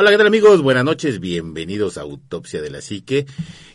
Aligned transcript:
Hola, 0.00 0.12
¿qué 0.12 0.16
tal 0.16 0.28
amigos? 0.28 0.62
Buenas 0.62 0.82
noches, 0.82 1.20
bienvenidos 1.20 1.98
a 1.98 2.00
Autopsia 2.00 2.62
de 2.62 2.70
la 2.70 2.80
Psique. 2.80 3.26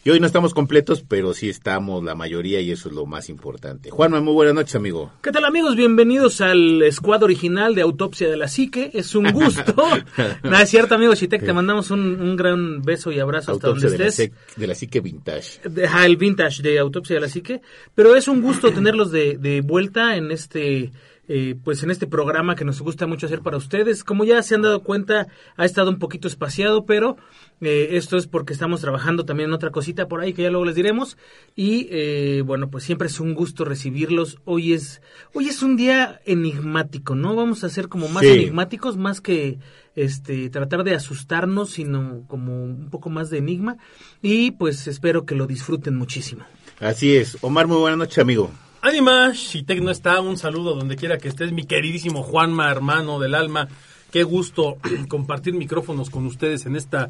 Y 0.03 0.09
hoy 0.09 0.19
no 0.19 0.25
estamos 0.25 0.55
completos, 0.55 1.05
pero 1.07 1.35
sí 1.35 1.49
estamos 1.49 2.03
la 2.03 2.15
mayoría 2.15 2.59
y 2.61 2.71
eso 2.71 2.89
es 2.89 2.95
lo 2.95 3.05
más 3.05 3.29
importante. 3.29 3.91
Juanma, 3.91 4.21
muy 4.21 4.33
buenas 4.33 4.55
noches, 4.55 4.75
amigo. 4.75 5.13
¿Qué 5.21 5.31
tal 5.31 5.45
amigos? 5.45 5.75
Bienvenidos 5.75 6.41
al 6.41 6.81
squad 6.91 7.21
original 7.21 7.75
de 7.75 7.83
Autopsia 7.83 8.27
de 8.27 8.37
la 8.37 8.47
Psique. 8.47 8.89
Es 8.95 9.13
un 9.13 9.31
gusto. 9.31 9.75
Nada, 10.43 10.63
es 10.63 10.69
cierto, 10.71 10.95
amigo 10.95 11.13
Chitec, 11.13 11.45
te 11.45 11.53
mandamos 11.53 11.91
un, 11.91 12.19
un 12.19 12.35
gran 12.35 12.81
beso 12.81 13.11
y 13.11 13.19
abrazo 13.19 13.51
hasta 13.51 13.67
donde 13.67 13.87
de 13.87 14.07
estés. 14.07 14.31
de 14.55 14.65
la 14.65 14.73
Psique 14.73 15.01
Vintage. 15.01 15.59
El 16.03 16.17
vintage 16.17 16.63
de 16.63 16.79
Autopsia 16.79 17.17
de 17.17 17.21
la 17.21 17.29
Psique. 17.29 17.61
Pero 17.93 18.15
es 18.15 18.27
un 18.27 18.41
gusto 18.41 18.73
tenerlos 18.73 19.11
de, 19.11 19.37
de 19.37 19.61
vuelta 19.61 20.15
en 20.15 20.31
este, 20.31 20.91
eh, 21.27 21.55
pues 21.63 21.81
en 21.83 21.91
este 21.91 22.07
programa 22.07 22.55
que 22.55 22.65
nos 22.65 22.81
gusta 22.81 23.07
mucho 23.07 23.25
hacer 23.25 23.41
para 23.41 23.57
ustedes. 23.57 24.03
Como 24.03 24.25
ya 24.25 24.41
se 24.43 24.55
han 24.55 24.61
dado 24.61 24.83
cuenta, 24.83 25.27
ha 25.57 25.65
estado 25.65 25.89
un 25.89 25.99
poquito 25.99 26.27
espaciado, 26.27 26.85
pero 26.85 27.17
eh, 27.61 27.89
esto 27.91 28.17
es 28.17 28.27
porque 28.27 28.53
estamos 28.53 28.81
trabajando 28.81 29.25
también 29.25 29.49
en 29.49 29.53
otra 29.53 29.71
cosita 29.71 30.07
por 30.07 30.21
ahí 30.21 30.33
que 30.33 30.43
ya 30.43 30.49
luego 30.49 30.65
les 30.65 30.75
diremos. 30.75 31.17
Y 31.55 31.87
eh, 31.91 32.43
bueno, 32.45 32.69
pues 32.69 32.83
siempre 32.83 33.07
es 33.07 33.19
un 33.19 33.33
gusto 33.33 33.65
recibirlos. 33.65 34.39
Hoy 34.45 34.73
es, 34.73 35.01
hoy 35.33 35.47
es 35.47 35.63
un 35.63 35.77
día 35.77 36.21
enigmático, 36.25 37.15
¿no? 37.15 37.35
Vamos 37.35 37.63
a 37.63 37.69
ser 37.69 37.87
como 37.89 38.07
más 38.09 38.23
Sí. 38.23 38.29
enigmáticos, 38.31 38.97
más 38.97 39.21
que 39.21 39.57
este 39.95 40.49
tratar 40.49 40.83
de 40.83 40.93
asustarnos, 40.93 41.69
sino 41.71 42.23
como 42.27 42.63
un 42.65 42.89
poco 42.89 43.09
más 43.09 43.29
de 43.29 43.37
enigma. 43.37 43.77
Y 44.21 44.51
pues 44.51 44.87
espero 44.87 45.25
que 45.25 45.35
lo 45.35 45.47
disfruten 45.47 45.95
muchísimo. 45.95 46.45
Así 46.79 47.15
es. 47.15 47.37
Omar, 47.41 47.67
muy 47.67 47.77
buenas 47.77 47.97
noches, 47.97 48.17
amigo. 48.19 48.51
Ánima, 48.85 49.31
Shitek 49.33 49.81
no 49.81 49.89
está, 49.89 50.21
un 50.21 50.37
saludo 50.37 50.75
donde 50.75 50.95
quiera 50.95 51.17
que 51.17 51.27
estés, 51.27 51.51
mi 51.51 51.63
queridísimo 51.63 52.21
Juanma, 52.21 52.69
hermano 52.69 53.19
del 53.19 53.33
alma. 53.33 53.67
Qué 54.11 54.21
gusto 54.21 54.77
compartir 55.09 55.55
micrófonos 55.55 56.11
con 56.11 56.27
ustedes 56.27 56.67
en 56.67 56.75
esta 56.75 57.09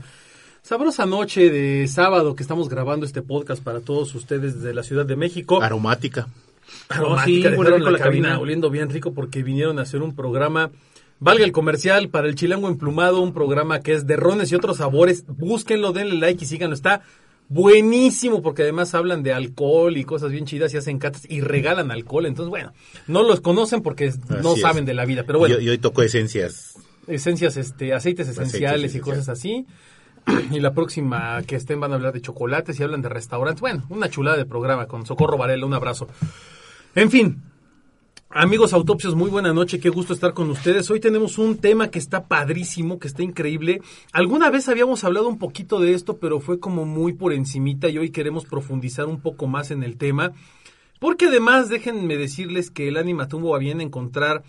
sabrosa 0.62 1.06
noche 1.06 1.50
de 1.50 1.86
sábado 1.90 2.34
que 2.34 2.44
estamos 2.44 2.70
grabando 2.70 3.06
este 3.06 3.22
podcast 3.22 3.62
para 3.62 3.82
todos 3.82 4.16
ustedes 4.16 4.56
desde 4.56 4.74
la 4.74 4.84
Ciudad 4.84 5.06
de 5.06 5.18
México. 5.18 5.62
Aromática. 5.62 6.30
Aromática, 6.88 7.20
Oh, 7.20 7.26
sí, 7.26 7.42
dejaron 7.42 7.84
la 7.84 7.92
la 7.92 8.00
cabina 8.00 8.28
cabina. 8.30 8.40
oliendo 8.40 8.70
bien 8.70 8.90
rico 8.90 9.14
porque 9.14 9.44
vinieron 9.44 9.78
a 9.78 9.82
hacer 9.82 10.02
un 10.02 10.16
programa, 10.16 10.72
valga 11.20 11.44
el 11.44 11.52
comercial, 11.52 12.08
para 12.08 12.30
el 12.30 12.36
chilango 12.36 12.70
emplumado, 12.70 13.20
un 13.20 13.34
programa 13.34 13.82
que 13.82 13.92
es 13.92 14.08
de 14.08 14.16
rones 14.16 14.50
y 14.50 14.56
otros 14.56 14.78
sabores. 14.78 15.26
Búsquenlo, 15.28 15.92
denle 15.92 16.16
like 16.16 16.42
y 16.42 16.48
síganlo. 16.48 16.74
Está 16.74 17.02
buenísimo 17.50 18.42
porque 18.42 18.64
además 18.64 18.94
hablan 18.96 19.24
de 19.24 19.34
alcohol 19.34 19.98
y 19.98 20.04
cosas 20.04 20.32
bien 20.32 20.46
chidas 20.46 20.74
y 20.74 20.78
hacen 20.78 21.00
catas 21.00 21.24
y 21.30 21.42
regalan 21.42 21.92
alcohol. 21.92 22.26
Entonces, 22.26 22.50
bueno, 22.50 22.74
no 23.08 23.24
los 23.24 23.42
conocen 23.42 23.82
porque 23.82 24.12
no 24.42 24.52
Así 24.52 24.60
es. 24.60 24.62
saben 24.62 24.86
de 24.86 24.94
la 24.94 25.06
vida. 25.06 25.24
Pero 25.26 25.40
bueno, 25.40 25.60
Y, 25.60 25.70
hoy 25.70 25.78
tocó 25.78 26.02
esencias. 26.02 26.76
esencias, 27.08 27.58
este, 27.58 27.94
aceites 27.94 28.28
esenciales 28.28 28.96
y 28.96 29.00
cosas 29.00 29.30
así. 29.30 29.66
Y 30.52 30.60
la 30.60 30.74
próxima 30.74 31.44
que 31.44 31.56
estén 31.56 31.80
van 31.80 31.92
a 31.92 31.96
hablar 31.96 32.12
de 32.12 32.20
chocolates 32.22 32.80
y 32.80 32.84
hablan 32.84 33.04
de 33.04 33.10
restaurantes. 33.10 33.62
Bueno, 33.62 33.86
una 33.90 34.10
chulada 34.10 34.38
de 34.38 34.46
programa 34.46 34.88
con 34.88 35.06
Socorro 35.06 35.38
Varela, 35.38 35.68
un 35.68 35.74
abrazo. 35.76 36.08
En 36.96 37.12
fin, 37.12 37.44
amigos 38.30 38.74
autopsios, 38.74 39.16
muy 39.16 39.30
buena 39.30 39.54
noche, 39.54 39.80
qué 39.80 39.90
gusto 39.90 40.14
estar 40.14 40.34
con 40.34 40.50
ustedes. 40.50 40.90
Hoy 40.90 41.00
tenemos 41.00 41.38
un 41.38 41.58
tema 41.58 41.90
que 41.90 42.00
está 42.00 42.26
padrísimo, 42.26 43.00
que 43.00 43.08
está 43.08 43.24
increíble. 43.24 43.82
Alguna 44.12 44.50
vez 44.50 44.68
habíamos 44.68 45.04
hablado 45.04 45.28
un 45.28 45.38
poquito 45.38 45.80
de 45.80 45.94
esto, 45.94 46.18
pero 46.18 46.40
fue 46.40 46.60
como 46.60 46.86
muy 46.86 47.14
por 47.14 47.34
encimita 47.34 47.90
y 47.90 47.98
hoy 47.98 48.10
queremos 48.10 48.46
profundizar 48.46 49.06
un 49.06 49.22
poco 49.22 49.48
más 49.48 49.72
en 49.72 49.84
el 49.84 49.98
tema. 49.98 50.34
Porque 51.00 51.26
además, 51.26 51.70
déjenme 51.70 52.18
decirles 52.18 52.72
que 52.72 52.88
el 52.88 52.98
Anima 52.98 53.28
tuvo 53.28 53.56
a 53.56 53.60
bien 53.60 53.82
encontrar 53.82 54.44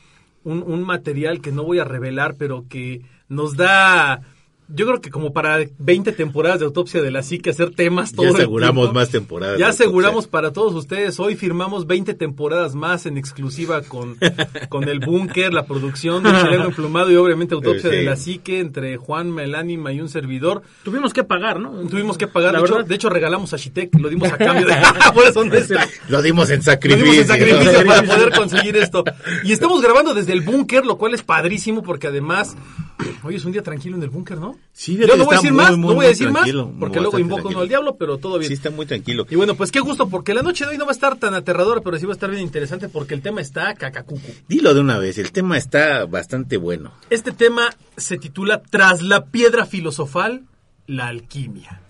un, 0.45 0.63
un 0.63 0.83
material 0.83 1.41
que 1.41 1.53
no 1.53 1.65
voy 1.65 1.79
a 1.79 1.85
revelar, 1.85 2.37
pero 2.39 2.67
que 2.69 3.03
nos 3.29 3.57
da, 3.57 4.23
yo 4.69 4.87
creo 4.87 5.01
que 5.01 5.11
como 5.11 5.33
para 5.33 5.59
20 5.79 6.13
temporadas 6.13 6.59
de 6.61 6.67
autopsia 6.67 7.01
de 7.03 7.11
la 7.11 7.23
psique, 7.23 7.51
hacer 7.51 7.71
temas 7.75 8.13
todo 8.13 8.25
Ya 8.25 8.31
el 8.31 8.35
aseguramos 8.37 8.85
tiempo. 8.87 8.99
más 8.99 9.11
temporadas. 9.11 9.59
Ya 9.59 9.69
aseguramos 9.69 10.17
Autopsia. 10.25 10.31
para 10.31 10.53
todos 10.53 10.75
ustedes, 10.75 11.19
hoy 11.21 11.37
firmamos 11.37 11.87
20 11.87 12.15
temporadas 12.15 12.75
más 12.75 13.07
en 13.07 13.17
exclusiva 13.19 13.83
con, 13.83 14.17
con 14.69 14.89
el 14.89 15.01
búnker, 15.01 15.53
la 15.55 15.67
producción 15.67 16.23
de 16.25 16.31
Chileno 16.31 16.65
Emplumado 16.67 17.11
y 17.13 17.17
obviamente 17.17 17.55
autopsia 17.55 17.91
Sí. 17.91 17.97
de 17.97 18.03
la 18.03 18.17
psique 18.17 18.61
entre 18.61 18.97
Juan, 18.97 19.39
el 19.39 19.55
Anima 19.55 19.93
y 19.93 20.01
un 20.01 20.09
servidor. 20.09 20.63
Tuvimos 20.83 21.13
que 21.13 21.23
pagar, 21.25 21.61
¿no? 21.61 21.71
Tuvimos 21.89 22.19
que 22.19 22.27
pagar, 22.27 22.55
de 22.57 22.61
hecho, 22.65 22.83
de 22.83 22.95
hecho 22.95 23.09
regalamos 23.09 23.53
a 23.53 23.57
Shitek, 23.57 23.95
lo 24.01 24.09
dimos 24.09 24.33
a 24.33 24.37
cambio 24.39 24.67
de... 24.67 24.75
Por 25.15 25.25
eso 25.27 25.45
no 25.45 25.55
está. 25.55 25.87
Lo 26.09 26.23
dimos 26.23 26.51
en 26.51 26.57
Lo 26.57 26.63
sacrificio. 26.63 27.05
dimos 27.05 27.19
en 27.19 27.27
sacrificio 27.29 27.87
para 27.87 28.03
poder 28.03 28.31
conseguir 28.33 28.77
esto. 28.77 29.05
Y 29.45 29.53
estamos 29.53 29.81
grabando 29.83 30.15
desde 30.15 30.33
el 30.33 30.41
búnker, 30.41 30.85
lo 30.85 30.97
cual 30.99 31.15
es 31.15 31.23
padrísimo 31.23 31.83
porque 31.83 32.09
además 32.09 32.57
hoy 33.23 33.37
es 33.37 33.45
un 33.45 33.53
día 33.53 33.63
tranquilo 33.63 33.97
en 33.97 34.03
el 34.03 34.11
búnker, 34.11 34.39
¿no? 34.39 34.56
Sí, 34.73 34.97
Yo 34.97 35.17
no 35.17 35.25
voy 35.25 35.35
a 35.35 35.39
decir 35.39 35.53
más, 35.53 35.77
muy, 35.77 35.89
no 35.89 35.95
voy 35.95 36.07
a 36.07 36.09
decir 36.11 36.31
más, 36.31 36.49
porque 36.79 37.01
luego 37.01 37.19
invoco 37.19 37.49
uno 37.49 37.61
al 37.61 37.69
diablo, 37.69 37.97
pero 37.97 38.19
todo 38.19 38.39
bien. 38.39 38.49
Sí, 38.49 38.55
está 38.55 38.71
muy 38.71 38.85
tranquilo. 38.85 39.27
Y 39.31 39.37
bueno, 39.37 39.55
pues 39.57 39.73
qué 39.73 39.81
gusto, 39.81 40.09
porque 40.09 40.35
la 40.35 40.43
noche 40.43 40.65
de 40.65 40.73
hoy 40.73 40.79
no 40.79 40.85
va 40.85 40.91
a 40.91 40.95
estar 40.95 41.17
tan 41.17 41.35
aterradora, 41.35 41.81
pero 41.81 41.99
sí 41.99 42.05
va 42.05 42.13
a 42.13 42.15
estar 42.15 42.31
bien 42.31 42.43
interesante 42.43 42.89
porque 42.89 43.15
el 43.15 43.23
tema 43.23 43.41
está 43.41 43.75
cacacucu. 43.75 44.33
Dilo 44.49 44.75
de 44.75 44.81
una 44.81 44.99
vez, 44.99 45.19
el 45.19 45.33
tema 45.33 45.57
está 45.57 46.05
bastante 46.05 46.57
bueno. 46.57 46.93
Este 47.11 47.33
tema 47.33 47.75
se 47.97 48.19
titula 48.19 48.63
Tras 48.63 49.03
la 49.03 49.27
piedra 49.27 49.65
filosofal, 49.65 50.45
la 50.87 51.09
alquimia. 51.09 51.81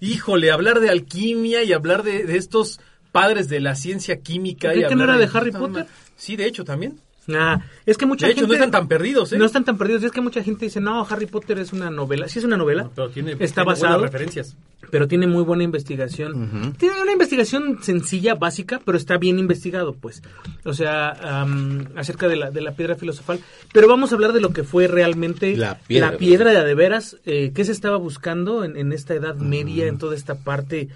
Híjole, 0.00 0.50
hablar 0.50 0.80
de 0.80 0.90
alquimia 0.90 1.62
y 1.62 1.72
hablar 1.72 2.02
de, 2.02 2.24
de 2.24 2.36
estos 2.36 2.80
padres 3.12 3.48
de 3.48 3.60
la 3.60 3.76
ciencia 3.76 4.20
química. 4.20 4.70
¿Creí 4.70 4.84
y 4.84 4.88
que 4.88 4.96
no 4.96 5.04
era 5.04 5.16
de 5.16 5.30
Harry 5.32 5.52
Potter? 5.52 5.86
Sí, 6.16 6.34
de 6.34 6.46
hecho 6.46 6.64
también. 6.64 6.98
Ah, 7.34 7.60
es 7.86 7.96
que 7.96 8.06
mucha 8.06 8.26
De 8.26 8.32
hecho, 8.32 8.42
gente... 8.42 8.56
no 8.58 8.64
están 8.64 8.70
tan 8.70 8.88
perdidos, 8.88 9.32
¿eh? 9.32 9.38
No 9.38 9.46
están 9.46 9.64
tan 9.64 9.78
perdidos. 9.78 10.02
Es 10.02 10.12
que 10.12 10.20
mucha 10.20 10.42
gente 10.42 10.66
dice, 10.66 10.80
no, 10.80 11.06
Harry 11.08 11.26
Potter 11.26 11.58
es 11.58 11.72
una 11.72 11.90
novela. 11.90 12.28
Sí 12.28 12.38
es 12.38 12.44
una 12.44 12.56
novela. 12.56 12.90
Pero 12.94 13.08
tiene, 13.08 13.32
está 13.32 13.62
tiene 13.62 13.64
basado, 13.66 13.94
buenas 13.94 14.12
referencias. 14.12 14.56
pero 14.90 15.08
tiene 15.08 15.26
muy 15.26 15.42
buena 15.42 15.64
investigación. 15.64 16.74
Tiene 16.78 17.00
una 17.00 17.12
investigación 17.12 17.78
sencilla, 17.82 18.34
básica, 18.34 18.80
pero 18.84 18.98
está 18.98 19.16
bien 19.16 19.38
investigado, 19.38 19.94
pues. 19.94 20.22
O 20.64 20.74
sea, 20.74 21.10
am, 21.40 21.86
acerca 21.96 22.28
de 22.28 22.36
la, 22.36 22.50
de 22.50 22.60
la 22.60 22.72
piedra 22.72 22.94
filosofal. 22.94 23.40
Pero 23.72 23.88
vamos 23.88 24.12
a 24.12 24.16
hablar 24.16 24.32
de 24.32 24.40
lo 24.40 24.52
que 24.52 24.62
fue 24.64 24.86
realmente 24.86 25.56
La 25.56 25.78
piedra, 25.78 26.12
la 26.12 26.18
piedra 26.18 26.50
de 26.52 26.58
a 26.58 26.64
de 26.64 26.74
veras. 26.74 27.16
Eh, 27.24 27.52
¿Qué 27.54 27.64
se 27.64 27.72
estaba 27.72 27.96
buscando 27.96 28.64
en, 28.64 28.76
en 28.76 28.92
esta 28.92 29.14
Edad 29.14 29.36
Media, 29.36 29.86
en 29.86 29.98
toda 29.98 30.14
esta 30.14 30.34
parte 30.36 30.88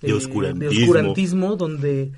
De 0.00 0.10
eh, 0.10 0.14
oscurantismo. 0.14 0.70
de 0.70 0.82
oscurantismo, 0.82 1.56
donde 1.56 2.02
eh, 2.02 2.12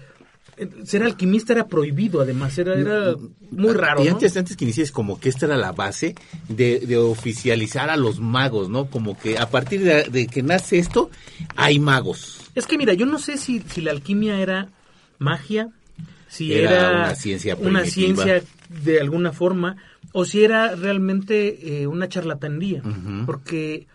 ser 0.84 1.03
alquimista 1.03 1.53
era 1.53 1.67
prohibido, 1.67 2.21
además. 2.21 2.56
Era, 2.59 2.75
era 2.75 3.15
muy 3.50 3.75
raro, 3.75 4.03
Y 4.03 4.06
¿no? 4.06 4.12
antes, 4.12 4.37
antes 4.37 4.56
que 4.56 4.65
inicies, 4.65 4.91
como 4.91 5.21
que 5.21 5.28
esta 5.28 5.47
era 5.47 5.56
la 5.56 5.72
base 5.72 6.15
de, 6.49 6.81
de 6.81 6.97
oficializar 6.97 7.91
a 7.91 7.97
los 7.97 8.21
magos, 8.21 8.69
¿no? 8.69 8.87
Como 8.87 9.19
que 9.19 9.39
a 9.39 9.50
partir 9.50 9.83
de, 9.83 10.05
de 10.05 10.27
que 10.27 10.43
nace 10.43 10.78
esto, 10.78 11.11
hay 11.56 11.78
magos. 11.78 12.41
Es 12.55 12.66
que 12.66 12.78
mira, 12.78 12.95
yo 12.95 13.06
no 13.06 13.19
sé 13.19 13.37
si, 13.37 13.61
si 13.61 13.81
la 13.83 13.91
alquimia 13.91 14.41
era 14.41 14.69
magia, 15.19 15.69
si 16.28 16.53
Era 16.53 16.71
era, 16.71 16.91
una 16.91 17.15
ciencia 17.15 17.56
una 17.56 17.84
ciencia 17.84 18.43
de 18.83 19.00
alguna 19.00 19.33
forma, 19.33 19.77
o 20.12 20.25
si 20.25 20.43
era 20.45 20.75
realmente 20.75 21.83
eh, 21.83 21.87
una 21.87 22.09
charlatanería, 22.09 22.83
porque 23.27 23.87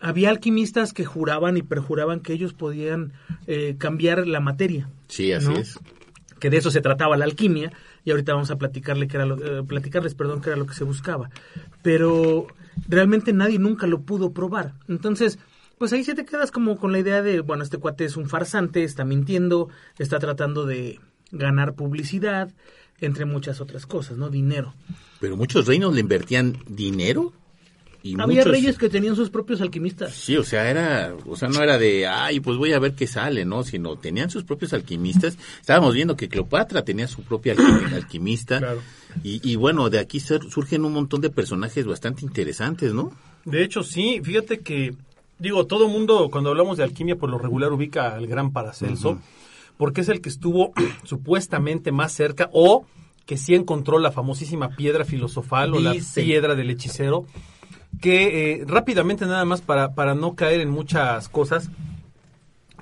había 0.00 0.30
alquimistas 0.30 0.92
que 0.92 1.04
juraban 1.04 1.56
y 1.56 1.62
perjuraban 1.62 2.20
que 2.20 2.32
ellos 2.32 2.54
podían 2.54 3.12
eh, 3.46 3.74
cambiar 3.78 4.26
la 4.26 4.40
materia, 4.40 4.88
Sí, 5.10 5.32
así 5.32 5.48
¿no? 5.48 5.58
es. 5.58 5.78
que 6.38 6.48
de 6.48 6.56
eso 6.56 6.70
se 6.70 6.80
trataba 6.80 7.16
la 7.16 7.26
alquimia, 7.26 7.72
y 8.04 8.10
ahorita 8.10 8.32
vamos 8.32 8.50
a 8.50 8.56
platicarle 8.56 9.08
que 9.08 9.16
era 9.16 9.26
lo, 9.26 9.36
eh, 9.36 9.62
platicarles 9.62 10.14
perdón, 10.14 10.40
que 10.40 10.48
era 10.48 10.56
lo 10.56 10.66
que 10.66 10.74
se 10.74 10.84
buscaba. 10.84 11.30
Pero 11.82 12.46
realmente 12.88 13.32
nadie 13.32 13.58
nunca 13.58 13.86
lo 13.86 14.00
pudo 14.02 14.32
probar. 14.32 14.74
Entonces, 14.88 15.38
pues 15.78 15.92
ahí 15.92 16.04
se 16.04 16.14
te 16.14 16.24
quedas 16.24 16.50
como 16.50 16.78
con 16.78 16.92
la 16.92 16.98
idea 16.98 17.22
de, 17.22 17.40
bueno, 17.40 17.62
este 17.62 17.78
cuate 17.78 18.04
es 18.04 18.16
un 18.16 18.28
farsante, 18.28 18.84
está 18.84 19.04
mintiendo, 19.04 19.68
está 19.98 20.18
tratando 20.18 20.64
de 20.64 21.00
ganar 21.32 21.74
publicidad, 21.74 22.50
entre 23.00 23.24
muchas 23.24 23.60
otras 23.60 23.86
cosas, 23.86 24.16
¿no? 24.16 24.30
Dinero. 24.30 24.74
Pero 25.20 25.36
muchos 25.36 25.66
reinos 25.66 25.94
le 25.94 26.00
invertían 26.00 26.58
dinero 26.66 27.32
y 28.02 28.12
Había 28.20 28.38
muchos- 28.40 28.52
reyes 28.52 28.78
que 28.78 28.88
tenían 28.88 29.14
sus 29.16 29.28
propios 29.30 29.60
alquimistas. 29.60 30.14
Sí, 30.14 30.36
o 30.36 30.42
sea, 30.44 30.70
era, 30.70 31.14
o 31.26 31.36
sea, 31.36 31.48
no 31.48 31.62
era 31.62 31.76
de, 31.78 32.06
ay, 32.06 32.40
pues 32.40 32.56
voy 32.56 32.72
a 32.72 32.78
ver 32.78 32.94
qué 32.94 33.06
sale, 33.06 33.44
¿no? 33.44 33.62
Sino 33.62 33.96
tenían 33.96 34.30
sus 34.30 34.44
propios 34.44 34.72
alquimistas. 34.72 35.36
Estábamos 35.60 35.94
viendo 35.94 36.16
que 36.16 36.28
Cleopatra 36.28 36.82
tenía 36.84 37.06
su 37.08 37.22
propia 37.22 37.54
alquim- 37.54 37.92
alquimista. 37.94 38.58
Claro. 38.58 38.80
Y, 39.22 39.40
y 39.50 39.56
bueno, 39.56 39.90
de 39.90 39.98
aquí 39.98 40.18
sur- 40.20 40.50
surgen 40.50 40.84
un 40.84 40.92
montón 40.94 41.20
de 41.20 41.30
personajes 41.30 41.84
bastante 41.86 42.24
interesantes, 42.24 42.94
¿no? 42.94 43.12
De 43.44 43.62
hecho, 43.62 43.82
sí, 43.82 44.20
fíjate 44.22 44.60
que, 44.60 44.94
digo, 45.38 45.66
todo 45.66 45.88
mundo 45.88 46.28
cuando 46.30 46.50
hablamos 46.50 46.78
de 46.78 46.84
alquimia 46.84 47.16
por 47.16 47.28
lo 47.30 47.38
regular 47.38 47.72
ubica 47.72 48.14
al 48.14 48.26
gran 48.26 48.52
Paracelso, 48.52 49.18
porque 49.76 50.00
es 50.02 50.08
el 50.08 50.20
que 50.20 50.28
estuvo 50.28 50.72
supuestamente 51.04 51.92
más 51.92 52.12
cerca 52.12 52.48
o 52.52 52.86
que 53.26 53.36
sí 53.36 53.54
encontró 53.54 53.98
la 53.98 54.10
famosísima 54.10 54.70
piedra 54.76 55.04
filosofal 55.04 55.74
o 55.74 55.80
la 55.80 55.94
piedra 56.14 56.54
del 56.54 56.70
hechicero. 56.70 57.26
Que 58.00 58.52
eh, 58.52 58.64
rápidamente 58.66 59.26
nada 59.26 59.44
más 59.44 59.60
para, 59.60 59.94
para 59.94 60.14
no 60.14 60.34
caer 60.34 60.60
en 60.60 60.70
muchas 60.70 61.28
cosas, 61.28 61.70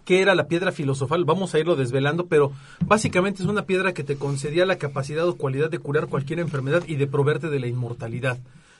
que 0.04 0.22
era 0.22 0.34
la 0.34 0.48
piedra 0.48 0.72
filosofal, 0.72 1.24
vamos 1.24 1.54
a 1.54 1.58
irlo 1.58 1.76
desvelando, 1.76 2.26
pero 2.26 2.52
básicamente 2.86 3.42
es 3.42 3.48
una 3.48 3.66
piedra 3.66 3.92
que 3.92 4.04
te 4.04 4.16
concedía 4.16 4.64
la 4.64 4.78
capacidad 4.78 5.28
o 5.28 5.36
cualidad 5.36 5.70
de 5.70 5.80
curar 5.80 6.06
cualquier 6.06 6.38
enfermedad 6.38 6.82
y 6.86 6.96
de 6.96 7.06
proveerte 7.06 7.50
de 7.50 7.60
la 7.60 7.66
inmortalidad. 7.66 8.38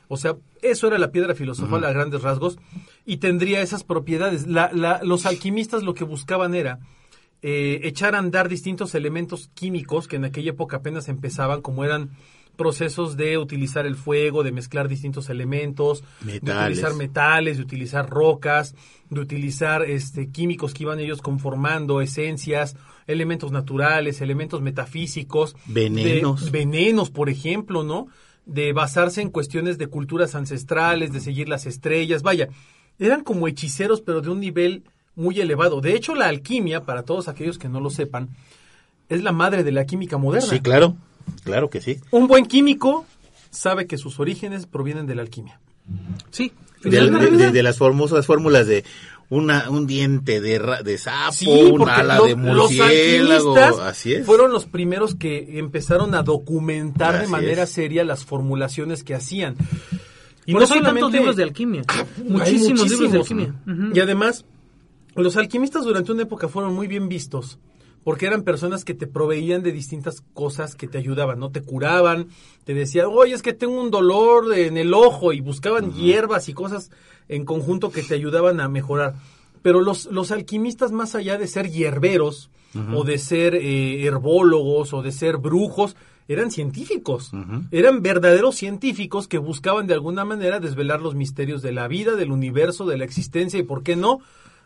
O 0.08 0.16
sea, 0.16 0.36
eso 0.62 0.86
era 0.86 0.98
la 0.98 1.12
piedra 1.12 1.34
filosofal 1.34 1.84
a 1.84 1.92
grandes 1.92 2.22
rasgos 2.22 2.58
y 3.04 3.18
tendría 3.18 3.60
esas 3.60 3.84
propiedades. 3.84 4.46
La, 4.46 4.70
la, 4.72 5.00
los 5.02 5.26
alquimistas 5.26 5.82
lo 5.82 5.92
que 5.92 6.04
buscaban 6.04 6.54
era 6.54 6.78
eh, 7.42 7.80
echar 7.84 8.14
a 8.14 8.18
andar 8.18 8.48
distintos 8.48 8.94
elementos 8.94 9.50
químicos 9.52 10.08
que 10.08 10.16
en 10.16 10.24
aquella 10.24 10.50
época 10.50 10.78
apenas 10.78 11.08
empezaban, 11.08 11.60
como 11.60 11.84
eran 11.84 12.10
procesos 12.58 13.16
de 13.16 13.38
utilizar 13.38 13.86
el 13.86 13.94
fuego, 13.94 14.42
de 14.42 14.50
mezclar 14.52 14.88
distintos 14.88 15.30
elementos, 15.30 16.02
de 16.20 16.52
utilizar 16.64 16.90
metales, 16.98 17.56
de 17.56 17.62
utilizar 17.62 18.10
rocas, 18.10 18.74
de 19.08 19.20
utilizar 19.20 19.84
este 19.84 20.30
químicos 20.30 20.74
que 20.74 20.82
iban 20.82 20.98
ellos 20.98 21.22
conformando, 21.22 22.00
esencias, 22.02 22.76
elementos 23.06 23.52
naturales, 23.52 24.20
elementos 24.20 24.60
metafísicos, 24.60 25.56
Venenos. 25.66 26.44
de- 26.44 26.50
venenos, 26.50 27.10
por 27.10 27.30
ejemplo, 27.30 27.84
¿no? 27.84 28.08
De 28.44 28.72
basarse 28.72 29.22
en 29.22 29.30
cuestiones 29.30 29.78
de 29.78 29.86
culturas 29.86 30.34
ancestrales, 30.34 31.12
de 31.12 31.20
seguir 31.20 31.48
las 31.48 31.64
estrellas, 31.64 32.22
vaya, 32.22 32.48
eran 32.98 33.22
como 33.22 33.46
hechiceros, 33.46 34.00
pero 34.00 34.20
de 34.20 34.30
un 34.30 34.40
nivel 34.40 34.82
muy 35.14 35.38
elevado. 35.40 35.80
De 35.80 35.94
hecho, 35.94 36.14
la 36.16 36.26
alquimia, 36.26 36.84
para 36.84 37.04
todos 37.04 37.28
aquellos 37.28 37.56
que 37.58 37.68
no 37.68 37.80
lo 37.80 37.90
sepan, 37.90 38.30
es 39.08 39.22
la 39.22 39.32
madre 39.32 39.62
de 39.64 39.72
la 39.72 39.86
química 39.86 40.18
moderna. 40.18 40.48
Sí, 40.48 40.60
claro, 40.60 40.96
claro 41.44 41.70
que 41.70 41.80
sí. 41.80 41.98
Un 42.10 42.26
buen 42.26 42.46
químico 42.46 43.04
sabe 43.50 43.86
que 43.86 43.98
sus 43.98 44.18
orígenes 44.20 44.66
provienen 44.66 45.06
de 45.06 45.14
la 45.14 45.22
alquimia. 45.22 45.60
Sí, 46.30 46.52
De, 46.82 46.90
de- 46.90 47.00
finalmente. 47.06 47.36
de- 47.46 47.50
de 47.52 47.62
las 47.62 47.78
famosas 47.78 48.26
fórmulas 48.26 48.66
de 48.66 48.84
una, 49.30 49.68
un 49.70 49.86
diente 49.86 50.40
de, 50.40 50.58
ra- 50.58 50.82
de 50.82 50.96
sapo, 50.98 51.32
Sí, 51.32 51.46
un 51.48 51.78
porque 51.78 51.92
ala 51.94 52.16
lo- 52.18 52.24
de 52.26 52.34
murciélago, 52.34 53.56
así 53.82 54.14
es. 54.14 54.26
fueron 54.26 54.52
los 54.52 54.64
primeros 54.66 55.14
que 55.14 55.58
empezaron 55.58 56.14
a 56.14 56.22
documentar 56.22 57.20
de 57.20 57.26
manera 57.26 57.64
es. 57.64 57.70
seria 57.70 58.04
las 58.04 58.24
formulaciones 58.24 59.04
que 59.04 59.14
hacían. 59.14 59.56
Y 60.46 60.52
Por 60.52 60.62
no 60.62 60.64
eso 60.64 60.74
hay 60.74 60.82
tantos 60.82 61.12
libros 61.12 61.36
de 61.36 61.42
alquimia. 61.42 61.82
Hay 61.88 62.04
muchísimos, 62.24 62.88
libros 62.90 63.12
de 63.12 63.18
alquimia. 63.18 63.54
Y 63.94 64.00
además, 64.00 64.46
los 65.14 65.36
alquimistas 65.36 65.84
durante 65.84 66.10
una 66.12 66.22
época 66.22 66.48
fueron 66.48 66.74
muy 66.74 66.86
bien 66.86 67.08
vistos. 67.08 67.58
Porque 68.08 68.24
eran 68.24 68.42
personas 68.42 68.86
que 68.86 68.94
te 68.94 69.06
proveían 69.06 69.62
de 69.62 69.70
distintas 69.70 70.22
cosas 70.32 70.74
que 70.74 70.88
te 70.88 70.96
ayudaban, 70.96 71.38
¿no? 71.38 71.50
Te 71.50 71.60
curaban, 71.60 72.28
te 72.64 72.72
decían, 72.72 73.08
oye, 73.10 73.34
es 73.34 73.42
que 73.42 73.52
tengo 73.52 73.78
un 73.78 73.90
dolor 73.90 74.56
en 74.56 74.78
el 74.78 74.94
ojo, 74.94 75.34
y 75.34 75.42
buscaban 75.42 75.92
hierbas 75.92 76.48
y 76.48 76.54
cosas 76.54 76.90
en 77.28 77.44
conjunto 77.44 77.92
que 77.92 78.02
te 78.02 78.14
ayudaban 78.14 78.62
a 78.62 78.68
mejorar. 78.70 79.16
Pero 79.60 79.82
los, 79.82 80.06
los 80.06 80.30
alquimistas, 80.30 80.90
más 80.90 81.14
allá 81.14 81.36
de 81.36 81.46
ser 81.48 81.68
hierberos, 81.68 82.48
o 82.94 83.04
de 83.04 83.18
ser 83.18 83.54
eh, 83.54 84.02
herbólogos, 84.06 84.94
o 84.94 85.02
de 85.02 85.12
ser 85.12 85.36
brujos, 85.36 85.94
eran 86.28 86.50
científicos. 86.50 87.30
Eran 87.72 88.00
verdaderos 88.00 88.54
científicos 88.54 89.28
que 89.28 89.36
buscaban 89.36 89.86
de 89.86 89.92
alguna 89.92 90.24
manera 90.24 90.60
desvelar 90.60 91.02
los 91.02 91.14
misterios 91.14 91.60
de 91.60 91.72
la 91.72 91.88
vida, 91.88 92.16
del 92.16 92.32
universo, 92.32 92.86
de 92.86 92.96
la 92.96 93.04
existencia 93.04 93.60
y, 93.60 93.64
¿por 93.64 93.82
qué 93.82 93.96
no?, 93.96 94.20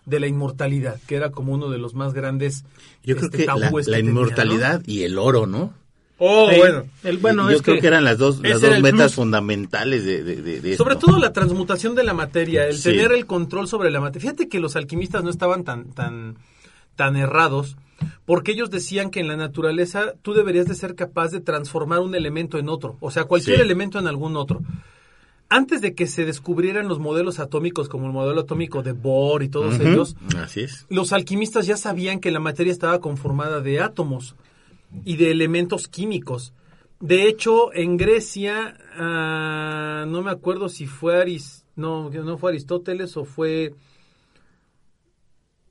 de 0.06 0.20
la 0.20 0.26
inmortalidad, 0.26 0.98
que 1.06 1.14
era 1.16 1.30
como 1.30 1.52
uno 1.52 1.68
de 1.70 1.78
los 1.78 1.94
más 1.94 2.12
grandes 2.12 2.64
Yo 3.04 3.14
creo 3.16 3.26
este, 3.26 3.38
que 3.38 3.46
la, 3.46 3.54
tabúes 3.60 3.86
la 3.88 3.96
que 3.96 4.02
tenía, 4.02 4.12
¿no? 4.14 4.20
inmortalidad 4.20 4.82
y 4.86 5.02
el 5.04 5.18
oro, 5.18 5.46
¿no? 5.46 5.72
Oh, 6.18 6.48
Sí. 6.50 6.56
bueno. 6.56 6.84
El, 7.02 7.18
bueno, 7.18 7.50
yo 7.50 7.56
es 7.56 7.62
creo 7.62 7.76
que, 7.76 7.80
que, 7.82 7.86
eran 7.88 8.04
las 8.04 8.16
dos, 8.18 8.40
las 8.42 8.60
dos 8.60 8.80
metas 8.80 9.00
plus. 9.12 9.14
fundamentales 9.14 10.04
de, 10.04 10.22
de, 10.22 10.36
de- 10.42 10.60
de 10.60 10.76
Sobre 10.76 10.94
esto. 10.94 11.06
todo 11.06 11.18
la 11.18 11.32
transmutación 11.32 11.94
de 11.96 12.04
la 12.04 12.14
materia, 12.14 12.66
el 12.68 12.76
Sí. 12.76 12.90
tener 12.90 13.10
el 13.12 13.26
control 13.26 13.66
sobre 13.66 13.90
la 13.90 14.00
materia. 14.00 14.30
Fíjate 14.30 14.48
que 14.48 14.60
los 14.60 14.76
alquimistas 14.76 15.24
no 15.24 15.30
estaban 15.30 15.64
tan, 15.64 15.92
tan, 15.94 16.36
tan 16.94 17.16
errados, 17.16 17.76
porque 18.24 18.52
ellos 18.52 18.70
decían 18.70 19.10
que 19.10 19.20
en 19.20 19.26
la 19.28 19.36
naturaleza 19.36 20.14
tú 20.22 20.32
deberías 20.34 20.66
de 20.66 20.74
ser 20.76 20.94
capaz 20.94 21.30
de 21.30 21.40
transformar 21.40 22.00
un 22.00 22.14
elemento 22.14 22.58
en 22.58 22.68
otro, 22.68 22.96
o 23.00 23.10
sea, 23.10 23.24
cualquier 23.24 23.56
Sí. 23.56 23.62
elemento 23.62 23.98
en 23.98 24.06
algún 24.06 24.36
otro. 24.36 24.60
Antes 25.54 25.80
de 25.80 25.94
que 25.94 26.06
se 26.06 26.24
descubrieran 26.24 26.88
los 26.88 26.98
modelos 26.98 27.38
atómicos 27.38 27.88
como 27.88 28.06
el 28.06 28.12
modelo 28.12 28.40
atómico 28.42 28.82
de 28.82 28.92
Bohr 28.92 29.42
y 29.42 29.48
todos 29.48 29.78
ellos, 29.80 30.16
Así 30.38 30.60
es. 30.62 30.86
los 30.88 31.12
alquimistas 31.12 31.66
ya 31.66 31.76
sabían 31.76 32.20
que 32.20 32.30
la 32.30 32.40
materia 32.40 32.72
estaba 32.72 33.00
conformada 33.00 33.60
de 33.60 33.80
átomos 33.80 34.34
y 35.04 35.16
de 35.16 35.30
elementos 35.30 35.88
químicos. 35.88 36.52
De 37.00 37.26
hecho, 37.28 37.72
en 37.74 37.96
Grecia, 37.96 38.76
ah, 38.96 40.04
no 40.08 40.22
me 40.22 40.30
acuerdo 40.30 40.68
si 40.68 40.86
fue 40.86 41.20
Aris, 41.20 41.64
no, 41.76 42.08
no 42.10 42.38
fue 42.38 42.50
Aristóteles 42.52 43.16
o 43.16 43.24
fue 43.24 43.74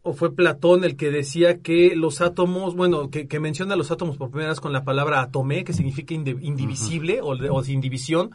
o 0.04 0.14
fue 0.14 0.34
Platón 0.36 0.84
el 0.84 0.96
que 0.96 1.12
decía 1.12 1.60
que 1.60 1.96
los 1.96 2.22
átomos, 2.22 2.76
bueno, 2.76 3.10
que, 3.12 3.28
que 3.28 3.40
menciona 3.40 3.76
los 3.76 3.92
átomos 3.92 4.18
por 4.18 4.30
primera 4.32 4.50
vez 4.50 4.60
con 4.60 4.74
la 4.74 4.84
palabra 4.84 5.22
atomé, 5.22 5.64
que 5.64 5.74
significa 5.74 6.14
indivisible 6.16 7.20
o, 7.22 7.36
de- 7.36 7.50
o 7.52 7.64
sin 7.64 7.82
división. 7.82 8.32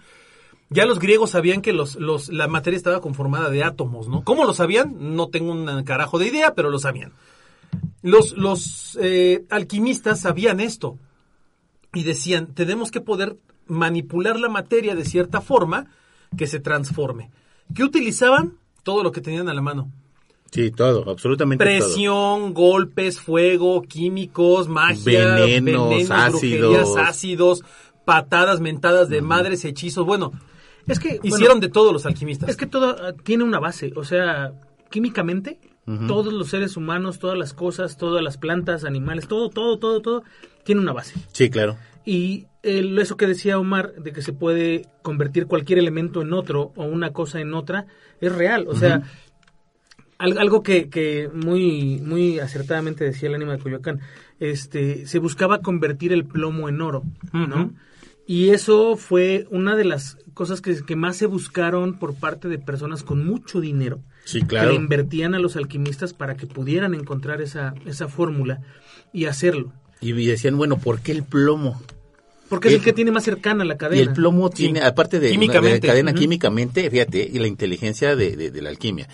Ya 0.68 0.84
los 0.84 0.98
griegos 0.98 1.30
sabían 1.30 1.62
que 1.62 1.72
los, 1.72 1.94
los, 1.96 2.28
la 2.28 2.48
materia 2.48 2.76
estaba 2.76 3.00
conformada 3.00 3.50
de 3.50 3.62
átomos, 3.62 4.08
¿no? 4.08 4.24
¿Cómo 4.24 4.44
lo 4.44 4.52
sabían? 4.52 5.16
No 5.16 5.28
tengo 5.28 5.52
un 5.52 5.84
carajo 5.84 6.18
de 6.18 6.26
idea, 6.26 6.54
pero 6.54 6.70
lo 6.70 6.78
sabían. 6.78 7.12
Los, 8.02 8.36
los 8.36 8.98
eh, 9.00 9.44
alquimistas 9.50 10.20
sabían 10.20 10.60
esto 10.60 10.98
y 11.94 12.02
decían, 12.02 12.54
tenemos 12.54 12.90
que 12.90 13.00
poder 13.00 13.36
manipular 13.66 14.38
la 14.38 14.48
materia 14.48 14.94
de 14.94 15.04
cierta 15.04 15.40
forma 15.40 15.86
que 16.36 16.46
se 16.46 16.60
transforme. 16.60 17.30
¿Qué 17.74 17.84
utilizaban? 17.84 18.58
Todo 18.82 19.02
lo 19.02 19.12
que 19.12 19.20
tenían 19.20 19.48
a 19.48 19.54
la 19.54 19.62
mano. 19.62 19.90
Sí, 20.50 20.70
todo, 20.70 21.10
absolutamente 21.10 21.64
todo. 21.64 21.74
Presión, 21.74 22.54
golpes, 22.54 23.20
fuego, 23.20 23.82
químicos, 23.82 24.68
magia, 24.68 25.34
Venenos, 25.34 26.10
ácidos. 26.10 26.96
ácidos, 26.96 27.64
patadas, 28.04 28.60
mentadas 28.60 29.08
de 29.08 29.22
madres, 29.22 29.64
hechizos. 29.64 30.06
Bueno, 30.06 30.32
es 30.86 30.98
que 30.98 31.18
bueno, 31.18 31.34
hicieron 31.36 31.60
de 31.60 31.68
todos 31.68 31.92
los 31.92 32.06
alquimistas. 32.06 32.48
Es 32.48 32.56
que 32.56 32.66
todo 32.66 33.14
tiene 33.14 33.44
una 33.44 33.58
base, 33.60 33.92
o 33.96 34.04
sea, 34.04 34.52
químicamente, 34.90 35.58
todos 36.08 36.32
los 36.32 36.48
seres 36.48 36.76
humanos, 36.76 37.20
todas 37.20 37.38
las 37.38 37.52
cosas, 37.52 37.96
todas 37.96 38.20
las 38.22 38.38
plantas, 38.38 38.84
animales, 38.84 39.28
todo, 39.28 39.50
todo, 39.50 39.78
todo, 39.78 40.00
todo, 40.02 40.24
tiene 40.64 40.80
una 40.80 40.92
base. 40.92 41.14
Sí, 41.32 41.48
claro. 41.48 41.76
Y 42.04 42.46
el- 42.64 42.98
eso 42.98 43.16
que 43.16 43.26
decía 43.28 43.56
Omar, 43.58 43.92
de 43.94 44.12
que 44.12 44.20
se 44.20 44.32
puede 44.32 44.86
convertir 45.02 45.46
cualquier 45.46 45.78
elemento 45.78 46.22
en 46.22 46.32
otro 46.32 46.72
o 46.74 46.84
una 46.84 47.12
cosa 47.12 47.40
en 47.40 47.54
otra, 47.54 47.86
es 48.20 48.34
real. 48.34 48.66
O 48.68 48.74
sea, 48.74 49.02
al- 50.18 50.38
algo 50.38 50.62
que, 50.62 50.88
que 50.88 51.28
muy, 51.32 52.00
muy 52.04 52.38
acertadamente 52.40 53.04
decía 53.04 53.28
el 53.28 53.34
ánima 53.36 53.52
de 53.52 53.58
Coyoacán, 53.58 54.00
este, 54.40 55.06
se 55.06 55.18
buscaba 55.18 55.60
convertir 55.60 56.12
el 56.12 56.24
plomo 56.24 56.68
en 56.68 56.80
oro, 56.80 57.02
¿no? 57.32 57.70
Y 58.26 58.50
eso 58.50 58.96
fue 58.96 59.46
una 59.50 59.76
de 59.76 59.84
las 59.84 60.18
cosas 60.34 60.60
que, 60.60 60.84
que 60.84 60.96
más 60.96 61.16
se 61.16 61.26
buscaron 61.26 61.98
por 61.98 62.14
parte 62.14 62.48
de 62.48 62.58
personas 62.58 63.02
con 63.02 63.24
mucho 63.24 63.60
dinero. 63.60 64.00
Sí, 64.24 64.40
Que 64.40 64.46
claro. 64.48 64.70
le 64.70 64.74
invertían 64.76 65.34
a 65.34 65.38
los 65.38 65.56
alquimistas 65.56 66.12
para 66.12 66.36
que 66.36 66.46
pudieran 66.46 66.94
encontrar 66.94 67.40
esa, 67.40 67.74
esa 67.86 68.08
fórmula 68.08 68.60
y 69.12 69.26
hacerlo. 69.26 69.72
Y 70.00 70.12
decían, 70.12 70.56
bueno, 70.56 70.76
¿por 70.78 71.00
qué 71.00 71.12
el 71.12 71.22
plomo? 71.22 71.80
Porque 72.48 72.68
es 72.68 72.74
el 72.74 72.80
que 72.82 72.92
tiene 72.92 73.10
más 73.12 73.24
cercana 73.24 73.64
la 73.64 73.76
cadena. 73.76 74.02
Y 74.02 74.06
el 74.06 74.12
plomo 74.12 74.50
tiene, 74.50 74.80
aparte 74.82 75.18
de, 75.20 75.30
Químicamente. 75.30 75.80
de 75.80 75.86
cadena 75.88 76.10
Ujú. 76.10 76.20
químicamente, 76.20 76.90
fíjate, 76.90 77.28
y 77.32 77.38
la 77.38 77.46
inteligencia 77.46 78.14
de, 78.16 78.36
de- 78.36 78.50
de 78.50 78.62
la 78.62 78.70
alquimia. 78.70 79.08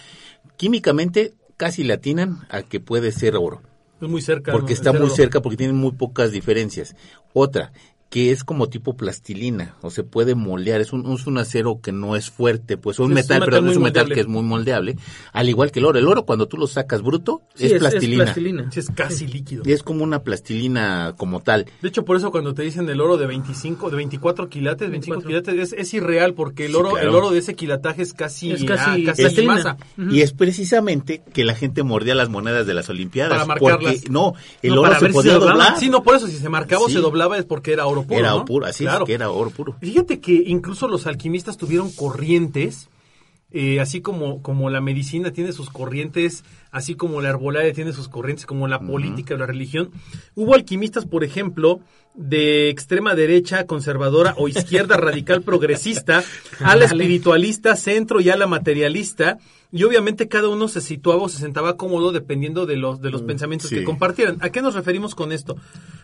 Químicamente 0.56 1.34
casi 1.56 1.84
le 1.84 1.94
atinan 1.94 2.40
a 2.50 2.62
que 2.62 2.80
puede 2.80 3.12
ser 3.12 3.36
oro, 3.36 3.62
Es 4.00 4.08
muy 4.08 4.20
cerca. 4.22 4.52
porque 4.52 4.72
¿no? 4.72 4.74
está 4.74 4.92
muy 4.92 5.08
cerca, 5.10 5.40
porque 5.40 5.56
tienen 5.56 5.76
muy 5.76 5.92
pocas 5.92 6.30
diferencias. 6.32 6.94
Otra, 7.32 7.72
que 8.12 8.30
es 8.30 8.44
como 8.44 8.68
tipo 8.68 8.94
plastilina, 8.94 9.74
o 9.80 9.88
se 9.90 10.02
puede 10.04 10.34
moldear, 10.34 10.82
es 10.82 10.92
un, 10.92 11.10
es 11.14 11.26
un 11.26 11.38
acero 11.38 11.80
que 11.82 11.92
no 11.92 12.14
es 12.14 12.28
fuerte, 12.30 12.76
pues 12.76 12.98
un 12.98 13.04
Es 13.04 13.08
un 13.08 13.14
metal, 13.38 13.62
muy 13.62 13.70
es 13.70 13.76
un 13.78 13.82
metal 13.84 14.02
moldeable. 14.02 14.14
que 14.14 14.20
es 14.20 14.26
muy 14.28 14.42
moldeable, 14.42 14.96
al 15.32 15.48
igual 15.48 15.70
que 15.72 15.78
el 15.78 15.86
oro. 15.86 15.98
El 15.98 16.06
oro 16.06 16.26
cuando 16.26 16.46
tú 16.46 16.58
lo 16.58 16.66
sacas 16.66 17.00
bruto 17.00 17.40
Sí, 17.54 17.66
es, 17.66 17.72
plastilina. 17.78 18.24
plastilina. 18.24 18.70
Sí, 18.70 18.80
es 18.80 18.90
casi 18.90 19.26
líquido. 19.26 19.62
Y 19.64 19.72
es 19.72 19.82
como 19.82 20.04
una 20.04 20.22
plastilina 20.22 21.14
como 21.16 21.40
tal. 21.40 21.64
De 21.80 21.88
hecho, 21.88 22.04
por 22.04 22.18
eso 22.18 22.30
cuando 22.30 22.52
te 22.52 22.60
dicen 22.62 22.86
el 22.90 23.00
oro 23.00 23.16
de 23.16 23.26
25, 23.26 23.88
de 23.88 23.96
24 23.96 24.48
quilates, 24.50 24.90
25 24.90 25.20
24. 25.28 25.52
quilates, 25.54 25.72
es, 25.72 25.78
es 25.80 25.94
irreal 25.94 26.34
porque 26.34 26.66
el 26.66 26.72
Sí, 26.72 26.76
oro, 26.76 26.90
claro. 26.90 27.08
el 27.08 27.14
oro 27.14 27.30
de 27.30 27.38
ese 27.38 27.54
quilataje 27.54 28.02
es 28.02 28.12
casi, 28.12 28.52
Es 28.52 28.62
casi 28.64 29.02
ah, 29.04 29.06
casi 29.06 29.22
plastilina. 29.22 29.54
masa. 29.54 29.76
Y 30.10 30.20
es 30.20 30.32
precisamente 30.34 31.22
que 31.32 31.44
la 31.46 31.54
gente 31.54 31.82
mordía 31.82 32.14
las 32.14 32.28
monedas 32.28 32.66
de 32.66 32.74
las 32.74 32.90
Olimpiadas. 32.90 33.32
Para 33.32 33.46
marcarlas. 33.46 33.94
Porque, 33.94 34.10
no, 34.10 34.34
el 34.60 34.74
No, 34.74 34.82
oro 34.82 34.98
se 34.98 35.06
si 35.06 35.12
podía 35.14 35.38
doblar. 35.38 35.78
Sí, 35.78 35.88
no, 35.88 36.02
por 36.02 36.16
eso 36.16 36.26
si 36.26 36.36
se 36.36 36.48
marcaba 36.50 36.84
o 36.84 36.88
se 36.90 36.98
doblaba 36.98 37.38
es 37.38 37.44
porque 37.46 37.72
era 37.72 37.86
oro 37.86 38.01
puro. 38.04 38.18
era 38.20 38.30
¿no? 38.30 38.44
puro, 38.44 38.66
así 38.66 38.84
Claro. 38.84 39.04
es, 39.04 39.06
que 39.06 39.14
era 39.14 39.30
oro 39.30 39.50
puro. 39.50 39.74
Fíjate 39.80 40.20
que 40.20 40.32
incluso 40.46 40.88
los 40.88 41.06
alquimistas 41.06 41.56
tuvieron 41.56 41.90
corrientes, 41.92 42.88
eh, 43.52 43.80
así 43.80 44.00
como, 44.00 44.42
como 44.42 44.70
la 44.70 44.80
medicina 44.80 45.30
tiene 45.30 45.52
sus 45.52 45.68
corrientes, 45.68 46.42
así 46.70 46.94
como 46.94 47.20
la 47.20 47.28
herbolaria 47.28 47.72
tiene 47.72 47.92
sus 47.92 48.08
corrientes, 48.08 48.46
como 48.46 48.66
la 48.66 48.80
política, 48.80 49.36
la 49.36 49.46
religión. 49.46 49.90
Hubo 50.34 50.54
alquimistas, 50.54 51.04
por 51.04 51.22
ejemplo, 51.22 51.80
de 52.14 52.70
extrema 52.70 53.14
derecha, 53.14 53.66
conservadora 53.66 54.34
o 54.38 54.48
izquierda 54.48 54.96
radical 54.96 55.42
progresista, 55.44 56.24
a 56.60 56.76
la 56.76 56.86
espiritualista, 56.86 57.76
centro 57.76 58.20
y 58.20 58.30
a 58.30 58.36
la 58.36 58.46
materialista. 58.46 59.38
Y 59.70 59.84
obviamente 59.84 60.28
cada 60.28 60.48
uno 60.48 60.68
se 60.68 60.82
situaba 60.82 61.22
o 61.22 61.28
se 61.30 61.38
sentaba 61.38 61.78
cómodo 61.78 62.12
dependiendo 62.12 62.66
de 62.66 62.76
los, 62.76 63.00
de 63.00 63.10
los 63.10 63.22
pensamientos 63.22 63.70
sí. 63.70 63.76
que 63.76 63.84
compartieran. 63.84 64.36
¿A 64.40 64.50
qué 64.50 64.60
nos 64.60 64.74
referimos 64.74 65.14
con 65.14 65.32
esto? 65.32 65.56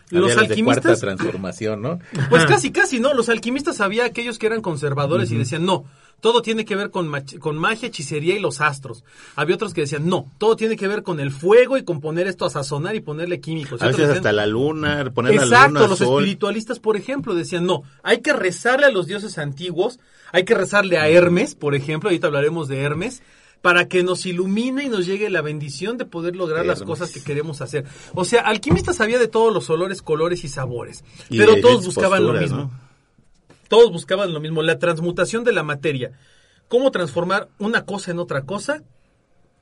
Los 0.09 0.35
las 0.35 0.47
de 0.49 0.63
cuarta 0.63 0.89
alquimistas, 0.89 0.99
transformación, 0.99 1.81
¿no? 1.83 1.99
pues 2.31 2.45
casi, 2.45 2.71
casi, 2.71 2.99
¿no? 2.99 3.13
Los 3.13 3.29
alquimistas 3.29 3.79
había 3.79 4.05
aquellos 4.05 4.39
que 4.39 4.47
eran 4.47 4.61
conservadores 4.61 5.29
y 5.31 5.37
decían, 5.37 5.65
no, 5.65 5.85
todo 6.21 6.41
tiene 6.41 6.65
que 6.65 6.75
ver 6.75 6.91
con, 6.91 7.11
con 7.39 7.57
magia, 7.57 7.87
hechicería 7.87 8.35
y 8.35 8.39
los 8.39 8.61
astros. 8.61 9.03
Había 9.35 9.55
otros 9.55 9.73
que 9.73 9.81
decían, 9.81 10.07
no, 10.07 10.31
todo 10.37 10.55
tiene 10.55 10.75
que 10.75 10.87
ver 10.87 11.03
con 11.03 11.19
el 11.19 11.31
fuego 11.31 11.77
y 11.77 11.83
con 11.83 12.01
poner 12.01 12.27
esto 12.27 12.45
a 12.45 12.49
sazonar 12.49 12.95
y 12.95 13.01
ponerle 13.01 13.39
químicos. 13.39 13.81
Y 13.81 13.83
A 13.83 13.87
veces 13.87 14.01
decían, 14.01 14.17
hasta 14.17 14.31
la 14.31 14.45
luna, 14.47 15.11
poner 15.13 15.35
la 15.35 15.43
Exacto, 15.43 15.73
luna, 15.75 15.87
los 15.87 15.97
sol. 15.99 16.21
espiritualistas, 16.23 16.79
por 16.79 16.97
ejemplo, 16.97 17.35
decían, 17.35 17.65
no, 17.65 17.83
hay 18.03 18.19
que 18.21 18.33
rezarle 18.33 18.85
a 18.87 18.91
los 18.91 19.07
dioses 19.07 19.37
antiguos, 19.37 19.99
hay 20.31 20.45
que 20.45 20.55
rezarle 20.55 20.97
a 20.97 21.07
Hermes, 21.09 21.55
por 21.55 21.75
ejemplo, 21.75 22.09
ahorita 22.09 22.27
hablaremos 22.27 22.67
de 22.67 22.79
Hermes, 22.81 23.21
para 23.61 23.89
que 23.89 24.03
nos 24.03 24.25
ilumine 24.25 24.85
y 24.85 24.89
nos 24.89 25.05
llegue 25.05 25.29
la 25.29 25.41
bendición 25.41 25.97
de 25.97 26.05
poder 26.05 26.35
lograr 26.35 26.65
las 26.65 26.81
cosas 26.81 27.11
que 27.11 27.21
queremos 27.21 27.59
hacer. 27.59 27.83
O 28.15 28.23
sea, 28.23 28.41
alquimista 28.41 28.93
sabía 28.93 29.19
de 29.19 29.27
todos 29.27 29.53
los 29.53 29.69
olores, 29.69 30.01
colores 30.01 30.45
y 30.45 30.47
sabores, 30.47 31.03
Y 31.29 31.37
pero 31.37 31.59
todos 31.59 31.85
buscaban 31.85 32.25
lo 32.25 32.33
mismo. 32.33 32.57
¿no? 32.57 32.88
Todos 33.69 33.91
buscaban 33.93 34.33
lo 34.33 34.41
mismo, 34.41 34.61
la 34.61 34.77
transmutación 34.79 35.45
de 35.45 35.53
la 35.53 35.63
materia. 35.63 36.11
Cómo 36.67 36.91
transformar 36.91 37.47
una 37.57 37.85
cosa 37.85 38.11
en 38.11 38.19
otra 38.19 38.41
cosa 38.41 38.83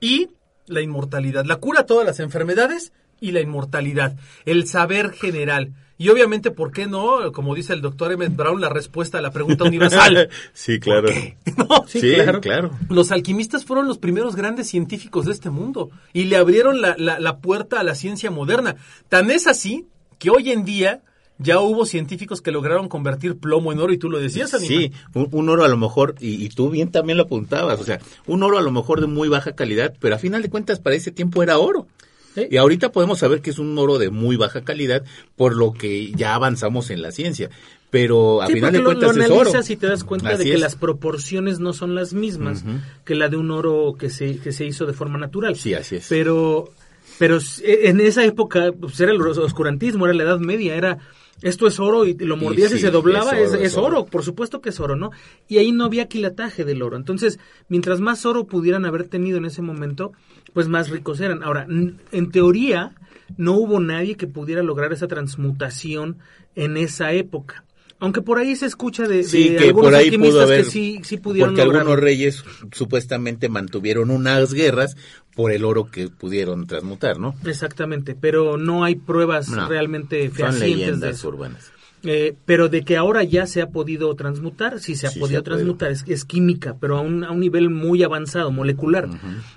y 0.00 0.28
la 0.66 0.80
inmortalidad. 0.80 1.44
La 1.44 1.56
cura 1.56 1.80
a 1.80 1.86
todas 1.86 2.04
las 2.06 2.18
enfermedades 2.20 2.92
y 3.20 3.30
la 3.32 3.40
inmortalidad. 3.40 4.16
El 4.44 4.66
saber 4.66 5.12
general. 5.12 5.72
Y 6.00 6.10
obviamente, 6.10 6.50
¿por 6.52 6.70
qué 6.70 6.86
no? 6.86 7.32
Como 7.32 7.54
dice 7.56 7.72
el 7.72 7.80
doctor 7.80 8.12
Emmett 8.12 8.36
Brown, 8.36 8.60
la 8.60 8.68
respuesta 8.68 9.18
a 9.18 9.20
la 9.22 9.30
pregunta 9.32 9.64
universal. 9.64 10.28
sí, 10.52 10.78
claro. 10.78 11.08
¿No? 11.56 11.84
Sí, 11.88 12.00
claro. 12.40 12.40
Los 12.88 13.10
alquimistas 13.10 13.64
fueron 13.64 13.88
los 13.88 13.98
primeros 13.98 14.36
grandes 14.36 14.68
científicos 14.68 15.26
de 15.26 15.32
este 15.32 15.50
mundo 15.50 15.90
y 16.12 16.24
le 16.24 16.36
abrieron 16.36 16.80
la, 16.80 16.94
la- 16.98 17.18
la 17.18 17.38
puerta 17.38 17.80
a 17.80 17.82
la 17.82 17.94
ciencia 17.96 18.30
moderna. 18.30 18.76
Tan 19.08 19.30
es 19.30 19.46
así 19.48 19.86
que 20.20 20.30
hoy 20.30 20.52
en 20.52 20.64
día 20.64 21.02
ya 21.38 21.60
hubo 21.60 21.86
científicos 21.86 22.40
que 22.42 22.50
lograron 22.50 22.88
convertir 22.88 23.36
plomo 23.38 23.72
en 23.72 23.78
oro 23.78 23.92
y 23.92 23.98
tú 23.98 24.10
lo 24.10 24.18
decías, 24.18 24.54
Anima. 24.54 24.68
Sí, 24.68 24.92
un, 25.14 25.28
un 25.30 25.48
oro 25.48 25.64
a 25.64 25.68
lo 25.68 25.76
mejor, 25.76 26.14
y, 26.20 26.44
y 26.44 26.48
tú 26.48 26.70
bien 26.70 26.90
también 26.90 27.16
lo 27.18 27.24
apuntabas, 27.24 27.80
o 27.80 27.84
sea, 27.84 28.00
un 28.26 28.42
oro 28.42 28.58
a 28.58 28.62
lo 28.62 28.70
mejor 28.72 29.00
de 29.00 29.06
muy 29.06 29.28
baja 29.28 29.52
calidad, 29.52 29.94
pero 30.00 30.14
a 30.14 30.18
final 30.18 30.42
de 30.42 30.50
cuentas 30.50 30.80
para 30.80 30.96
ese 30.96 31.10
tiempo 31.12 31.42
era 31.42 31.58
oro. 31.58 31.86
Sí. 32.34 32.46
Y 32.50 32.56
ahorita 32.56 32.92
podemos 32.92 33.18
saber 33.20 33.40
que 33.40 33.50
es 33.50 33.58
un 33.58 33.76
oro 33.78 33.98
de 33.98 34.10
muy 34.10 34.36
baja 34.36 34.60
calidad, 34.62 35.02
por 35.36 35.56
lo 35.56 35.72
que 35.72 36.12
ya 36.12 36.34
avanzamos 36.34 36.90
en 36.90 37.02
la 37.02 37.10
ciencia. 37.12 37.50
Pero 37.90 38.42
a 38.42 38.46
Sí, 38.48 38.52
final 38.52 38.72
de 38.72 38.78
lo, 38.80 38.84
cuentas 38.84 39.16
lo 39.16 39.24
es 39.24 39.30
oro. 39.30 39.50
y 39.66 39.76
te 39.76 39.86
das 39.86 40.04
cuenta 40.04 40.28
Así 40.28 40.38
de 40.38 40.44
que 40.44 40.54
es. 40.56 40.60
las 40.60 40.76
proporciones 40.76 41.58
no 41.58 41.72
son 41.72 41.94
las 41.94 42.12
mismas 42.12 42.62
que 43.06 43.14
la 43.14 43.28
de 43.30 43.38
un 43.38 43.50
oro 43.50 43.94
que 43.98 44.10
se, 44.10 44.36
que 44.38 44.52
se 44.52 44.66
hizo 44.66 44.84
de 44.84 44.92
forma 44.92 45.18
natural. 45.18 45.56
Sí, 45.56 45.72
así 45.72 45.96
es. 45.96 46.06
Pero, 46.08 46.70
pero 47.18 47.36
s- 47.36 47.62
en 47.88 48.00
esa 48.00 48.24
época 48.24 48.72
pues, 48.78 48.98
era 49.00 49.12
el 49.12 49.20
oscurantismo, 49.20 50.06
era 50.06 50.14
la 50.14 50.22
Edad 50.24 50.38
Media, 50.38 50.74
era 50.76 50.98
esto 51.40 51.68
es 51.68 51.78
oro 51.78 52.04
y 52.04 52.14
lo 52.14 52.36
mordías 52.36 52.72
y, 52.72 52.76
sí, 52.76 52.80
se 52.80 52.90
doblaba, 52.90 53.38
es 53.38 53.50
oro, 53.52 53.60
es 53.60 53.66
es 53.72 53.76
oro. 53.76 53.86
oro, 53.86 54.06
por 54.06 54.24
supuesto 54.24 54.60
que 54.60 54.70
es 54.70 54.80
oro, 54.80 54.96
¿no? 54.96 55.10
Y 55.46 55.58
ahí 55.58 55.70
no 55.70 55.84
había 55.84 56.08
quilataje 56.08 56.64
del 56.64 56.82
oro. 56.82 56.96
Entonces, 56.96 57.38
mientras 57.68 58.00
más 58.00 58.26
oro 58.26 58.46
pudieran 58.46 58.84
haber 58.84 59.04
tenido 59.04 59.38
en 59.38 59.44
ese 59.44 59.62
momento, 59.62 60.12
pues 60.52 60.66
más 60.66 60.90
ricos 60.90 61.20
eran. 61.20 61.44
Ahora, 61.44 61.64
en 61.68 62.30
teoría, 62.32 62.92
no 63.36 63.52
hubo 63.52 63.78
nadie 63.78 64.16
que 64.16 64.26
pudiera 64.26 64.62
lograr 64.64 64.92
esa 64.92 65.06
transmutación 65.06 66.18
en 66.56 66.76
esa 66.76 67.12
época. 67.12 67.64
Aunque 68.00 68.22
por 68.22 68.38
ahí 68.38 68.54
se 68.54 68.66
escucha 68.66 69.08
de, 69.08 69.24
Sí, 69.24 69.48
de 69.50 69.56
que 69.56 69.64
algunos 69.68 69.86
por 69.90 69.94
ahí 69.96 70.04
alquimistas 70.04 70.34
pudo 70.34 70.42
haber, 70.44 70.64
que 70.64 70.70
sí, 70.70 71.00
sí 71.02 71.16
pudieron 71.16 71.50
porque 71.50 71.64
lograrlo. 71.64 71.90
algunos 71.90 72.04
reyes 72.04 72.44
supuestamente 72.72 73.48
mantuvieron 73.48 74.10
unas 74.10 74.52
guerras 74.52 74.96
por 75.34 75.50
el 75.52 75.64
oro 75.64 75.90
que 75.90 76.08
pudieron 76.08 76.66
transmutar, 76.66 77.18
¿no? 77.18 77.34
Exactamente, 77.44 78.14
pero 78.14 78.56
no 78.56 78.84
hay 78.84 78.94
pruebas 78.96 79.48
No, 79.48 79.68
realmente 79.68 80.26
Son 80.28 80.36
fehacientes 80.36 80.60
de 80.70 80.76
leyendas 80.76 81.14
eso. 81.16 81.28
urbanas. 81.28 81.72
Eh, 82.04 82.36
pero 82.46 82.68
de 82.68 82.84
que 82.84 82.96
ahora 82.96 83.24
ya 83.24 83.46
se 83.48 83.60
ha 83.60 83.70
podido 83.70 84.14
transmutar, 84.14 84.78
sí 84.78 84.94
se 84.94 85.08
ha 85.08 85.10
Sí, 85.10 85.18
podido 85.18 85.38
se 85.40 85.40
ha 85.40 85.42
podido. 85.42 85.56
transmutar, 85.56 85.90
es, 85.90 86.04
es 86.06 86.24
química, 86.24 86.76
pero 86.80 86.96
a 86.98 87.00
un, 87.00 87.24
a 87.24 87.32
un 87.32 87.40
nivel 87.40 87.70
muy 87.70 88.04
avanzado, 88.04 88.52
molecular. 88.52 89.08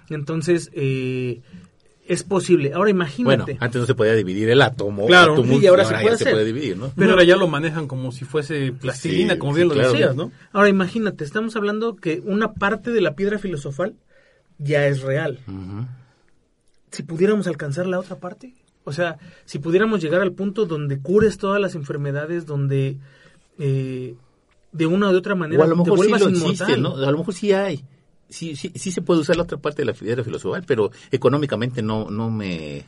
Entonces, 0.10 0.72
eh, 0.74 1.42
es 2.08 2.24
posible. 2.24 2.70
Ahora 2.74 2.92
Bueno, 2.92 3.06
imagínate. 3.06 3.58
antes 3.60 3.80
no 3.82 3.88
se 3.88 3.96
podía 3.96 4.14
dividir 4.16 4.50
el 4.50 4.62
átomo. 4.62 5.06
Claro, 5.08 5.34
átomo, 5.34 5.60
y 5.60 5.66
ahora 5.68 5.86
se 5.86 5.94
ya 5.94 6.02
puede 6.02 6.18
se 6.18 6.24
hacer. 6.24 6.34
puede 6.34 6.46
dividir, 6.46 6.78
¿no? 6.78 6.92
Pero 6.96 7.12
ahora 7.12 7.24
ya 7.24 7.36
lo 7.38 7.48
manejan 7.48 7.88
como 7.88 8.12
si 8.12 8.26
fuese 8.26 8.72
plastilina, 8.74 9.34
Sí, 9.34 9.40
como 9.40 9.54
bien 9.54 9.66
sí, 9.66 9.70
lo 9.70 9.74
claro. 9.76 9.92
decías, 9.94 10.16
¿no? 10.16 10.32
Ahora 10.52 10.70
imagínate, 10.70 11.24
estamos 11.24 11.56
hablando 11.56 11.96
que 11.96 12.22
una 12.26 12.54
parte 12.54 12.92
de 12.92 13.02
la 13.02 13.16
piedra 13.16 13.38
filosofal 13.40 13.96
ya 14.58 14.86
es 14.88 15.02
real. 15.02 15.40
Si 16.92 17.04
pudiéramos 17.04 17.48
alcanzar 17.48 17.88
la 17.88 18.00
otra 18.00 18.18
parte, 18.18 18.54
o 18.84 18.92
sea, 18.92 19.18
si 19.46 19.60
pudiéramos 19.60 20.02
llegar 20.02 20.22
al 20.22 20.34
punto 20.34 20.66
donde 20.66 21.00
cures 21.00 21.38
todas 21.38 21.62
las 21.62 21.76
enfermedades, 21.76 22.46
donde 22.46 22.98
eh, 23.60 24.16
de 24.74 24.86
una 24.88 25.08
o 25.10 25.12
de 25.12 25.18
otra 25.18 25.36
manera 25.36 25.62
O 25.62 25.66
a 25.66 25.68
lo 25.68 25.76
mejor 25.78 25.94
te 26.00 26.04
sí 26.04 26.10
vuelvas 26.10 26.22
lo 26.22 26.30
inmortal. 26.30 26.52
existe, 26.70 26.78
¿no? 26.82 26.96
A 26.96 27.12
lo 27.12 27.18
mejor 27.20 27.34
sí 27.34 27.54
hay. 27.54 27.86
Sí, 28.32 28.56
sí, 28.56 28.72
sí 28.74 28.92
se 28.92 29.02
puede 29.02 29.20
usar 29.22 29.36
la 29.38 29.44
otra 29.44 29.58
parte 29.60 29.84
de 29.84 29.86
la 29.86 29.94
piedra 29.94 30.24
filosofal, 30.24 30.64
pero 30.66 30.92
económicamente 31.12 31.82
no, 31.84 32.10
no 32.10 32.32
me, 32.32 32.84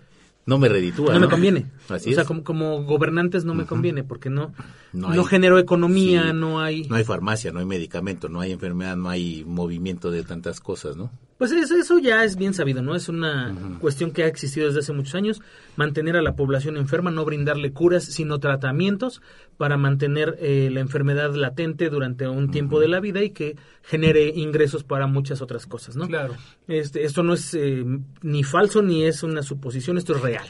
no 0.46 0.58
me 0.58 0.68
reditúa. 0.70 1.14
no 1.14 1.20
me 1.20 1.28
conviene. 1.30 1.66
Así 1.90 2.12
o 2.12 2.16
sea, 2.16 2.26
como, 2.26 2.44
como 2.44 2.84
gobernantes 2.84 3.46
no 3.46 3.54
me 3.54 3.66
conviene 3.66 4.04
porque 4.04 4.30
no, 4.30 4.54
No 4.94 5.10
no, 5.14 5.22
hay- 5.22 5.28
genero 5.28 5.60
economía, 5.60 6.24
Sí. 6.32 6.34
no 6.34 6.60
hay... 6.62 6.88
No 6.88 6.96
hay 6.96 7.04
farmacia, 7.04 7.52
no 7.52 7.60
hay 7.60 7.66
medicamento, 7.66 8.30
no 8.30 8.40
hay 8.42 8.52
enfermedad, 8.54 8.96
no 8.98 9.10
hay 9.10 9.44
movimiento 9.46 10.10
de 10.12 10.24
tantas 10.24 10.60
cosas, 10.60 10.96
¿no? 10.96 11.12
Pues 11.38 11.52
eso, 11.52 11.76
eso 11.76 12.00
ya 12.00 12.24
es 12.24 12.36
bien 12.36 12.54
sabido, 12.54 12.82
¿no? 12.82 12.96
Es 12.96 13.10
una 13.10 13.56
cuestión 13.82 14.12
que 14.12 14.24
ha 14.24 14.28
existido 14.28 14.68
desde 14.68 14.82
hace 14.82 14.94
muchos 14.94 15.16
años, 15.16 15.42
mantener 15.76 16.16
a 16.16 16.22
la 16.22 16.36
población 16.36 16.78
enferma, 16.78 17.10
no 17.12 17.26
brindarle 17.26 17.74
curas, 17.74 18.04
sino 18.04 18.40
tratamientos 18.40 19.22
para 19.58 19.76
mantener 19.76 20.38
eh, 20.40 20.70
la 20.72 20.80
enfermedad 20.80 21.34
latente 21.34 21.90
durante 21.90 22.28
un 22.28 22.52
tiempo 22.52 22.80
de 22.80 22.88
la 22.88 23.00
vida 23.00 23.24
y 23.24 23.32
que 23.32 23.58
genere 23.82 24.32
ingresos 24.36 24.84
para 24.84 25.08
muchas 25.08 25.42
otras 25.42 25.66
cosas, 25.66 25.96
¿no? 25.96 26.08
Claro. 26.08 26.36
Este, 26.68 27.04
esto 27.04 27.24
no 27.24 27.34
es 27.34 27.54
eh, 27.56 27.84
ni 28.22 28.44
falso 28.44 28.82
ni 28.84 29.04
es 29.04 29.24
una 29.24 29.42
suposición, 29.42 29.98
esto 29.98 30.16
es 30.16 30.22
real. 30.22 30.46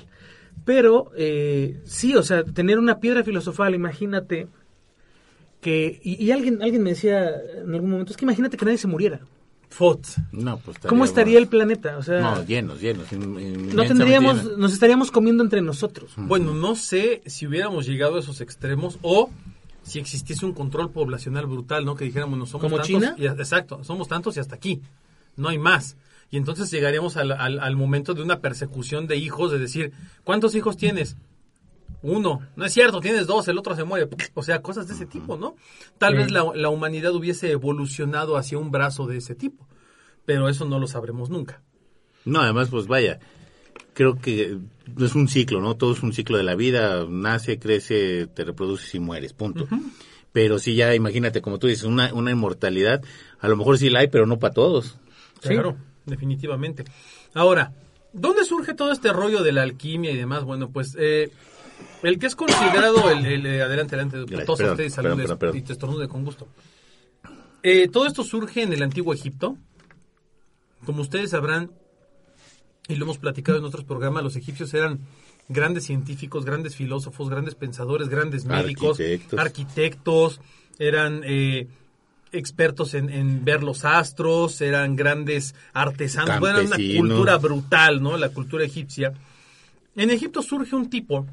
Pero 0.65 1.11
eh, 1.15 1.81
sí, 1.85 2.15
o 2.15 2.23
sea, 2.23 2.43
tener 2.43 2.77
una 2.77 2.99
piedra 2.99 3.23
filosofal, 3.23 3.73
imagínate 3.73 4.47
que... 5.61 5.99
Y, 6.03 6.23
y 6.23 6.31
alguien, 6.31 6.61
alguien 6.61 6.83
me 6.83 6.91
decía 6.91 7.31
en 7.63 7.73
algún 7.73 7.89
momento, 7.89 8.11
es 8.11 8.17
que 8.17 8.25
imagínate 8.25 8.57
que 8.57 8.65
nadie 8.65 8.77
se 8.77 8.87
muriera. 8.87 9.21
FOT. 9.73 10.05
No, 10.31 10.57
pues 10.59 10.77
¿Cómo 10.79 11.03
estaría 11.05 11.37
el 11.39 11.47
planeta? 11.47 11.97
O 11.97 12.03
sea, 12.03 12.19
No, 12.21 12.45
llenos, 12.45 12.79
llenos. 12.81 13.11
no 13.11 13.83
tendríamos, 13.85 14.43
llenos. 14.43 14.57
nos 14.57 14.73
estaríamos 14.73 15.09
comiendo 15.11 15.43
entre 15.43 15.61
nosotros. 15.61 16.11
Bueno, 16.17 16.53
no 16.53 16.75
sé 16.75 17.21
si 17.25 17.47
hubiéramos 17.47 17.85
llegado 17.85 18.17
a 18.17 18.19
esos 18.19 18.39
extremos 18.41 18.99
o 19.01 19.29
si 19.83 19.99
existiese 19.99 20.45
un 20.45 20.53
control 20.53 20.91
poblacional 20.91 21.45
brutal, 21.47 21.85
¿no? 21.85 21.95
Que 21.95 22.05
dijéramos, 22.05 22.37
no 22.39 22.45
somos 22.45 22.61
¿Como 22.61 22.75
tantos. 22.77 22.87
China? 22.87 23.15
y- 23.17 23.25
exacto, 23.25 23.83
somos 23.83 24.07
tantos 24.07 24.37
y 24.37 24.39
hasta 24.39 24.55
aquí. 24.55 24.81
No 25.35 25.49
hay 25.49 25.57
más. 25.57 25.97
Y 26.31 26.37
entonces 26.37 26.71
llegaríamos 26.71 27.17
al, 27.17 27.31
al- 27.31 27.59
al 27.59 27.75
momento 27.75 28.13
de 28.13 28.21
una 28.23 28.39
persecución 28.39 29.07
de 29.07 29.17
hijos, 29.17 29.51
de 29.51 29.59
decir, 29.59 29.91
¿cuántos 30.23 30.55
hijos 30.55 30.77
tienes? 30.77 31.17
Uno. 32.03 32.41
No 32.55 32.65
es 32.65 32.73
cierto, 32.73 32.99
tienes 32.99 33.25
dos, 33.27 33.47
el 33.47 33.57
otro 33.57 33.75
se 33.75 33.83
muere. 33.85 34.07
O 34.35 34.43
sea, 34.43 34.61
cosas 34.61 34.87
de 34.87 34.93
ese 34.93 35.05
tipo, 35.05 35.37
¿no? 35.37 35.55
Tal 35.97 36.11
Sí. 36.13 36.17
vez 36.19 36.31
la, 36.31 36.45
la 36.53 36.69
humanidad 36.69 37.13
hubiese 37.15 37.49
evolucionado 37.51 38.37
hacia 38.37 38.57
un 38.59 38.69
brazo 38.71 39.07
de 39.07 39.17
ese 39.17 39.33
tipo. 39.35 39.67
Pero 40.25 40.47
eso 40.49 40.65
no 40.65 40.79
lo 40.79 40.87
sabremos 40.87 41.29
nunca. 41.29 41.61
No, 42.25 42.41
además, 42.41 42.69
pues 42.69 42.87
vaya, 42.87 43.19
creo 43.93 44.15
que 44.15 44.57
es 44.99 45.15
un 45.15 45.27
ciclo, 45.27 45.59
¿no? 45.61 45.75
Todo 45.75 45.93
es 45.93 46.03
un 46.03 46.13
ciclo 46.13 46.37
de 46.37 46.43
la 46.43 46.55
vida, 46.55 47.05
nace, 47.09 47.57
crece, 47.59 48.27
te 48.27 48.43
reproduces 48.45 48.93
y 48.95 48.99
mueres, 48.99 49.33
punto. 49.33 49.67
Pero 50.31 50.59
sí, 50.59 50.75
ya 50.75 50.95
imagínate, 50.95 51.41
como 51.41 51.59
tú 51.59 51.67
dices, 51.67 51.83
una, 51.83 52.13
una 52.13 52.31
inmortalidad, 52.31 53.01
a 53.39 53.47
lo 53.47 53.55
mejor 53.57 53.77
sí 53.77 53.89
la 53.89 53.99
hay, 53.99 54.07
pero 54.07 54.25
no 54.25 54.39
para 54.39 54.53
todos. 54.53 54.97
Claro, 55.41 55.77
definitivamente. 56.05 56.85
Ahora, 57.33 57.73
¿dónde 58.13 58.45
surge 58.45 58.73
todo 58.73 58.91
este 58.91 59.11
rollo 59.13 59.43
de 59.43 59.51
la 59.51 59.63
alquimia 59.63 60.11
y 60.11 60.17
demás? 60.17 60.43
Bueno, 60.45 60.69
pues 60.69 60.95
eh, 60.97 61.29
el 62.03 62.19
que 62.19 62.27
es 62.27 62.35
considerado 62.35 63.09
el, 63.09 63.25
el, 63.25 63.45
eh, 63.45 63.61
adelante, 63.61 63.95
adelante, 63.95 64.17
todos 64.45 64.59
ustedes 64.59 64.93
perdón, 64.93 65.11
saludes 65.11 65.17
perdón, 65.25 65.37
perdón. 65.39 65.57
y 65.57 65.61
te 65.61 65.73
estornude 65.73 66.07
con 66.07 66.25
gusto. 66.25 66.47
Eh, 67.63 67.87
todo 67.87 68.05
esto 68.05 68.23
surge 68.23 68.61
en 68.61 68.73
el 68.73 68.83
antiguo 68.83 69.13
Egipto. 69.13 69.57
Como 70.85 71.01
ustedes 71.01 71.29
sabrán, 71.29 71.71
y 72.89 72.95
lo 72.95 73.05
hemos 73.05 73.17
platicado 73.17 73.57
en 73.57 73.63
otros 73.63 73.85
programas, 73.85 74.21
los 74.23 74.35
egipcios 74.35 74.73
eran 74.73 74.99
grandes 75.47 75.85
científicos, 75.85 76.43
grandes 76.45 76.75
filósofos, 76.75 77.29
grandes 77.29 77.55
pensadores, 77.55 78.09
grandes 78.09 78.45
médicos, 78.45 78.99
Arquitectos. 78.99 79.39
arquitectos, 79.39 80.41
eran 80.79 81.21
eh, 81.23 81.67
expertos 82.33 82.93
en, 82.95 83.09
en 83.09 83.45
ver 83.45 83.63
los 83.63 83.85
astros, 83.85 84.59
eran 84.59 84.95
grandes 84.97 85.55
artesanos, 85.73 86.39
bueno, 86.39 86.59
era 86.59 86.67
una 86.67 86.77
cultura 86.99 87.37
brutal, 87.37 88.01
¿no? 88.03 88.17
La 88.17 88.29
cultura 88.29 88.65
egipcia. 88.65 89.13
En 89.95 90.09
Egipto 90.09 90.41
surge 90.41 90.75
un 90.75 90.89
tipo 90.89 91.25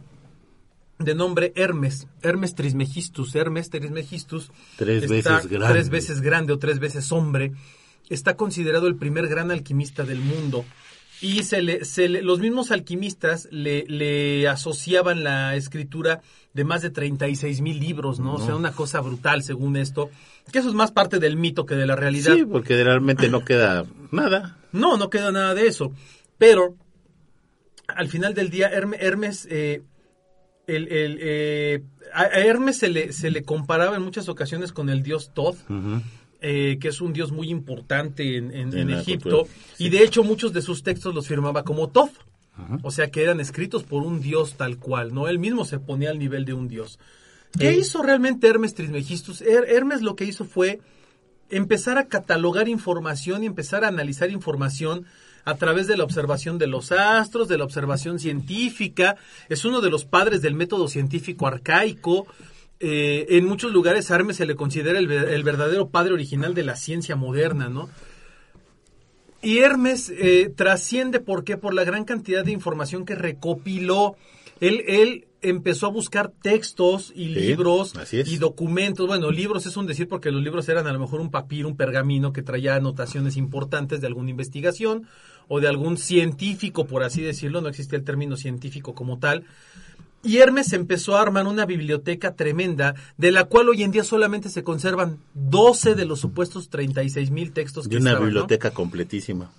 de 1.04 1.14
nombre 1.14 1.52
Hermes, 1.56 2.06
Hermes 2.22 2.54
Trismegistus, 2.54 3.34
Hermes 3.34 3.70
Trismegistus. 3.70 4.50
Tres 4.76 5.04
está 5.10 5.36
veces 5.36 5.50
grande. 5.50 5.72
Tres 5.74 5.88
veces 5.90 6.20
grande 6.20 6.52
o 6.52 6.58
tres 6.58 6.78
veces 6.78 7.10
hombre. 7.12 7.52
Está 8.08 8.36
considerado 8.36 8.86
el 8.86 8.96
primer 8.96 9.28
gran 9.28 9.50
alquimista 9.50 10.04
del 10.04 10.20
mundo. 10.20 10.64
Y 11.22 11.42
se 11.42 11.60
le, 11.60 11.84
se 11.84 12.08
le- 12.08 12.22
los 12.22 12.38
mismos 12.40 12.70
alquimistas 12.70 13.46
le, 13.50 13.84
le 13.88 14.48
asociaban 14.48 15.22
la 15.22 15.54
escritura 15.54 16.22
de 16.54 16.64
más 16.64 16.80
de 16.82 16.88
36 16.90 17.60
mil 17.60 17.78
libros, 17.78 18.18
¿no? 18.20 18.34
O 18.36 18.40
sea, 18.44 18.56
una 18.56 18.72
cosa 18.72 19.00
brutal 19.00 19.42
según 19.42 19.76
esto. 19.76 20.10
Que 20.50 20.60
eso 20.60 20.68
es 20.70 20.74
más 20.74 20.90
parte 20.92 21.18
del 21.18 21.36
mito 21.36 21.66
que 21.66 21.74
de 21.74 21.86
la 21.86 21.94
realidad. 21.94 22.34
Sí, 22.34 22.44
porque 22.46 22.82
realmente 22.82 23.28
no 23.28 23.44
queda 23.44 23.84
nada. 24.10 24.56
No, 24.72 24.96
no 24.96 25.10
queda 25.10 25.30
nada 25.30 25.54
de 25.54 25.66
eso. 25.66 25.92
Pero 26.38 26.74
al 27.86 28.08
final 28.08 28.34
del 28.34 28.50
día, 28.50 28.70
Herme- 28.72 28.96
Hermes, 28.98 29.46
eh, 29.50 29.82
el, 30.76 30.88
el, 30.92 31.18
eh, 31.20 31.82
a 32.14 32.24
Hermes 32.26 32.78
se 32.78 32.88
le, 32.88 33.12
se 33.12 33.30
le 33.30 33.42
comparaba 33.42 33.96
en 33.96 34.02
muchas 34.02 34.28
ocasiones 34.28 34.72
con 34.72 34.88
el 34.88 35.02
dios. 35.02 35.30
Ujú. 35.68 36.00
eh, 36.42 36.78
que 36.80 36.88
es 36.88 37.00
un 37.02 37.12
dios 37.12 37.32
muy 37.32 37.50
importante 37.50 38.36
en, 38.38 38.50
Egipto, 39.00 39.46
y 39.78 39.90
de 39.90 40.02
hecho 40.02 40.24
muchos 40.24 40.52
de 40.54 40.62
sus 40.62 40.82
textos 40.82 41.14
los 41.14 41.28
firmaba 41.28 41.64
como 41.64 41.88
Thoth, 41.90 42.12
o 42.82 42.90
sea 42.90 43.10
que 43.10 43.22
eran 43.22 43.40
escritos 43.40 43.84
por 43.84 44.02
un 44.02 44.20
dios 44.22 44.54
tal 44.56 44.78
cual, 44.78 45.12
¿no? 45.12 45.28
Él 45.28 45.38
mismo 45.38 45.64
se 45.66 45.78
ponía 45.78 46.10
al 46.10 46.18
nivel 46.18 46.44
de 46.46 46.54
un 46.54 46.66
dios. 46.68 46.98
¿Qué 47.58 47.72
hizo 47.74 48.02
realmente 48.02 48.46
Hermes 48.48 48.74
Trismegistus? 48.74 49.42
Her- 49.42 49.66
Hermes 49.68 50.00
lo 50.02 50.14
que 50.16 50.24
hizo 50.24 50.44
fue 50.44 50.80
empezar 51.50 51.98
a 51.98 52.06
catalogar 52.06 52.68
información 52.68 53.42
y 53.42 53.46
empezar 53.46 53.84
a 53.84 53.88
analizar 53.88 54.30
información 54.30 55.04
a 55.44 55.54
través 55.56 55.86
de 55.86 55.96
la 55.96 56.04
observación 56.04 56.58
de 56.58 56.66
los 56.66 56.92
astros, 56.92 57.48
de 57.48 57.58
la 57.58 57.64
observación 57.64 58.18
científica. 58.18 59.16
Es 59.48 59.64
uno 59.64 59.80
de 59.80 59.90
los 59.90 60.04
padres 60.04 60.42
del 60.42 60.54
método 60.54 60.88
científico 60.88 61.46
arcaico. 61.46 62.26
Eh, 62.78 63.26
en 63.36 63.44
muchos 63.46 63.72
lugares 63.72 64.10
a 64.10 64.14
Hermes 64.14 64.36
se 64.36 64.46
le 64.46 64.56
considera 64.56 64.98
el, 64.98 65.06
ver- 65.06 65.28
el 65.28 65.42
verdadero 65.42 65.88
padre 65.90 66.14
original 66.14 66.54
de 66.54 66.62
la 66.64 66.76
ciencia 66.76 67.14
moderna, 67.16 67.68
¿no? 67.68 67.90
Y 69.42 69.58
Hermes 69.58 70.10
eh, 70.16 70.52
trasciende, 70.54 71.20
¿por 71.20 71.44
qué? 71.44 71.56
Por 71.56 71.72
la 71.72 71.84
gran 71.84 72.04
cantidad 72.04 72.44
de 72.44 72.52
información 72.52 73.04
que 73.06 73.14
recopiló. 73.14 74.16
Él, 74.60 74.82
él 74.86 75.26
empezó 75.40 75.86
a 75.86 75.90
buscar 75.90 76.30
textos 76.42 77.10
y 77.16 77.24
Sí, 77.28 77.34
libros 77.34 77.94
y 78.12 78.36
documentos. 78.36 79.06
Bueno, 79.06 79.30
libros 79.30 79.64
es 79.64 79.78
un 79.78 79.86
decir 79.86 80.06
porque 80.08 80.30
los 80.30 80.42
libros 80.42 80.68
eran 80.68 80.86
a 80.86 80.92
lo 80.92 80.98
mejor 80.98 81.20
un 81.22 81.30
papiro, 81.30 81.68
un 81.68 81.76
pergamino 81.78 82.34
que 82.34 82.42
traía 82.42 82.74
anotaciones 82.74 83.38
importantes 83.38 84.02
de 84.02 84.06
alguna 84.08 84.28
investigación 84.28 85.06
o 85.52 85.60
de 85.60 85.66
algún 85.68 85.98
científico, 85.98 86.86
por 86.86 87.02
así 87.02 87.20
decirlo. 87.22 87.60
No 87.60 87.68
existía 87.68 87.98
el 87.98 88.04
término 88.04 88.36
científico 88.36 88.94
como 88.94 89.18
tal. 89.18 89.44
Y 90.22 90.36
Hermes 90.38 90.72
empezó 90.74 91.16
a 91.16 91.22
armar 91.22 91.46
una 91.46 91.66
biblioteca 91.66 92.34
tremenda, 92.36 92.94
de 93.16 93.32
la 93.32 93.44
cual 93.44 93.68
hoy 93.70 93.82
en 93.82 93.90
día 93.90 94.04
solamente 94.04 94.48
se 94.50 94.62
conservan 94.62 95.18
12 95.34 95.94
de 95.94 96.04
los 96.04 96.20
supuestos 96.20 96.68
36 96.68 97.30
mil 97.30 97.52
textos 97.52 97.88
que 97.88 97.94
Y 97.94 97.98
una 97.98 98.10
estaban, 98.10 98.22
¿no? 98.22 98.26
biblioteca 98.26 98.70
completísima. 98.70 99.50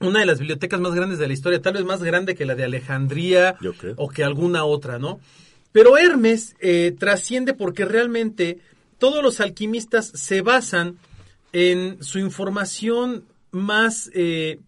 una 0.00 0.20
de 0.20 0.26
las 0.26 0.38
bibliotecas 0.38 0.78
más 0.80 0.94
grandes 0.94 1.18
de 1.18 1.26
la 1.26 1.32
historia, 1.32 1.60
tal 1.62 1.72
vez 1.74 1.84
más 1.84 2.02
grande 2.02 2.34
que 2.34 2.44
la 2.44 2.54
de 2.54 2.64
Alejandría 2.64 3.56
Yo 3.62 3.72
creo. 3.72 3.94
o 3.96 4.08
que 4.08 4.22
alguna 4.22 4.64
otra, 4.64 4.98
¿no? 4.98 5.18
Pero 5.72 5.96
Hermes 5.98 6.54
eh, 6.60 6.94
trasciende 6.98 7.52
porque 7.54 7.84
realmente 7.86 8.58
todos 8.98 9.22
los 9.22 9.40
alquimistas 9.40 10.06
se 10.14 10.42
basan 10.42 10.98
en 11.54 12.02
su 12.02 12.18
información 12.18 13.24
más, 13.50 14.10
eh, 14.12 14.60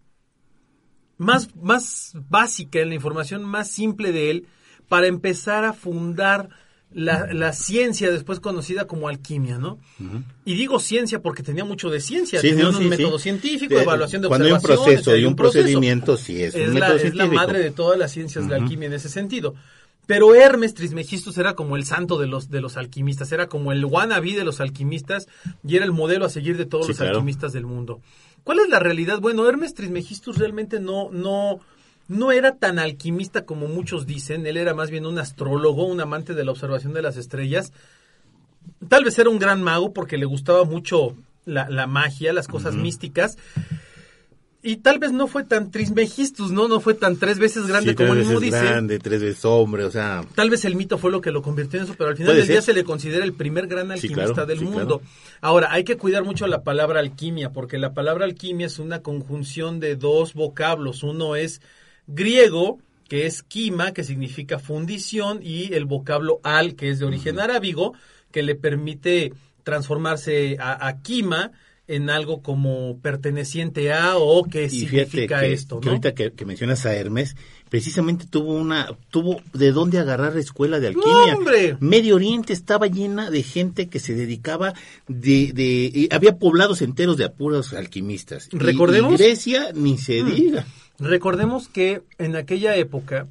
más, 1.19 1.55
más 1.55 2.13
básica, 2.29 2.79
en 2.79 2.89
la 2.89 2.95
información 2.95 3.43
más 3.43 3.69
simple 3.69 4.11
de 4.11 4.31
él, 4.31 4.47
para 4.87 5.05
empezar 5.05 5.65
a 5.65 5.73
fundar 5.73 6.49
la, 6.91 7.31
la 7.31 7.53
ciencia 7.53 8.09
después 8.11 8.39
conocida 8.39 8.87
como 8.87 9.07
alquimia, 9.07 9.59
¿no? 9.59 9.77
Y 10.43 10.55
digo 10.55 10.79
ciencia 10.79 11.21
porque 11.21 11.43
tenía 11.43 11.63
mucho 11.63 11.91
de 11.91 11.99
ciencia, 12.01 12.41
Sí, 12.41 12.49
tenía 12.49 12.63
no, 12.63 12.69
un 12.71 12.77
sí, 12.77 12.83
sí. 12.83 12.89
método 12.89 13.19
científico, 13.19 13.77
evaluación 13.77 14.23
de 14.23 14.27
cuando 14.27 14.47
hay 14.47 14.53
un 14.53 14.61
proceso 14.61 15.15
y 15.15 15.25
un 15.25 15.35
procedimiento, 15.35 16.17
sí, 16.17 16.41
es 16.41 16.55
un 16.55 16.61
la, 16.61 16.87
método 16.87 16.95
es 16.95 17.03
la 17.03 17.09
científico. 17.11 17.35
madre 17.35 17.59
de 17.59 17.69
todas 17.69 17.99
las 17.99 18.11
ciencias 18.11 18.47
de 18.47 18.57
la 18.57 18.63
alquimia 18.63 18.87
en 18.87 18.93
ese 18.93 19.09
sentido. 19.09 19.53
Pero 20.07 20.33
Hermes 20.33 20.73
Trismegistus 20.73 21.37
era 21.37 21.53
como 21.53 21.75
el 21.75 21.85
santo 21.85 22.17
de 22.17 22.25
los, 22.25 22.49
de 22.49 22.61
los 22.61 22.77
alquimistas, 22.77 23.31
era 23.31 23.45
como 23.47 23.71
el 23.71 23.85
wannabe 23.85 24.33
de 24.33 24.43
los 24.43 24.59
alquimistas 24.59 25.27
y 25.63 25.75
era 25.75 25.85
el 25.85 25.91
modelo 25.91 26.25
a 26.25 26.29
seguir 26.29 26.57
de 26.57 26.65
todos 26.65 26.87
los 26.87 26.97
claro. 26.97 27.11
alquimistas 27.17 27.53
del 27.53 27.67
mundo. 27.67 28.01
¿Cuál 28.43 28.59
es 28.59 28.69
la 28.69 28.79
realidad? 28.79 29.19
Bueno, 29.19 29.47
Hermes 29.47 29.73
Trismegistus 29.73 30.37
realmente 30.37 30.79
no, 30.79 31.09
no, 31.11 31.59
no 32.07 32.31
era 32.31 32.55
tan 32.55 32.79
alquimista 32.79 33.45
como 33.45 33.67
muchos 33.67 34.05
dicen, 34.05 34.45
él 34.45 34.57
era 34.57 34.73
más 34.73 34.89
bien 34.89 35.05
un 35.05 35.19
astrólogo, 35.19 35.85
un 35.85 36.01
amante 36.01 36.33
de 36.33 36.45
la 36.45 36.51
observación 36.51 36.93
de 36.93 37.01
las 37.01 37.17
estrellas. 37.17 37.71
Tal 38.87 39.03
vez 39.03 39.17
era 39.19 39.29
un 39.29 39.39
gran 39.39 39.61
mago 39.61 39.93
porque 39.93 40.17
le 40.17 40.25
gustaba 40.25 40.63
mucho 40.63 41.15
la, 41.45 41.69
la 41.69 41.87
magia, 41.87 42.33
las 42.33 42.47
cosas 42.47 42.75
místicas. 42.75 43.37
Y 44.61 44.77
tal 44.77 44.99
vez 44.99 45.13
no 45.13 45.27
fue 45.27 45.45
tan 45.45 45.71
Trismegistus, 45.71 46.51
¿no? 46.51 46.67
No 46.67 46.81
fue 46.81 46.93
tan 46.93 47.15
tres 47.15 47.39
veces 47.39 47.65
grande 47.65 47.91
Sí, 47.91 47.95
como 47.95 48.11
él 48.11 48.19
mismo 48.19 48.41
veces 48.41 48.53
dice. 48.59 48.65
grande, 48.65 48.99
tres 48.99 49.21
veces 49.21 49.45
hombre, 49.45 49.85
o 49.85 49.91
sea, 49.91 50.25
Tal 50.35 50.49
vez 50.49 50.65
el 50.65 50.75
mito 50.75 50.97
fue 50.97 51.11
lo 51.11 51.21
que 51.21 51.31
lo 51.31 51.41
convirtió 51.41 51.79
en 51.79 51.85
eso, 51.85 51.95
pero 51.97 52.09
al 52.09 52.17
final 52.17 52.35
del 52.35 52.45
día 52.45 52.61
se 52.61 52.73
le 52.73 52.83
considera 52.83 53.23
el 53.23 53.31
primer 53.33 53.67
gran 53.67 53.87
Sí, 53.87 53.93
alquimista 54.07 54.25
claro, 54.33 54.45
del 54.47 54.59
sí, 54.59 54.65
mundo. 54.65 54.99
claro. 54.99 55.01
Ahora, 55.39 55.71
hay 55.71 55.85
que 55.85 55.95
cuidar 55.95 56.25
mucho 56.25 56.45
la 56.45 56.63
palabra 56.63 56.99
alquimia, 56.99 57.51
porque 57.53 57.77
la 57.77 57.93
palabra 57.93 58.25
alquimia 58.25 58.65
es 58.67 58.79
una 58.79 59.01
conjunción 59.01 59.79
de 59.79 59.95
dos 59.95 60.33
vocablos. 60.33 61.03
Uno 61.03 61.37
es 61.37 61.61
griego, 62.07 62.79
que 63.07 63.25
es 63.27 63.43
quima, 63.43 63.93
que 63.93 64.03
significa 64.03 64.59
fundición, 64.59 65.39
y 65.41 65.73
el 65.73 65.85
vocablo 65.85 66.41
al, 66.43 66.75
que 66.75 66.89
es 66.89 66.99
de 66.99 67.05
origen 67.05 67.39
arábigo, 67.39 67.93
que 68.31 68.43
le 68.43 68.55
permite 68.55 69.31
transformarse 69.63 70.57
a, 70.59 70.85
a 70.87 71.01
quima 71.01 71.51
en 71.91 72.11
algo 72.11 72.43
como 72.43 72.99
perteneciente 73.01 73.91
a 73.91 74.15
o 74.17 74.43
que 74.43 74.65
y 74.65 74.69
significa 74.69 75.39
que, 75.39 75.53
esto, 75.53 75.79
que 75.79 75.87
¿no? 75.87 75.91
ahorita 75.93 76.13
que, 76.13 76.31
que 76.33 76.45
mencionas 76.45 76.85
a 76.85 76.93
Hermes, 76.95 77.35
precisamente 77.67 78.27
tuvo 78.29 78.53
una, 78.53 78.95
tuvo 79.09 79.41
de 79.53 79.71
dónde 79.71 79.97
agarrar 79.97 80.37
escuela 80.37 80.79
de 80.79 80.87
alquimia. 80.89 81.35
¡Hombre! 81.35 81.77
Medio 81.79 82.15
Oriente 82.15 82.53
estaba 82.53 82.85
llena 82.85 83.31
de 83.31 83.41
gente 83.41 83.89
que 83.89 83.99
se 83.99 84.13
dedicaba 84.13 84.73
de, 85.07 85.51
de 85.51 85.91
y 85.93 86.07
había 86.13 86.37
poblados 86.37 86.83
enteros 86.83 87.17
de 87.17 87.25
apuros 87.25 87.73
alquimistas. 87.73 88.49
Recordemos- 88.51 89.15
y 89.15 89.17
Grecia 89.17 89.71
ni 89.73 89.97
se 89.97 90.23
diga. 90.23 90.67
Recordemos 90.99 91.69
que 91.69 92.03
en 92.19 92.35
aquella 92.35 92.75
época, 92.75 93.25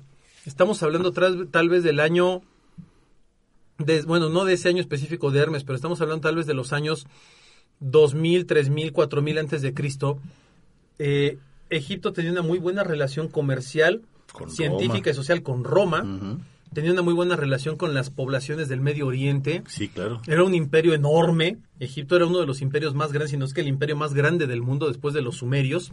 estamos 0.46 0.82
hablando 0.82 1.12
tras- 1.12 1.48
tal 1.52 1.68
vez 1.68 1.84
del 1.84 2.00
año, 2.00 2.42
de- 3.78 4.02
bueno, 4.02 4.28
no 4.28 4.44
de 4.44 4.54
ese 4.54 4.68
año 4.68 4.80
específico 4.80 5.30
de 5.30 5.38
Hermes, 5.40 5.62
pero 5.62 5.76
estamos 5.76 6.00
hablando 6.00 6.22
tal 6.22 6.34
vez 6.36 6.46
de 6.46 6.54
los 6.54 6.72
años 6.72 7.06
2000, 7.80 8.46
3000, 8.46 8.92
4000 8.92 9.38
antes 9.38 9.62
de 9.62 9.74
Cristo. 9.74 10.18
Eh, 10.98 11.38
Egipto 11.70 12.12
tenía 12.12 12.32
una 12.32 12.42
muy 12.42 12.58
buena 12.58 12.82
relación 12.84 13.28
comercial, 13.28 14.02
Con 14.32 14.50
científica 14.50 14.96
Roma. 14.96 15.10
y 15.10 15.14
social 15.14 15.42
con 15.42 15.64
Roma. 15.64 16.38
Tenía 16.72 16.92
una 16.92 17.02
muy 17.02 17.14
buena 17.14 17.34
relación 17.34 17.76
con 17.76 17.94
las 17.94 18.10
poblaciones 18.10 18.68
del 18.68 18.80
Medio 18.82 19.06
Oriente. 19.06 19.62
Sí, 19.68 19.88
claro. 19.88 20.20
Era 20.26 20.44
un 20.44 20.54
imperio 20.54 20.92
enorme. 20.92 21.56
Egipto 21.80 22.14
era 22.16 22.26
uno 22.26 22.40
de 22.40 22.46
los 22.46 22.60
imperios 22.60 22.94
más 22.94 23.10
grandes, 23.12 23.30
si 23.30 23.36
no 23.38 23.46
es 23.46 23.54
que 23.54 23.62
el 23.62 23.68
imperio 23.68 23.96
más 23.96 24.12
grande 24.12 24.46
del 24.46 24.60
mundo 24.60 24.88
después 24.88 25.14
de 25.14 25.22
los 25.22 25.36
sumerios. 25.36 25.90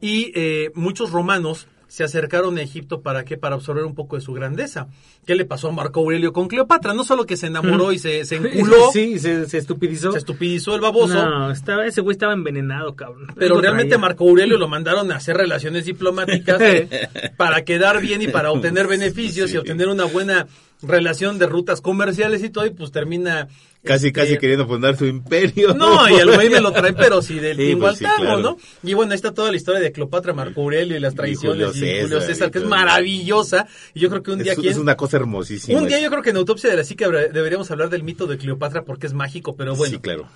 Y 0.00 0.32
eh, 0.34 0.70
muchos 0.74 1.10
romanos 1.10 1.66
se 1.90 2.04
acercaron 2.04 2.56
a 2.56 2.62
Egipto 2.62 3.02
para 3.02 3.24
qué? 3.24 3.36
Para 3.36 3.56
absorber 3.56 3.84
un 3.84 3.94
poco 3.96 4.14
de 4.16 4.22
su 4.22 4.32
grandeza. 4.32 4.86
¿Qué 5.26 5.34
le 5.34 5.44
pasó 5.44 5.68
a 5.68 5.72
Marco 5.72 6.00
Aurelio 6.00 6.32
con 6.32 6.46
Cleopatra? 6.46 6.94
No 6.94 7.02
solo 7.02 7.26
que 7.26 7.36
se 7.36 7.48
enamoró 7.48 7.90
y 7.92 7.98
se, 7.98 8.24
se 8.24 8.36
enculó, 8.36 8.90
Sí, 8.92 9.18
se, 9.18 9.46
se 9.48 9.58
estupidizó. 9.58 10.12
se 10.12 10.18
estupidizó 10.18 10.76
el 10.76 10.80
baboso, 10.80 11.14
No, 11.14 11.50
estaba, 11.50 11.84
ese 11.86 12.00
güey 12.00 12.12
estaba 12.14 12.32
envenenado, 12.32 12.94
cabrón. 12.94 13.26
pero 13.36 13.60
realmente. 13.60 13.98
Marco 13.98 14.28
Aurelio 14.28 14.56
lo 14.56 14.68
mandaron 14.68 15.10
a 15.10 15.16
hacer 15.16 15.36
relaciones 15.36 15.84
diplomáticas 15.84 16.60
para 17.36 17.64
quedar 17.64 18.00
bien 18.00 18.22
y 18.22 18.28
para 18.28 18.52
obtener 18.52 18.86
beneficios 18.86 19.50
Sí. 19.50 19.56
y 19.56 19.58
obtener 19.58 19.88
una 19.88 20.04
buena 20.04 20.46
relación 20.82 21.38
de 21.38 21.46
rutas 21.46 21.80
comerciales 21.80 22.42
y 22.42 22.50
todo, 22.50 22.66
y 22.66 22.70
pues 22.70 22.90
termina... 22.90 23.48
Casi, 23.82 24.08
este, 24.08 24.20
casi 24.20 24.36
queriendo 24.38 24.66
fundar 24.66 24.96
su 24.96 25.06
imperio. 25.06 25.72
No, 25.74 26.06
y 26.08 26.14
el 26.14 26.34
güey 26.34 26.50
me 26.50 26.60
lo 26.60 26.70
trae, 26.72 26.92
pero 26.92 27.22
sí, 27.22 27.38
del 27.38 27.56
Sí, 27.66 27.74
pues 27.76 27.90
al 27.92 27.96
sí, 27.96 28.04
claro. 28.04 28.38
¿no? 28.40 28.56
Y 28.82 28.92
bueno, 28.94 29.12
ahí 29.12 29.16
está 29.16 29.32
toda 29.32 29.50
la 29.50 29.56
historia 29.56 29.80
de 29.80 29.90
Cleopatra, 29.90 30.34
Marco 30.34 30.60
Aurelio 30.60 30.96
y 30.96 31.00
las 31.00 31.14
Y 31.14 31.16
traiciones 31.16 31.68
Julio 31.72 31.98
y 31.98 32.00
Julio 32.02 32.20
César 32.20 32.48
y 32.48 32.50
que 32.50 32.58
es 32.58 32.64
maravillosa. 32.66 33.66
Y 33.94 34.00
yo 34.00 34.10
creo 34.10 34.22
que 34.22 34.32
un 34.32 34.42
día 34.42 34.52
es, 34.52 34.58
aquí... 34.58 34.68
es 34.68 34.76
una 34.76 34.96
cosa 34.96 35.16
hermosísima. 35.16 35.78
Un 35.78 35.88
día 35.88 35.98
yo 36.00 36.10
creo 36.10 36.22
que 36.22 36.30
en 36.30 36.36
Autopsia 36.36 36.68
de 36.68 36.76
la 36.76 36.84
Psique 36.84 37.06
deberíamos 37.32 37.70
hablar 37.70 37.88
del 37.88 38.02
mito 38.02 38.26
de 38.26 38.36
Cleopatra 38.36 38.82
porque 38.82 39.06
es 39.06 39.14
mágico, 39.14 39.56
pero 39.56 39.74
bueno, 39.74 39.94
Sí, 39.94 40.00
claro. 40.00 40.28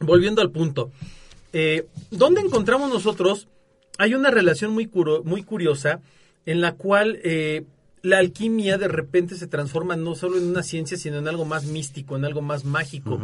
volviendo 0.00 0.40
al 0.40 0.50
punto. 0.50 0.90
Eh, 1.52 1.86
¿Dónde 2.10 2.40
encontramos 2.40 2.90
nosotros? 2.90 3.48
Hay 3.98 4.14
una 4.14 4.30
relación 4.30 4.72
muy, 4.72 4.86
curo- 4.86 5.22
muy 5.24 5.42
curiosa 5.42 6.00
en 6.46 6.60
la 6.62 6.72
cual 6.72 7.18
eh, 7.22 7.64
la 8.08 8.18
alquimia 8.18 8.78
de 8.78 8.88
repente 8.88 9.36
se 9.36 9.46
transforma 9.46 9.96
no 9.96 10.14
solo 10.14 10.38
en 10.38 10.48
una 10.48 10.62
ciencia, 10.62 10.96
sino 10.96 11.18
en 11.18 11.28
algo 11.28 11.44
más 11.44 11.64
místico, 11.64 12.16
en 12.16 12.24
algo 12.24 12.42
más 12.42 12.64
mágico. 12.64 13.20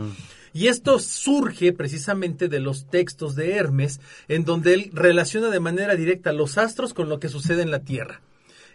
Y 0.53 0.69
esto 0.69 0.99
surge 1.01 1.73
precisamente 1.73 2.49
de 2.49 2.61
los 2.61 2.87
textos 2.87 3.35
de 3.35 3.55
Hermes, 3.55 4.01
en 4.29 4.45
donde 4.45 4.75
él 4.75 4.91
relaciona 4.93 5.51
de 5.51 5.61
manera 5.61 5.97
directa 5.97 6.33
los 6.33 6.59
astros 6.59 6.95
con 6.95 7.09
lo 7.09 7.19
que 7.19 7.29
sucede 7.29 7.63
en 7.63 7.71
la 7.71 7.81
Tierra. 7.81 8.21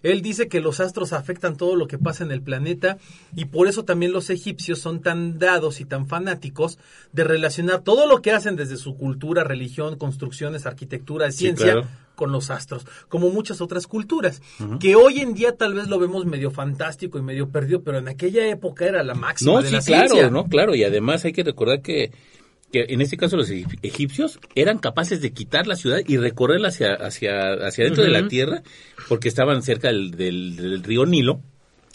Él 0.03 0.21
dice 0.21 0.47
que 0.47 0.61
los 0.61 0.79
astros 0.79 1.13
afectan 1.13 1.57
todo 1.57 1.75
lo 1.75 1.87
que 1.87 1.97
pasa 1.97 2.23
en 2.23 2.31
el 2.31 2.41
planeta 2.41 2.97
y 3.35 3.45
por 3.45 3.67
eso 3.67 3.85
también 3.85 4.11
los 4.13 4.29
egipcios 4.29 4.79
son 4.79 5.01
tan 5.01 5.39
dados 5.39 5.81
y 5.81 5.85
tan 5.85 6.07
fanáticos 6.07 6.77
de 7.13 7.23
relacionar 7.23 7.81
todo 7.81 8.07
lo 8.07 8.21
que 8.21 8.31
hacen 8.31 8.55
desde 8.55 8.77
su 8.77 8.95
cultura, 8.97 9.43
religión, 9.43 9.97
construcciones, 9.97 10.65
arquitectura, 10.65 11.31
Sí, 11.31 11.37
ciencia 11.39 11.71
claro. 11.73 11.87
con 12.15 12.31
los 12.31 12.49
astros, 12.49 12.85
como 13.07 13.29
muchas 13.29 13.61
otras 13.61 13.87
culturas, 13.87 14.41
que 14.79 14.95
hoy 14.95 15.19
en 15.19 15.33
día 15.33 15.55
tal 15.55 15.73
vez 15.73 15.87
lo 15.87 15.99
vemos 15.99 16.25
medio 16.25 16.51
fantástico 16.51 17.17
y 17.17 17.21
medio 17.21 17.49
perdido, 17.49 17.81
pero 17.81 17.97
en 17.97 18.07
aquella 18.07 18.47
época 18.47 18.85
era 18.85 19.03
la 19.03 19.13
máxima 19.15 19.51
No, 19.53 19.61
de 19.61 19.67
sí, 19.69 19.73
la 19.75 19.81
claro, 19.81 20.07
ciencia. 20.09 20.29
no, 20.29 20.45
claro, 20.47 20.75
y 20.75 20.83
además 20.83 21.23
hay 21.25 21.31
que 21.33 21.43
recordar 21.43 21.81
que, 21.81 22.11
que 22.71 22.85
en 22.89 23.01
este 23.01 23.17
caso 23.17 23.35
los 23.37 23.49
egip- 23.49 23.79
egipcios 23.81 24.39
eran 24.55 24.77
capaces 24.77 25.21
de 25.21 25.31
quitar 25.31 25.67
la 25.67 25.75
ciudad 25.75 25.99
y 26.07 26.17
recorrerla 26.17 26.67
hacia, 26.69 26.93
hacia, 26.93 27.53
hacia 27.65 27.85
dentro 27.85 28.03
de 28.03 28.09
la 28.11 28.27
tierra, 28.27 28.63
porque 29.07 29.27
estaban 29.27 29.61
cerca 29.63 29.87
del, 29.89 30.11
del- 30.11 30.55
del 30.55 30.83
río 30.83 31.05
Nilo, 31.05 31.41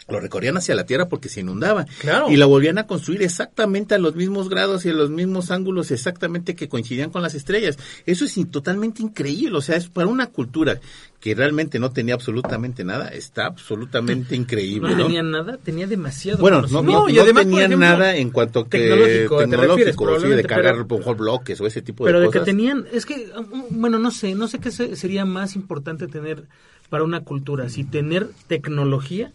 lo 0.09 0.21
recorrían 0.21 0.57
hacia 0.57 0.75
la 0.75 0.85
tierra 0.85 1.09
porque 1.09 1.29
se 1.29 1.41
inundaba. 1.41 1.87
Claro. 2.01 2.29
Y 2.31 2.37
la 2.37 2.47
volvían 2.47 2.77
a 2.79 2.87
construir 2.87 3.23
exactamente 3.23 3.95
a 3.95 3.99
los 3.99 4.15
mismos 4.15 4.49
grados 4.49 4.85
y 4.85 4.91
a 4.91 4.93
los 4.93 5.11
mismos 5.11 5.51
ángulos 5.51 5.91
exactamente 5.91 6.55
que 6.55 6.69
coincidían 6.69 7.11
con 7.11 7.23
las 7.23 7.35
estrellas. 7.35 7.79
Eso 8.05 8.25
es 8.27 8.39
totalmente 8.51 9.03
increíble. 9.03 9.57
O 9.57 9.63
sea, 9.63 9.77
es 9.77 9.89
para 9.89 10.07
una 10.09 10.27
cultura 10.27 10.79
que 11.21 11.35
realmente 11.35 11.79
no 11.79 11.91
tenía 11.91 12.13
absolutamente 12.13 12.85
nada, 12.85 13.09
está 13.09 13.47
absolutamente 13.47 14.37
increíble. 14.37 14.91
No 14.91 14.97
¿no? 14.99 15.07
tenía 15.07 15.23
nada, 15.23 15.57
tenía 15.57 15.87
demasiado 15.87 16.39
Bueno, 16.39 16.61
no, 16.71 16.83
no, 16.83 17.09
y 17.09 17.19
además, 17.19 17.47
ejemplo, 17.47 17.79
nada 17.79 18.15
en 18.15 18.29
cuanto 18.29 18.65
que 18.65 18.79
tecnológico, 18.81 19.39
refieres, 19.41 19.97
tecnológico, 19.97 20.21
sí, 20.21 20.29
de 20.37 20.43
cargar 20.45 20.87
pero- 20.87 21.11
a 21.11 21.15
bloques 21.15 21.59
o 21.63 21.67
ese 21.67 21.81
tipo 21.81 22.05
Pero 22.05 22.19
de 22.19 22.27
de 22.27 22.31
que 22.31 22.39
cosas. 22.41 22.45
tenían, 22.45 22.85
es 22.93 23.07
que, 23.07 23.31
um, 23.39 23.63
bueno, 23.81 23.99
no 23.99 24.11
sé, 24.11 24.35
no 24.35 24.49
sé 24.49 24.59
qué 24.59 24.71
se- 24.71 24.97
sería 24.97 25.25
más 25.25 25.57
importante 25.57 26.09
tener 26.09 26.45
para 26.91 27.05
una 27.05 27.21
cultura, 27.21 27.71
si 27.71 27.85
tener 27.85 28.29
tecnología 28.47 29.33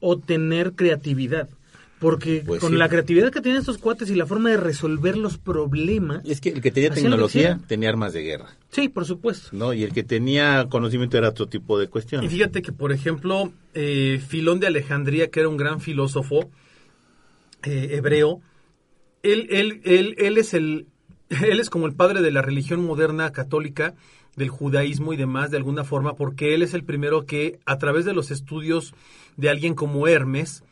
o 0.00 0.18
tener 0.18 0.72
creatividad. 0.72 1.48
Porque 1.98 2.42
Pues 2.46 2.62
con 2.62 2.72
sí. 2.72 2.78
la 2.78 2.88
creatividad 2.88 3.30
que 3.30 3.42
tienen 3.42 3.60
estos 3.60 3.76
cuates 3.76 4.08
y 4.08 4.14
la 4.14 4.24
forma 4.24 4.48
de 4.48 4.56
resolver 4.56 5.18
los 5.18 5.36
problemas, 5.36 6.22
Es 6.24 6.40
que 6.40 6.48
el 6.48 6.62
que 6.62 6.70
tenía 6.70 6.88
que 6.88 6.94
tecnología 7.02 7.60
tenía 7.66 7.90
armas 7.90 8.14
de 8.14 8.22
guerra, 8.22 8.56
sí, 8.70 8.88
por 8.88 9.04
supuesto. 9.04 9.50
¿no? 9.52 9.74
Y 9.74 9.82
el 9.84 9.92
que 9.92 10.02
tenía 10.02 10.66
conocimiento 10.70 11.18
era 11.18 11.28
otro 11.28 11.46
tipo 11.46 11.78
de 11.78 11.84
Y 11.84 11.88
cuestiones. 11.88 12.30
fíjate 12.32 12.62
que, 12.62 12.72
por 12.72 12.92
ejemplo, 12.92 13.52
eh, 13.74 14.18
Filón 14.26 14.60
de 14.60 14.68
Alejandría, 14.68 15.28
que 15.28 15.40
era 15.40 15.50
un 15.50 15.58
gran 15.58 15.80
filósofo 15.82 16.48
eh, 17.64 17.88
hebreo, 17.92 18.40
él, 19.22 19.46
él, 19.50 19.82
él, 19.84 20.14
él 20.16 20.38
es 20.38 20.54
el, 20.54 20.86
él 21.28 21.60
es 21.60 21.68
como 21.68 21.86
el 21.86 21.92
padre 21.92 22.22
de 22.22 22.30
la 22.30 22.40
religión 22.40 22.82
moderna 22.82 23.30
católica, 23.30 23.94
del 24.36 24.48
judaísmo 24.48 25.12
y 25.12 25.16
demás, 25.16 25.50
de 25.50 25.56
alguna 25.56 25.84
forma, 25.84 26.14
porque 26.14 26.54
él 26.54 26.62
es 26.62 26.74
el 26.74 26.84
primero 26.84 27.26
que, 27.26 27.58
a 27.66 27.78
través 27.78 28.04
de 28.04 28.14
los 28.14 28.30
estudios 28.30 28.94
de 29.36 29.50
alguien 29.50 29.74
como 29.74 30.06
Hermes, 30.06 30.64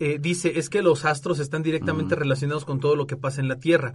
eh, 0.00 0.18
dice, 0.20 0.58
es 0.58 0.68
que 0.68 0.82
los 0.82 1.04
astros 1.04 1.38
están 1.38 1.62
directamente 1.62 2.14
relacionados 2.14 2.64
con 2.64 2.80
todo 2.80 2.96
lo 2.96 3.06
que 3.06 3.16
pasa 3.16 3.40
en 3.40 3.48
la 3.48 3.58
Tierra. 3.58 3.94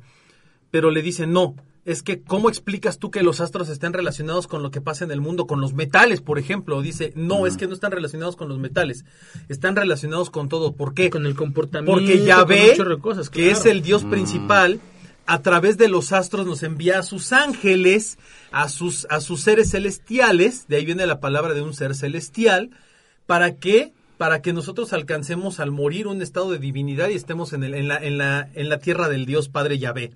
Pero 0.71 0.91
le 0.91 1.01
dice, 1.01 1.27
no, 1.27 1.55
es 1.85 2.03
que 2.03 2.21
¿cómo 2.21 2.49
explicas 2.49 2.99
tú 2.99 3.09
que 3.09 3.23
los 3.23 3.41
astros 3.41 3.69
estén 3.69 3.93
relacionados 3.93 4.47
con 4.47 4.61
lo 4.61 4.69
que 4.69 4.81
pasa 4.81 5.05
en 5.05 5.11
el 5.11 5.21
mundo, 5.21 5.47
con 5.47 5.59
los 5.59 5.73
metales, 5.73 6.21
por 6.21 6.37
ejemplo? 6.37 6.81
Dice, 6.81 7.11
no, 7.15 7.47
es 7.47 7.57
que 7.57 7.67
no 7.67 7.73
están 7.73 7.91
relacionados 7.91 8.35
con 8.35 8.47
los 8.47 8.59
metales, 8.59 9.05
están 9.47 9.75
relacionados 9.75 10.29
con 10.29 10.49
todo. 10.49 10.73
¿Por 10.73 10.93
qué? 10.93 11.09
Con 11.09 11.25
el 11.25 11.35
comportamiento. 11.35 11.91
Porque 11.91 12.23
chorro 12.75 12.95
de 12.95 13.01
cosas, 13.01 13.29
que 13.29 13.49
es 13.49 13.65
el 13.65 13.81
Dios 13.81 14.05
principal, 14.05 14.79
a 15.31 15.41
través 15.41 15.77
de 15.77 15.87
los 15.89 16.11
astros 16.11 16.45
nos 16.47 16.63
envía 16.63 16.99
a 16.99 17.03
sus 17.03 17.33
ángeles, 17.33 18.17
a 18.51 18.67
sus, 18.67 19.05
a 19.09 19.21
sus 19.21 19.41
seres 19.41 19.69
celestiales, 19.71 20.67
de 20.67 20.77
ahí 20.77 20.85
viene 20.85 21.05
la 21.05 21.19
palabra 21.19 21.53
de 21.53 21.61
un 21.61 21.73
ser 21.73 21.93
celestial, 21.93 22.71
¿para 23.27 23.55
qué? 23.55 23.93
Para 24.17 24.41
que 24.41 24.53
nosotros 24.53 24.91
alcancemos 24.91 25.59
al 25.59 25.71
morir 25.71 26.07
un 26.07 26.21
estado 26.21 26.51
de 26.51 26.57
divinidad 26.59 27.09
y 27.09 27.13
estemos 27.13 27.53
en, 27.53 27.63
el- 27.63 27.75
en, 27.75 27.87
la, 27.87 27.97
en, 27.97 28.17
la, 28.17 28.49
en 28.53 28.69
la 28.69 28.79
tierra 28.79 29.07
del 29.07 29.25
Dios 29.25 29.49
Padre 29.49 29.77
Yahvé. 29.77 30.11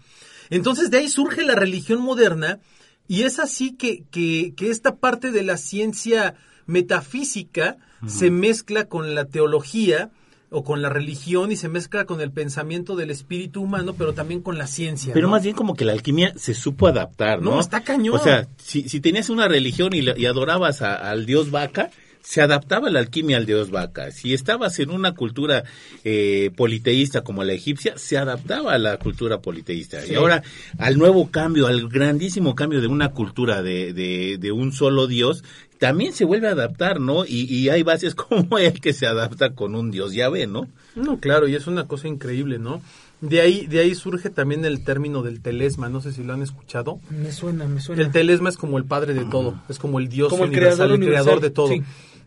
Entonces 0.50 0.90
de 0.90 0.98
ahí 0.98 1.08
surge 1.10 1.44
la 1.46 1.56
religión 1.56 2.02
moderna 2.02 2.60
y 3.08 3.24
es 3.24 3.38
así 3.40 3.74
que, 3.76 4.04
que, 4.12 4.54
que 4.58 4.70
esta 4.72 4.96
parte 4.96 5.32
de 5.32 5.44
la 5.44 5.58
ciencia 5.58 6.36
metafísica 6.66 7.78
se 8.08 8.32
mezcla 8.32 8.86
con 8.86 9.16
la 9.16 9.26
teología 9.26 10.10
o 10.54 10.64
con 10.64 10.82
la 10.82 10.90
religión 10.90 11.52
y 11.52 11.56
se 11.58 11.68
mezcla 11.68 12.06
con 12.06 12.22
el 12.22 12.32
pensamiento 12.32 12.96
del 12.96 13.10
espíritu 13.10 13.62
humano, 13.62 13.94
pero 13.98 14.14
también 14.14 14.42
con 14.42 14.58
la 14.58 14.68
ciencia. 14.68 15.14
Pero 15.14 15.28
¿no? 15.28 15.32
más 15.32 15.44
bien 15.44 15.56
como 15.56 15.76
que 15.76 15.84
la 15.86 15.92
alquimia 15.94 16.34
se 16.38 16.54
supo 16.54 16.88
adaptar, 16.88 17.42
¿no? 17.42 17.52
No, 17.56 17.60
está 17.60 17.82
cañón. 17.84 18.16
O 18.16 18.20
sea, 18.24 18.48
si, 18.58 18.88
si 18.88 19.02
tenías 19.02 19.30
una 19.30 19.48
religión 19.48 19.94
y, 19.94 20.02
y 20.16 20.26
adorabas 20.26 20.82
a- 20.82 20.96
al 20.96 21.26
dios 21.26 21.52
vaca, 21.52 21.90
se 22.22 22.42
adaptaba 22.42 22.90
la 22.90 23.00
alquimia 23.00 23.36
al 23.36 23.46
dios 23.46 23.70
vaca. 23.70 24.10
Si 24.12 24.34
estabas 24.34 24.80
en 24.80 24.92
una 24.92 25.14
cultura 25.14 25.66
eh, 26.06 26.52
politeísta 26.56 27.22
como 27.22 27.44
la 27.44 27.52
egipcia, 27.52 27.98
se 27.98 28.18
adaptaba 28.18 28.74
a 28.74 28.78
la 28.78 28.98
cultura 28.98 29.42
politeísta. 29.42 30.06
Y 30.08 30.16
ahora, 30.16 30.42
al 30.78 30.98
nuevo 30.98 31.30
cambio, 31.32 31.68
al 31.68 31.90
grandísimo 31.90 32.56
cambio 32.56 32.80
de 32.80 32.88
una 32.88 33.10
cultura 33.10 33.62
de, 33.62 33.92
de, 33.92 34.38
de 34.40 34.52
un 34.54 34.72
solo 34.72 35.08
dios, 35.08 35.44
también 35.84 36.14
se 36.14 36.24
vuelve 36.24 36.48
a 36.48 36.52
adaptar, 36.52 37.02
¿no? 37.02 37.26
Y, 37.26 37.42
y 37.54 37.68
hay 37.68 37.84
bases 37.84 38.16
como 38.16 38.58
el 38.58 38.80
que 38.80 38.94
se 38.94 39.06
adapta 39.06 39.54
con 39.54 39.76
un 39.76 39.92
dios 39.92 40.14
llave, 40.14 40.48
¿no? 40.48 40.70
No, 40.96 41.20
claro, 41.20 41.46
y 41.46 41.56
es 41.56 41.68
una 41.68 41.88
cosa 41.90 42.08
increíble, 42.08 42.58
¿no? 42.58 42.82
De 43.20 43.42
ahí, 43.42 43.68
de 43.68 43.80
ahí 43.80 43.94
surge 43.94 44.30
también 44.30 44.64
el 44.64 44.86
término 44.86 45.24
del 45.24 45.42
telesma, 45.42 45.90
no 45.90 46.00
sé 46.00 46.14
si 46.14 46.24
lo 46.24 46.32
han 46.32 46.42
escuchado. 46.42 47.02
Me 47.10 47.34
suena, 47.34 47.66
me 47.66 47.82
suena. 47.82 48.02
El 48.02 48.12
telesma 48.12 48.48
es 48.48 48.56
como 48.56 48.78
el 48.78 48.86
padre 48.86 49.14
de 49.14 49.26
todo, 49.26 49.62
es 49.68 49.78
como 49.78 50.00
el 50.00 50.08
Dios 50.08 50.30
Como 50.30 50.46
el 50.46 50.52
universal, 50.52 50.88
creador 50.88 51.02
el 51.02 51.06
creador 51.06 51.34
universal, 51.34 51.42
de 51.42 51.50
todo. 51.54 51.68
sí. 51.68 51.84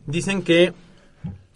Dicen 0.06 0.42
que 0.42 0.74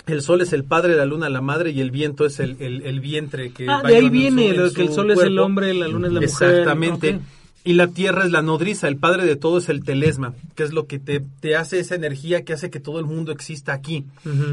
el 0.07 0.23
sol 0.23 0.41
es 0.41 0.55
el 0.55 0.65
padre, 0.65 0.97
la 0.97 1.05
luna 1.05 1.29
la 1.29 1.43
madre 1.43 1.71
y 1.71 1.83
el 1.83 1.91
viento 1.91 2.25
es 2.25 2.41
el, 2.41 2.57
el, 2.61 2.81
el 2.83 3.01
vientre 3.01 3.53
que 3.53 3.67
ah, 3.69 3.83
de 3.87 3.97
ahí 3.97 4.09
viene 4.09 4.55
que 4.75 4.83
el 4.83 4.93
sol 4.93 5.11
es 5.11 5.21
el 5.21 5.39
hombre, 5.39 5.75
la 5.75 5.87
luna 5.87 6.07
es 6.09 6.15
la 6.15 6.21
mujer. 6.23 6.49
Exactamente. 6.51 7.21
Y 7.63 7.75
la 7.75 7.89
tierra 7.89 8.25
es 8.25 8.31
la 8.31 8.41
nodriza, 8.41 8.89
el 8.89 8.97
padre 8.97 9.27
de 9.27 9.37
todo 9.37 9.59
es 9.59 9.69
el 9.69 9.85
telesma, 9.85 10.35
que 10.55 10.63
es 10.63 10.73
lo 10.73 10.87
que 10.87 10.99
te, 10.99 11.21
te 11.41 11.57
hace 11.57 11.79
esa 11.79 11.95
energía 11.95 12.43
que 12.43 12.55
hace 12.55 12.71
que 12.71 12.81
todo 12.81 12.99
el 12.99 13.05
mundo 13.05 13.33
exista 13.33 13.75
aquí. 13.75 14.07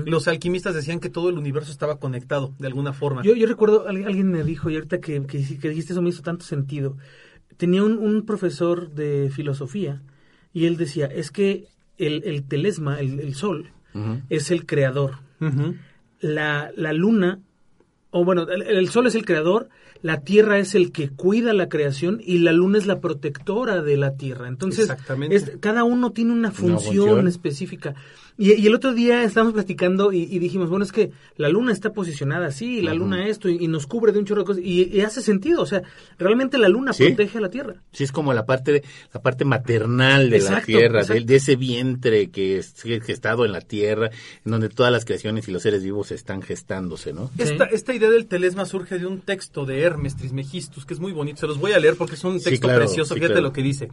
Los 0.05 0.27
alquimistas 0.27 0.75
decían 0.75 0.99
que 0.99 1.09
todo 1.09 1.29
el 1.29 1.37
universo 1.37 1.71
estaba 1.71 1.99
conectado 1.99 2.53
de 2.59 2.67
alguna 2.67 2.91
forma. 2.91 3.23
Yo, 3.23 3.33
yo 3.33 3.47
recuerdo, 3.47 3.87
al- 3.87 4.03
alguien 4.05 4.29
me 4.29 4.43
dijo, 4.43 4.69
y 4.69 4.75
ahorita 4.75 4.99
que, 4.99 5.25
que, 5.25 5.37
que 5.57 5.69
dijiste 5.69 5.93
eso 5.93 6.01
me 6.01 6.09
hizo 6.09 6.21
tanto 6.21 6.43
sentido. 6.43 6.97
Tenía 7.55 7.81
un, 7.83 7.97
un 7.97 8.25
profesor 8.25 8.91
de 8.91 9.31
filosofía 9.33 10.01
y 10.53 10.65
él 10.65 10.75
decía, 10.75 11.05
es 11.05 11.31
que 11.31 11.65
el, 11.97 12.23
el 12.25 12.43
telesma, 12.43 12.99
el, 12.99 13.21
el 13.21 13.35
sol, 13.35 13.71
es 14.29 14.51
el 14.51 14.65
creador. 14.65 15.19
La, 16.19 16.71
la 16.75 16.93
luna, 16.93 17.39
o 18.17 18.25
bueno, 18.25 18.47
el, 18.49 18.61
el 18.63 18.89
sol 18.89 19.07
es 19.07 19.15
el 19.15 19.25
creador, 19.25 19.69
la 20.01 20.21
tierra 20.21 20.59
es 20.59 20.75
el 20.75 20.91
que 20.91 21.09
cuida 21.09 21.53
la 21.53 21.69
creación 21.69 22.21
y 22.23 22.39
la 22.39 22.51
luna 22.51 22.77
es 22.77 22.85
la 22.85 22.99
protectora 22.99 23.81
de 23.81 23.97
la 23.97 24.15
tierra. 24.15 24.47
Entonces, 24.47 24.87
es- 25.31 25.51
cada 25.59 25.83
uno 25.83 26.11
tiene 26.11 26.33
una 26.33 26.51
función, 26.51 27.05
función. 27.07 27.27
específica. 27.27 27.95
Y, 28.39 28.53
y 28.53 28.67
el 28.67 28.75
otro 28.75 28.93
día 28.93 29.23
estábamos 29.23 29.53
platicando 29.55 30.13
y, 30.13 30.19
y 30.23 30.37
dijimos, 30.37 30.69
bueno, 30.69 30.85
es 30.85 30.91
que 30.91 31.11
la 31.37 31.49
luna 31.49 31.71
está 31.73 31.91
posicionada 31.91 32.45
así, 32.47 32.81
la 32.81 32.93
luna 32.93 33.27
esto, 33.27 33.49
y, 33.49 33.57
y 33.63 33.67
nos 33.67 33.87
cubre 33.87 34.11
de 34.11 34.19
un 34.19 34.25
chorro 34.25 34.41
de 34.41 34.45
cosas. 34.45 34.63
Y, 34.63 34.95
y 34.95 35.01
hace 35.01 35.21
sentido, 35.21 35.63
o 35.63 35.65
sea, 35.65 35.81
realmente 36.19 36.59
la 36.59 36.69
luna 36.69 36.93
Sí. 36.93 37.05
protege 37.07 37.39
a 37.39 37.41
la 37.41 37.49
tierra. 37.49 37.81
Sí, 37.93 38.03
es 38.03 38.11
como 38.11 38.33
la 38.35 38.45
parte, 38.45 38.83
la 39.11 39.21
parte 39.23 39.43
maternal 39.43 40.29
de 40.29 40.39
la 40.41 40.61
tierra, 40.61 41.03
de, 41.03 41.21
de 41.21 41.35
ese 41.35 41.55
vientre 41.55 42.29
que, 42.29 42.57
es- 42.59 42.75
que 42.83 42.93
ha 43.07 43.11
estado 43.13 43.43
en 43.43 43.51
la 43.51 43.61
tierra, 43.61 44.11
en 44.45 44.51
donde 44.51 44.69
todas 44.69 44.91
las 44.91 45.03
creaciones 45.03 45.47
y 45.47 45.51
los 45.51 45.63
seres 45.63 45.83
vivos 45.83 46.11
están 46.11 46.43
gestándose, 46.43 47.13
¿no? 47.13 47.27
Sí. 47.37 47.41
Esta, 47.43 47.65
esta 47.65 47.93
idea 47.95 48.11
del 48.11 48.27
telesma 48.27 48.65
surge 48.65 48.99
de 48.99 49.07
un 49.07 49.21
texto 49.21 49.65
de 49.65 49.81
Hermes 49.81 50.15
Trismegistus, 50.15 50.85
que 50.85 50.93
es 50.93 50.99
muy 50.99 51.11
bonito. 51.11 51.39
Se 51.39 51.47
los 51.47 51.57
voy 51.57 51.71
a 51.71 51.79
leer 51.79 51.95
porque 51.95 52.13
es 52.13 52.23
un 52.23 52.39
Sí, 52.39 52.51
texto 52.51 52.67
claro, 52.67 52.85
precioso. 52.85 53.15
sí, 53.15 53.19
Fíjate 53.19 53.33
claro. 53.33 53.47
lo 53.47 53.53
que 53.53 53.63
dice. 53.63 53.89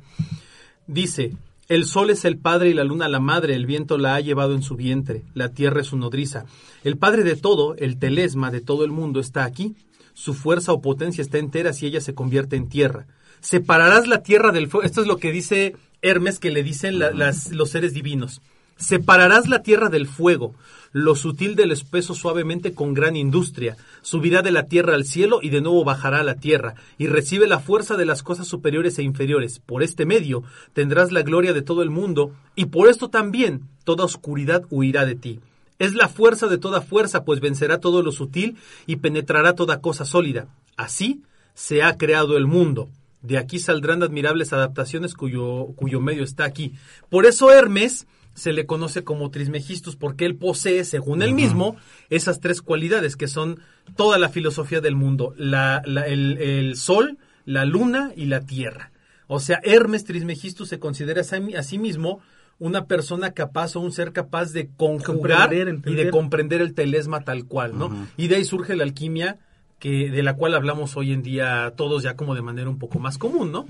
Dice, 0.87 1.33
el 1.69 1.85
sol 1.87 2.11
es 2.11 2.25
el 2.25 2.37
padre 2.39 2.71
y 2.71 2.75
la 2.75 2.85
luna 2.85 3.09
la 3.09 3.21
madre, 3.21 3.55
el 3.55 3.67
viento 3.67 3.97
la 3.99 4.15
ha 4.15 4.21
llevado 4.21 4.55
en 4.55 4.63
su 4.63 4.77
vientre, 4.77 5.23
la 5.35 5.49
tierra 5.51 5.81
es 5.81 5.87
su 5.89 5.97
nodriza. 5.97 6.45
El 6.83 6.97
padre 6.99 7.23
de 7.23 7.37
todo, 7.37 7.75
el 7.77 7.99
telesma 7.99 8.51
de 8.51 8.61
todo 8.61 8.85
el 8.85 8.91
mundo 8.91 9.21
está 9.21 9.45
aquí. 9.45 9.75
Su 10.13 10.35
fuerza 10.35 10.73
o 10.73 10.81
potencia 10.81 11.23
está 11.23 11.39
entera 11.39 11.73
si 11.73 11.87
ella 11.87 12.01
se 12.01 12.15
convierte 12.15 12.57
en 12.57 12.69
tierra. 12.69 13.07
Separarás 13.41 14.07
la 14.07 14.23
tierra 14.23 14.53
del 14.53 14.69
fuego. 14.69 14.87
Esto 14.87 15.01
es 15.01 15.07
lo 15.07 15.17
que 15.17 15.33
dice 15.33 15.75
Hermes, 16.03 16.39
que 16.39 16.51
le 16.51 16.63
dicen 16.63 16.99
la- 16.99 17.11
las- 17.11 17.51
los 17.51 17.71
seres 17.71 17.93
divinos. 17.95 18.41
Separarás 18.77 19.49
la 19.49 19.63
tierra 19.63 19.89
del 19.89 20.07
fuego, 20.07 20.55
lo 20.95 21.17
sutil 21.17 21.57
del 21.57 21.73
espeso 21.73 22.15
suavemente 22.15 22.73
con 22.73 22.95
gran 22.95 23.17
industria. 23.17 23.77
Subirá 24.01 24.43
de 24.43 24.53
la 24.53 24.69
tierra 24.69 24.95
al 24.95 25.05
cielo 25.05 25.41
y 25.43 25.51
de 25.51 25.61
nuevo 25.61 25.83
bajará 25.83 26.21
a 26.21 26.25
la 26.25 26.37
tierra, 26.37 26.77
y 26.99 27.09
recibe 27.09 27.49
la 27.49 27.59
fuerza 27.59 27.97
de 27.97 28.07
las 28.07 28.23
cosas 28.23 28.47
superiores 28.47 28.97
e 28.99 29.03
inferiores. 29.03 29.59
Por 29.59 29.83
este 29.83 30.07
medio 30.07 30.45
tendrás 30.73 31.11
la 31.11 31.23
gloria 31.23 31.53
de 31.53 31.63
todo 31.63 31.83
el 31.83 31.91
mundo, 31.91 32.33
y 32.55 32.67
por 32.67 32.89
esto 32.89 33.11
también 33.11 33.63
toda 33.83 34.05
oscuridad 34.05 34.63
huirá 34.71 35.05
de 35.05 35.17
ti. 35.17 35.41
Es 35.81 35.95
la 35.95 36.09
fuerza 36.09 36.47
de 36.47 36.59
toda 36.59 36.81
fuerza, 36.81 37.25
pues 37.25 37.41
vencerá 37.41 37.81
todo 37.81 38.01
lo 38.01 38.13
sutil 38.13 38.57
y 38.87 38.97
penetrará 38.97 39.57
toda 39.57 39.81
cosa 39.81 40.05
sólida. 40.05 40.47
Así 40.77 41.23
se 41.55 41.83
ha 41.83 41.97
creado 41.97 42.37
el 42.37 42.47
mundo. 42.47 42.89
De 43.21 43.37
aquí 43.37 43.59
saldrán 43.59 44.05
admirables 44.05 44.53
adaptaciones 44.53 45.15
cuyo, 45.15 45.67
cuyo 45.75 46.01
medio 46.01 46.23
está 46.23 46.45
aquí. 46.45 46.75
Por 47.11 47.27
eso 47.27 47.51
Hermes 47.51 48.07
se 48.35 48.53
le 48.53 48.67
conoce 48.67 49.05
como 49.05 49.31
Trismegistus 49.31 49.97
porque 49.97 50.25
él 50.27 50.37
posee, 50.37 50.85
según 50.85 51.23
él 51.23 51.33
mismo, 51.35 51.77
esas 52.11 52.41
tres 52.41 52.61
cualidades 52.63 53.17
que 53.17 53.29
son 53.29 53.61
toda 53.97 54.19
la 54.19 54.29
filosofía 54.29 54.81
del 54.81 54.97
mundo, 54.97 55.35
la, 55.37 55.83
la- 55.87 56.07
el, 56.07 56.39
el 56.39 56.77
sol, 56.77 57.19
la 57.47 57.65
luna 57.65 58.13
y 58.17 58.27
la 58.27 58.41
tierra. 58.41 58.91
O 59.27 59.41
sea, 59.41 59.61
Hermes 59.63 60.05
Trismegistus 60.05 60.69
se 60.69 60.79
considera 60.79 61.23
a 61.23 61.63
sí- 61.63 61.79
mismo 61.79 62.21
una 62.59 62.85
persona 62.87 63.33
capaz 63.33 63.75
o 63.77 63.81
un 63.81 63.91
ser 63.93 64.13
capaz 64.13 64.53
de 64.53 64.69
conjugar 64.77 65.51
y 65.93 65.95
de 65.95 66.11
comprender 66.11 66.61
el 66.61 66.75
telesma 66.75 67.21
tal 67.25 67.47
cual, 67.47 67.79
¿no? 67.79 68.07
Y 68.17 68.29
de 68.29 68.37
ahí 68.37 68.45
surge 68.45 68.77
la 68.77 68.85
alquimia 68.85 69.39
que 69.81 70.09
de 70.11 70.23
la 70.23 70.35
cual 70.35 70.55
hablamos 70.55 70.97
hoy 70.97 71.13
en 71.13 71.23
día 71.23 71.73
todos 71.77 72.03
ya 72.03 72.17
como 72.17 72.35
de 72.35 72.43
manera 72.43 72.69
un 72.71 72.79
poco 72.79 72.99
más 73.01 73.19
común, 73.19 73.51
¿no? 73.53 73.67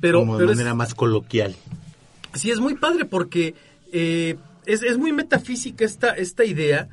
Pero, 0.00 0.20
como 0.20 0.34
de 0.34 0.40
pero 0.40 0.50
es- 0.52 0.56
manera 0.58 0.74
más 0.74 0.94
coloquial. 0.94 1.56
Sí, 2.34 2.50
es 2.50 2.60
muy 2.60 2.74
padre 2.74 3.06
porque 3.06 3.54
eh, 3.92 4.36
es, 4.66 4.82
es 4.82 4.98
muy 4.98 5.12
metafísica 5.12 5.84
esta, 5.84 6.10
esta 6.10 6.44
idea 6.44 6.88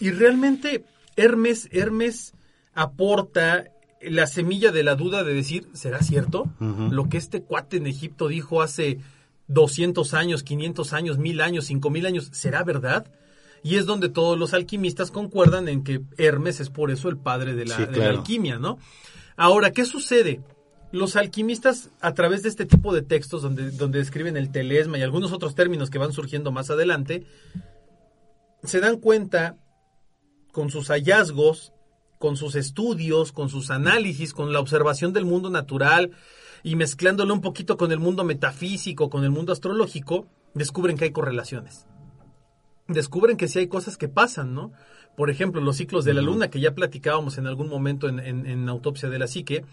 y 0.00 0.10
realmente 0.10 0.84
Hermes, 1.16 1.68
Hermes 1.72 2.34
aporta 2.74 3.64
la 4.00 4.26
semilla 4.26 4.70
de 4.70 4.84
la 4.84 4.94
duda 4.94 5.24
de 5.24 5.34
decir, 5.34 5.68
¿será 5.72 6.00
cierto? 6.02 6.48
Lo 6.60 7.08
que 7.08 7.16
este 7.16 7.42
cuate 7.42 7.78
en 7.78 7.86
Egipto 7.88 8.28
dijo 8.28 8.62
hace 8.62 9.00
200 9.48 10.14
años, 10.14 10.42
500 10.44 10.92
años, 10.92 11.18
1000 11.18 11.40
años, 11.40 11.64
5000 11.66 12.06
años, 12.06 12.28
¿será 12.32 12.62
verdad? 12.62 13.10
Y 13.64 13.76
es 13.76 13.86
donde 13.86 14.08
todos 14.08 14.38
los 14.38 14.54
alquimistas 14.54 15.10
concuerdan 15.10 15.68
en 15.68 15.82
que 15.82 16.00
Hermes 16.16 16.60
es 16.60 16.70
por 16.70 16.92
eso 16.92 17.08
el 17.08 17.16
padre 17.16 17.54
de 17.54 17.66
la, 17.66 17.76
Sí, 17.76 17.86
de 17.86 17.98
la 17.98 18.10
alquimia, 18.10 18.58
¿no? 18.58 18.78
Ahora, 19.36 19.72
¿qué 19.72 19.84
sucede? 19.84 20.40
Los 20.90 21.16
alquimistas, 21.16 21.90
a 22.00 22.14
través 22.14 22.42
de 22.42 22.48
este 22.48 22.64
tipo 22.64 22.94
de 22.94 23.02
textos 23.02 23.42
donde, 23.42 23.70
donde 23.72 23.98
describen 23.98 24.36
el 24.36 24.50
telesma 24.50 24.96
y 24.98 25.02
algunos 25.02 25.32
otros 25.32 25.54
términos 25.54 25.90
que 25.90 25.98
van 25.98 26.12
surgiendo 26.12 26.50
más 26.50 26.70
adelante, 26.70 27.26
se 28.62 28.80
dan 28.80 28.96
cuenta 28.98 29.56
con 30.52 30.70
sus 30.70 30.88
hallazgos, 30.88 31.72
con 32.18 32.36
sus 32.36 32.54
estudios, 32.54 33.32
con 33.32 33.48
sus 33.50 33.70
análisis, 33.70 34.32
con 34.32 34.52
la 34.52 34.60
observación 34.60 35.12
del 35.12 35.24
mundo 35.26 35.50
natural 35.50 36.10
y 36.62 36.74
mezclándolo 36.74 37.34
un 37.34 37.42
poquito 37.42 37.76
con 37.76 37.92
el 37.92 37.98
mundo 38.00 38.24
metafísico, 38.24 39.10
con 39.10 39.24
el 39.24 39.30
mundo 39.30 39.52
astrológico, 39.52 40.26
descubren 40.54 40.96
que 40.96 41.04
hay 41.04 41.12
correlaciones. 41.12 41.86
Descubren 42.88 43.36
que 43.36 43.46
sí 43.48 43.58
hay 43.58 43.68
cosas 43.68 43.98
que 43.98 44.08
pasan, 44.08 44.54
¿no? 44.54 44.72
Por 45.16 45.30
ejemplo, 45.30 45.60
los 45.60 45.76
ciclos 45.76 46.04
de 46.04 46.14
la 46.14 46.22
luna, 46.22 46.48
que 46.48 46.60
ya 46.60 46.74
platicábamos 46.74 47.36
en 47.38 47.46
algún 47.46 47.68
momento 47.68 48.08
en, 48.08 48.18
en- 48.18 48.46
en 48.46 48.68
Autopsia 48.68 49.08
de 49.10 49.18
la 49.18 49.26
Psique, 49.26 49.64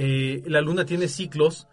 eh, 0.00 0.44
la 0.46 0.60
luna 0.60 0.84
tiene 0.84 1.08
ciclos 1.08 1.66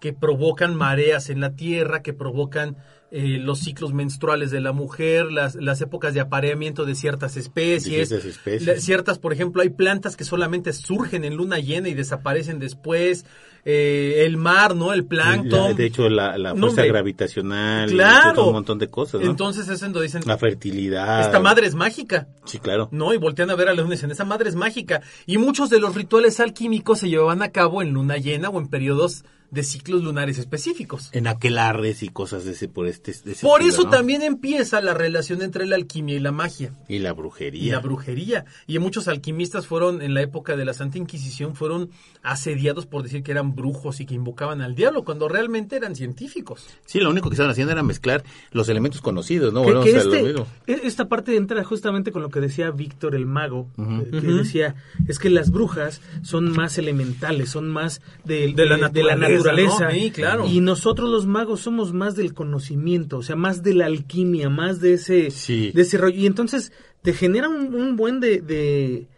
que 0.00 0.12
provocan 0.12 0.74
mareas 0.74 1.30
en 1.30 1.40
la 1.40 1.56
tierra, 1.56 2.02
que 2.02 2.12
provocan 2.12 2.76
eh, 3.12 3.38
los 3.40 3.58
ciclos 3.60 3.92
menstruales 3.92 4.50
de 4.52 4.60
la 4.60 4.72
mujer, 4.72 5.32
las, 5.32 5.56
las 5.56 5.80
épocas 5.80 6.14
de 6.14 6.20
apareamiento 6.20 6.84
de 6.84 6.94
ciertas 6.94 7.36
especies. 7.36 8.08
De 8.10 8.20
ciertas 8.20 8.24
especies. 8.28 8.84
Ciertas, 8.84 9.18
por 9.18 9.32
ejemplo, 9.32 9.62
hay 9.62 9.70
plantas 9.70 10.16
que 10.16 10.24
solamente 10.24 10.72
surgen 10.72 11.24
en 11.24 11.34
luna 11.36 11.58
llena 11.58 11.88
y 11.88 11.94
desaparecen 11.94 12.58
después. 12.58 13.24
Eh, 13.66 14.24
el 14.24 14.38
mar, 14.38 14.74
¿no? 14.74 14.94
El 14.94 15.04
plancton. 15.04 15.72
La- 15.72 15.74
de 15.74 15.84
hecho, 15.84 16.08
la, 16.08 16.54
fuerza 16.56 16.82
gravitacional, 16.86 17.90
Claro. 17.90 18.46
un 18.46 18.52
montón 18.54 18.78
de 18.78 18.88
cosas, 18.88 19.20
¿no? 19.20 19.30
Entonces 19.30 19.68
es 19.68 19.80
donde 19.80 20.00
dicen, 20.00 20.22
la 20.24 20.38
fertilidad. 20.38 21.20
esta 21.20 21.40
madre 21.40 21.66
es 21.66 21.74
mágica. 21.74 22.26
Sí, 22.46 22.58
claro. 22.58 22.88
No, 22.90 23.12
y 23.12 23.18
voltean 23.18 23.50
a 23.50 23.56
ver 23.56 23.68
a 23.68 23.74
la 23.74 23.82
luna 23.82 23.94
y 23.94 23.96
dicen, 23.96 24.10
esa 24.10 24.24
madre 24.24 24.48
es 24.48 24.54
mágica. 24.54 25.02
Y 25.26 25.36
muchos 25.36 25.68
de 25.68 25.78
los 25.78 25.94
rituales 25.94 26.40
alquímicos 26.40 27.00
se 27.00 27.10
llevaban 27.10 27.42
a 27.42 27.50
cabo 27.50 27.82
en 27.82 27.90
luna 27.92 28.16
llena 28.16 28.48
o 28.48 28.58
en 28.58 28.68
periodos 28.68 29.24
de 29.50 29.62
ciclos 29.64 30.02
lunares 30.04 30.38
específicos. 30.38 31.08
En 31.12 31.26
aquelarres 31.26 32.02
y 32.02 32.08
cosas 32.08 32.44
de 32.44 32.52
ese, 32.52 32.68
por 32.68 32.86
este, 32.86 33.12
de 33.24 33.32
ese 33.32 33.46
Por 33.46 33.60
estilo, 33.60 33.74
eso 33.74 33.84
¿no? 33.84 33.90
también 33.90 34.22
empieza 34.22 34.80
la 34.80 34.94
relación 34.94 35.42
entre 35.42 35.66
la 35.66 35.76
alquimia 35.76 36.14
y 36.16 36.20
la 36.20 36.32
magia. 36.32 36.72
Y 36.88 36.98
la 37.00 37.10
Y 37.10 37.12
brujería. 37.12 37.74
la 37.74 37.80
brujería. 37.80 38.44
Y 38.66 38.78
muchos 38.78 39.08
alquimistas 39.08 39.66
fueron, 39.66 40.02
en 40.02 40.14
la 40.14 40.22
época 40.22 40.56
de 40.56 40.64
la 40.64 40.74
Santa 40.74 40.98
Inquisición, 40.98 41.54
fueron 41.56 41.90
asediados 42.22 42.86
por 42.86 43.02
decir 43.02 43.22
que 43.22 43.32
eran 43.32 43.54
brujos 43.54 44.00
y 44.00 44.06
que 44.06 44.14
invocaban 44.14 44.60
al 44.62 44.74
diablo, 44.74 45.04
cuando 45.04 45.28
realmente 45.28 45.76
eran 45.76 45.96
científicos. 45.96 46.66
Sí, 46.86 47.00
lo 47.00 47.10
único 47.10 47.28
que 47.28 47.34
estaban 47.34 47.50
haciendo 47.50 47.72
era 47.72 47.82
mezclar 47.82 48.22
los 48.52 48.68
elementos 48.68 49.00
conocidos, 49.00 49.52
¿no? 49.52 49.62
Que- 49.62 49.72
Volvemos 49.72 49.84
que 49.84 49.96
este- 49.96 50.22
mismo. 50.22 50.46
e- 50.66 50.80
esta 50.84 51.08
parte 51.08 51.36
entra 51.36 51.64
justamente 51.64 52.12
con 52.12 52.22
lo 52.22 52.28
que 52.30 52.40
decía 52.40 52.70
Víctor 52.70 53.14
el 53.14 53.26
mago, 53.26 53.68
eh, 53.78 54.08
que 54.10 54.20
decía, 54.20 54.74
es 55.08 55.18
que 55.18 55.30
las 55.30 55.50
brujas 55.50 56.00
son 56.22 56.52
más 56.52 56.78
elementales, 56.78 57.50
son 57.50 57.68
más 57.68 58.00
de, 58.24 58.52
De 58.52 58.66
la 58.66 58.76
de 58.90 59.02
la 59.02 59.16
naturaleza, 59.16 59.39
naturaleza. 59.42 59.84
¿no? 59.86 59.90
Sí, 59.92 60.10
claro. 60.10 60.46
Y 60.46 60.60
nosotros 60.60 61.08
los 61.10 61.26
magos 61.26 61.60
somos 61.60 61.92
más 61.92 62.16
del 62.16 62.34
conocimiento, 62.34 63.18
o 63.18 63.22
sea, 63.22 63.36
más 63.36 63.62
de 63.62 63.74
la 63.74 63.86
alquimia, 63.86 64.48
más 64.48 64.80
de 64.80 64.94
ese, 64.94 65.30
Sí. 65.30 65.72
de 65.74 65.82
ese 65.82 65.98
rollo. 65.98 66.16
Y 66.18 66.26
entonces 66.26 66.72
te 67.02 67.12
genera 67.12 67.48
un, 67.48 67.74
un 67.74 67.96
buen 67.96 68.20
de, 68.20 68.40
de... 68.40 69.08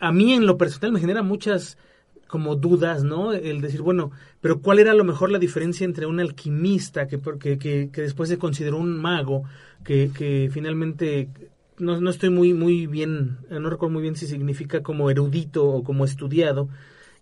A 0.00 0.12
mí 0.12 0.32
en 0.34 0.46
lo 0.46 0.58
personal 0.58 0.92
me 0.92 1.00
genera 1.00 1.22
muchas 1.22 1.78
como 2.26 2.56
dudas, 2.56 3.04
¿no? 3.04 3.32
El 3.32 3.60
decir, 3.60 3.82
bueno, 3.82 4.10
pero 4.40 4.60
¿cuál 4.60 4.80
era 4.80 4.90
a 4.90 4.94
lo 4.96 5.04
mejor 5.04 5.30
la 5.30 5.38
diferencia 5.38 5.84
entre 5.84 6.06
un 6.06 6.18
alquimista 6.18 7.06
que, 7.06 7.18
porque- 7.18 7.56
que, 7.56 7.88
que 7.92 8.02
después 8.02 8.28
se 8.28 8.36
consideró 8.36 8.78
un 8.78 9.00
mago, 9.00 9.44
que, 9.84 10.10
que 10.12 10.50
finalmente 10.52 11.28
no, 11.78 12.00
no 12.00 12.10
estoy 12.10 12.30
muy, 12.30 12.52
muy 12.52 12.86
bien, 12.88 13.38
no 13.48 13.70
recuerdo 13.70 13.92
muy 13.92 14.02
bien 14.02 14.16
si 14.16 14.26
significa 14.26 14.82
como 14.82 15.08
erudito 15.08 15.64
o 15.66 15.84
como 15.84 16.04
estudiado, 16.04 16.68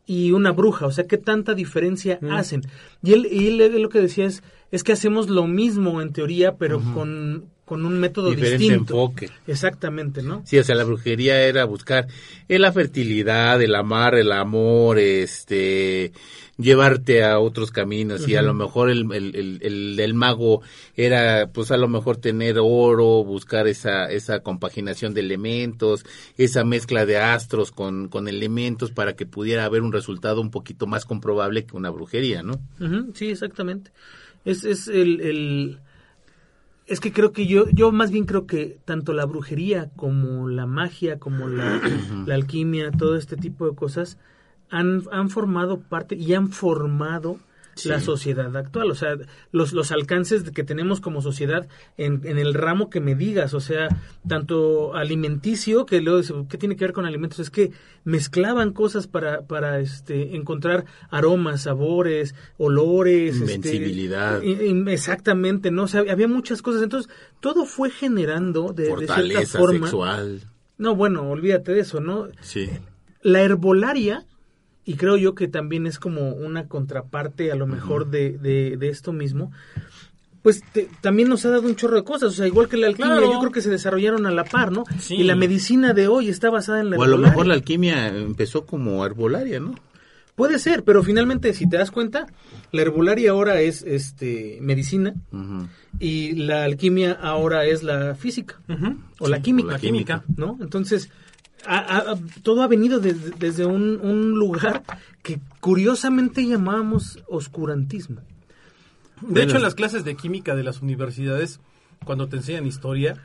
y 0.07 0.33
una 0.33 0.53
bruja, 0.53 0.87
o 0.87 0.93
sea, 0.93 1.07
¿qué 1.07 1.19
tanta 1.19 1.55
diferencia 1.55 2.19
hacen? 2.31 2.63
Y 3.03 3.13
él, 3.13 3.27
y 3.31 3.49
él 3.61 3.81
lo 3.81 3.89
que 3.89 4.01
decía 4.01 4.27
es, 4.27 4.43
es 4.71 4.83
que 4.85 4.93
hacemos 4.93 5.29
lo 5.31 5.47
mismo 5.47 6.03
en 6.03 6.13
teoría, 6.13 6.57
pero 6.57 6.81
con, 6.95 7.47
con 7.65 7.87
un 7.87 7.99
método 7.99 8.31
Diferente 8.31 8.59
distinto. 8.59 8.95
enfoque. 8.95 9.31
Exactamente, 9.47 10.23
¿no? 10.23 10.43
Sí, 10.45 10.59
o 10.59 10.65
sea, 10.65 10.75
la 10.75 10.85
brujería 10.85 11.41
era 11.43 11.65
buscar 11.65 12.09
eh, 12.49 12.59
la 12.59 12.73
fertilidad, 12.73 13.63
el 13.63 13.75
amar, 13.75 14.15
el 14.17 14.33
amor, 14.33 14.99
este, 14.99 16.13
llevarte 16.59 17.25
a 17.25 17.41
otros 17.41 17.71
caminos 17.71 18.29
y 18.29 18.37
a 18.37 18.43
lo 18.43 18.55
mejor 18.55 18.91
el, 18.91 19.11
el, 19.13 19.59
el, 19.63 19.99
el 19.99 20.15
mago 20.15 20.63
era, 20.97 21.51
pues 21.53 21.71
a 21.71 21.77
lo 21.77 21.89
mejor 21.89 22.17
tener 22.19 22.57
oro, 22.61 23.25
buscar 23.25 23.67
esa, 23.67 24.11
esa 24.11 24.41
compaginación 24.41 25.15
de 25.15 25.21
elementos, 25.21 26.05
esa 26.39 26.65
mezcla 26.65 27.07
de 27.07 27.19
astros 27.19 27.73
con, 27.73 28.09
con 28.09 28.29
elementos 28.29 28.91
para 28.93 29.15
que 29.17 29.27
pudiera 29.27 29.65
haber 29.65 29.83
un 29.83 29.93
resultado 29.93 30.41
un 30.41 30.51
poquito 30.51 30.87
más 30.87 31.05
comprobable 31.05 31.65
que 31.65 31.77
una 31.77 31.91
brujería, 31.91 32.43
¿no? 32.43 32.61
Sí, 33.15 33.27
exactamente. 33.31 33.91
Es, 34.45 34.65
es 34.65 34.89
el, 34.89 35.21
el- 35.21 35.79
es 36.87 37.01
que 37.01 37.13
creo 37.13 37.33
que 37.33 37.47
yo, 37.47 37.69
yo 37.71 37.93
más 37.93 38.11
bien 38.11 38.27
creo 38.27 38.47
que 38.47 38.79
tanto 38.85 39.15
la 39.15 39.25
brujería 39.25 39.91
como 39.97 40.49
la 40.49 40.67
magia, 40.67 41.19
como 41.19 41.49
la, 41.49 41.81
la 42.27 42.35
alquimia, 42.35 42.91
todo 42.93 43.17
este 43.17 43.37
tipo 43.37 43.69
de 43.69 43.75
cosas, 43.75 44.19
han, 44.71 45.03
han 45.13 45.31
formado 45.31 45.81
parte 45.81 46.17
y 46.17 46.35
han 46.35 46.51
formado 46.51 47.39
Sí. 47.77 47.89
la 47.89 47.99
sociedad 47.99 48.57
actual. 48.57 48.89
O 48.93 48.95
sea, 48.95 49.17
los, 49.51 49.73
los 49.73 49.91
alcances 49.91 50.49
que 50.53 50.63
tenemos 50.63 51.01
como 51.01 51.21
sociedad 51.23 51.67
en, 51.97 52.21
en 52.25 52.39
el 52.39 52.55
ramo 52.55 52.89
que 52.89 53.01
me 53.01 53.17
digas, 53.17 53.53
o 53.53 53.59
sea, 53.59 53.89
tanto 54.29 54.95
alimenticio, 54.95 55.85
que 55.85 56.01
luego 56.01 56.21
dice, 56.21 56.35
¿qué 56.49 56.57
tiene 56.57 56.77
que 56.77 56.85
ver 56.85 56.93
con 56.93 57.05
alimentos? 57.05 57.41
Es 57.41 57.51
que 57.51 57.73
mezclaban 58.05 58.73
cosas 58.73 59.09
para, 59.09 59.43
para 59.49 59.81
este, 59.81 60.37
encontrar 60.37 60.85
aromas, 61.11 61.63
sabores, 61.63 62.37
olores. 62.59 63.35
este, 63.41 63.55
Invencibilidad. 63.57 64.41
exactamente, 64.89 65.73
¿no? 65.73 65.83
O 65.83 65.89
sea, 65.89 66.05
había 66.09 66.29
muchas 66.29 66.63
cosas. 66.63 66.81
Entonces, 66.81 67.11
todo 67.41 67.65
fue 67.67 67.91
generando 67.91 68.73
de, 68.73 68.85
de 68.95 69.07
cierta 69.09 69.59
forma. 69.59 69.87
sexual. 69.89 70.43
No, 70.79 70.95
bueno, 70.95 71.29
olvídate 71.29 71.73
de 71.73 71.81
eso, 71.81 71.99
¿no? 72.01 72.29
Sí. 72.41 72.69
La 73.23 73.41
herbolaria, 73.43 74.25
y 74.85 74.95
creo 74.95 75.17
yo 75.17 75.35
que 75.35 75.49
también 75.49 75.87
es 75.87 75.99
como 75.99 76.31
una 76.33 76.69
contraparte 76.69 77.51
a 77.51 77.55
lo 77.55 77.67
mejor 77.67 78.11
de, 78.11 78.39
de, 78.39 78.77
de 78.77 78.89
esto 78.89 79.13
mismo, 79.13 79.51
pues 80.43 80.63
te- 80.73 80.89
también 81.01 81.29
nos 81.31 81.45
ha 81.47 81.51
dado 81.51 81.63
un 81.67 81.75
chorro 81.77 81.97
de 81.97 82.05
cosas. 82.05 82.29
O 82.29 82.33
sea, 82.33 82.47
igual 82.47 82.69
que 82.69 82.77
la 82.77 82.87
alquimia, 82.89 83.13
Claro. 83.17 83.33
yo 83.33 83.39
creo 83.41 83.51
que 83.53 83.63
se 83.63 83.71
desarrollaron 83.71 84.27
a 84.27 84.31
la 84.31 84.45
par, 84.45 84.73
¿no? 84.73 84.85
Sí. 84.99 85.15
Y 85.15 85.23
la 85.25 85.37
medicina 85.37 85.95
de 85.95 86.07
hoy 86.09 86.29
está 86.29 86.51
basada 86.51 86.81
en 86.81 86.91
la 86.91 86.99
O 86.99 87.03
a 87.03 87.09
lo 87.09 87.17
mejor 87.17 87.47
la 87.47 87.55
alquimia 87.55 88.09
empezó 88.09 88.67
como 88.67 89.05
herbolaria, 89.07 89.59
¿no? 89.59 89.75
Puede 90.37 90.59
ser, 90.59 90.83
pero 90.83 91.03
finalmente, 91.05 91.55
si 91.55 91.69
te 91.69 91.77
das 91.79 91.93
cuenta, 91.93 92.27
la 92.73 92.83
herbolaria 92.83 93.31
ahora 93.31 93.61
es 93.61 93.83
este 93.83 94.59
medicina 94.61 95.15
y 96.01 96.33
la 96.33 96.65
alquimia 96.65 97.13
ahora 97.13 97.65
es 97.67 97.83
la 97.85 98.15
física 98.17 98.61
o 99.21 99.29
la 99.29 99.41
química. 99.41 99.69
o 99.69 99.73
la 99.73 99.79
química. 99.79 100.25
¿no? 100.37 100.59
Entonces, 100.61 101.09
ha- 101.67 102.13
ha- 102.13 102.17
todo 102.43 102.63
ha 102.63 102.67
venido 102.67 103.01
desde, 103.01 103.31
desde 103.39 103.67
un, 103.67 104.01
un 104.03 104.33
lugar 104.39 104.83
que 105.23 105.41
curiosamente 105.61 106.47
llamábamos 106.47 107.19
oscurantismo. 107.29 108.21
De 109.21 109.43
hecho, 109.43 109.57
en 109.57 109.63
las 109.63 109.75
clases 109.75 110.05
de 110.05 110.17
química 110.17 110.55
de 110.55 110.65
las 110.65 110.83
universidades, 110.83 111.61
cuando 112.05 112.29
te 112.29 112.37
enseñan 112.37 112.67
historia, 112.67 113.17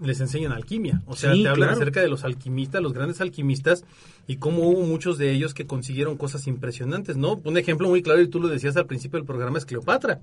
les 0.00 0.20
enseñan 0.20 0.52
alquimia. 0.52 1.02
O 1.06 1.14
sea, 1.14 1.32
Sí, 1.34 1.42
te 1.42 1.48
hablan 1.48 1.68
claro. 1.68 1.80
acerca 1.82 2.00
de 2.00 2.08
los 2.08 2.24
alquimistas, 2.24 2.82
los 2.82 2.92
grandes 2.92 3.20
alquimistas, 3.20 3.84
y 4.26 4.36
cómo 4.36 4.68
hubo 4.68 4.82
muchos 4.84 5.18
de 5.18 5.30
ellos 5.32 5.52
que 5.52 5.66
consiguieron 5.66 6.16
cosas 6.16 6.46
impresionantes, 6.46 7.16
¿no? 7.16 7.40
Un 7.44 7.56
ejemplo 7.58 7.88
muy 7.88 8.02
claro, 8.02 8.20
y 8.22 8.28
tú 8.28 8.40
lo 8.40 8.48
decías 8.48 8.76
al 8.76 8.86
principio 8.86 9.18
del 9.18 9.26
programa, 9.26 9.58
es 9.58 9.66
Cleopatra. 9.66 10.20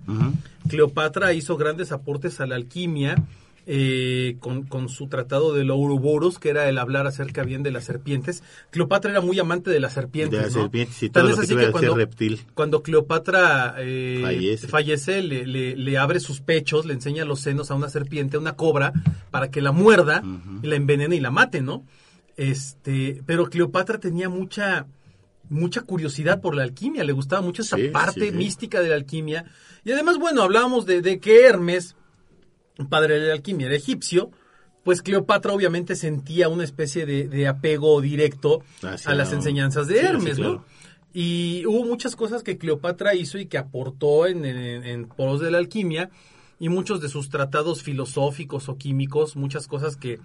Cleopatra 0.67 1.33
hizo 1.33 1.57
grandes 1.57 1.91
aportes 1.91 2.39
a 2.41 2.47
la 2.47 2.55
alquimia 2.55 3.15
eh, 3.65 4.37
con, 4.39 4.63
con 4.63 4.89
su 4.89 5.07
tratado 5.07 5.53
del 5.53 5.69
Ouroboros, 5.71 6.39
que 6.39 6.49
era 6.49 6.67
el 6.69 6.77
hablar 6.77 7.05
acerca 7.07 7.43
bien 7.43 7.61
de 7.63 7.71
las 7.71 7.83
serpientes. 7.83 8.43
Cleopatra 8.71 9.11
era 9.11 9.21
muy 9.21 9.37
amante 9.39 9.69
de 9.69 9.79
las 9.79 9.93
serpientes, 9.93 10.39
De 10.39 10.45
las 10.45 10.55
¿no? 10.55 10.61
serpientes 10.61 11.03
y 11.03 11.09
Tan 11.09 11.23
todo 11.23 11.29
es 11.31 11.37
lo 11.37 11.41
que 11.41 11.45
así 11.53 11.65
que 11.65 11.71
cuando, 11.71 11.95
reptil. 11.95 12.39
cuando 12.55 12.81
Cleopatra 12.83 13.75
eh, 13.79 14.19
Fallece. 14.21 14.67
fallece, 14.67 15.21
le, 15.21 15.45
le- 15.45 15.75
le 15.75 15.97
abre 15.97 16.19
sus 16.19 16.41
pechos, 16.41 16.85
le 16.85 16.93
enseña 16.93 17.25
los 17.25 17.39
senos 17.41 17.69
a 17.71 17.75
una 17.75 17.89
serpiente, 17.89 18.37
a 18.37 18.39
una 18.39 18.53
cobra, 18.55 18.91
para 19.31 19.51
que 19.51 19.61
la 19.61 19.71
muerda 19.71 20.23
y 20.63 20.67
la 20.67 20.75
envenene 20.75 21.15
y 21.15 21.19
la 21.19 21.31
mate, 21.31 21.61
¿no? 21.61 21.83
Este, 22.37 23.21
pero 23.25 23.49
Cleopatra 23.49 23.99
tenía 23.99 24.29
mucha 24.29 24.87
mucha 25.49 25.81
curiosidad 25.81 26.41
por 26.41 26.55
la 26.55 26.61
alquimia, 26.61 27.03
le 27.03 27.11
gustaba 27.11 27.41
mucho 27.41 27.63
esa 27.63 27.75
Sí, 27.75 27.87
parte 27.89 28.21
sí, 28.25 28.29
sí. 28.29 28.35
mística 28.37 28.81
de 28.81 28.89
la 28.89 28.95
alquimia. 28.95 29.45
Y 29.83 29.91
además, 29.91 30.19
bueno, 30.19 30.43
hablábamos 30.43 30.85
de, 30.85 31.01
de 31.01 31.19
que 31.19 31.41
Hermes, 31.43 31.95
padre 32.87 33.19
de 33.19 33.27
la 33.27 33.33
alquimia, 33.33 33.67
era 33.67 33.75
egipcio, 33.75 34.31
pues 34.83 35.01
Cleopatra 35.01 35.53
obviamente 35.53 35.95
sentía 35.95 36.47
una 36.49 36.63
especie 36.63 37.05
de, 37.05 37.27
de 37.27 37.47
apego 37.47 37.99
directo 38.01 38.63
Hacia- 38.81 39.11
a 39.11 39.15
las 39.15 39.33
enseñanzas 39.33 39.87
de 39.87 39.99
sí, 39.99 40.05
Hermes, 40.05 40.35
claro. 40.37 40.53
¿no? 40.53 40.65
Y 41.13 41.65
hubo 41.65 41.83
muchas 41.85 42.15
cosas 42.15 42.43
que 42.43 42.57
Cleopatra 42.57 43.15
hizo 43.15 43.37
y 43.39 43.47
que 43.47 43.57
aportó 43.57 44.27
en, 44.27 44.45
en, 44.45 44.83
en 44.85 45.05
pos 45.07 45.41
de 45.41 45.49
la 45.51 45.57
alquimia 45.57 46.11
y 46.59 46.69
muchos 46.69 47.01
de 47.01 47.09
sus 47.09 47.29
tratados 47.29 47.81
filosóficos 47.83 48.69
o 48.69 48.77
químicos, 48.77 49.35
muchas 49.35 49.67
cosas 49.67 49.95
que, 49.95 50.19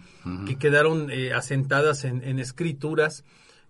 que 0.46 0.56
quedaron 0.56 1.10
eh, 1.10 1.32
asentadas 1.32 2.04
en, 2.04 2.22
en 2.22 2.38
escrituras 2.38 3.24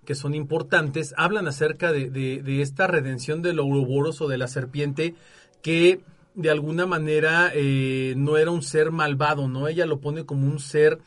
que 0.04 0.14
son 0.14 0.34
importantes, 0.34 1.14
hablan 1.16 1.46
acerca 1.48 1.92
de, 1.92 2.10
de- 2.10 2.42
de 2.42 2.62
esta 2.62 2.86
redención 2.86 3.42
del 3.42 3.58
Ouroboros 3.60 4.20
o 4.20 4.28
de 4.28 4.36
la 4.38 4.48
serpiente 4.48 5.14
que 5.62 6.00
de 6.34 6.50
alguna 6.50 6.86
manera 6.86 7.50
eh, 7.54 8.14
no 8.16 8.36
era 8.36 8.50
un 8.50 8.62
ser 8.62 8.90
malvado, 8.90 9.48
¿no? 9.48 9.68
Ella 9.68 9.86
lo 9.86 10.00
pone 10.00 10.24
como 10.24 10.46
un 10.46 10.58
ser 10.58 10.98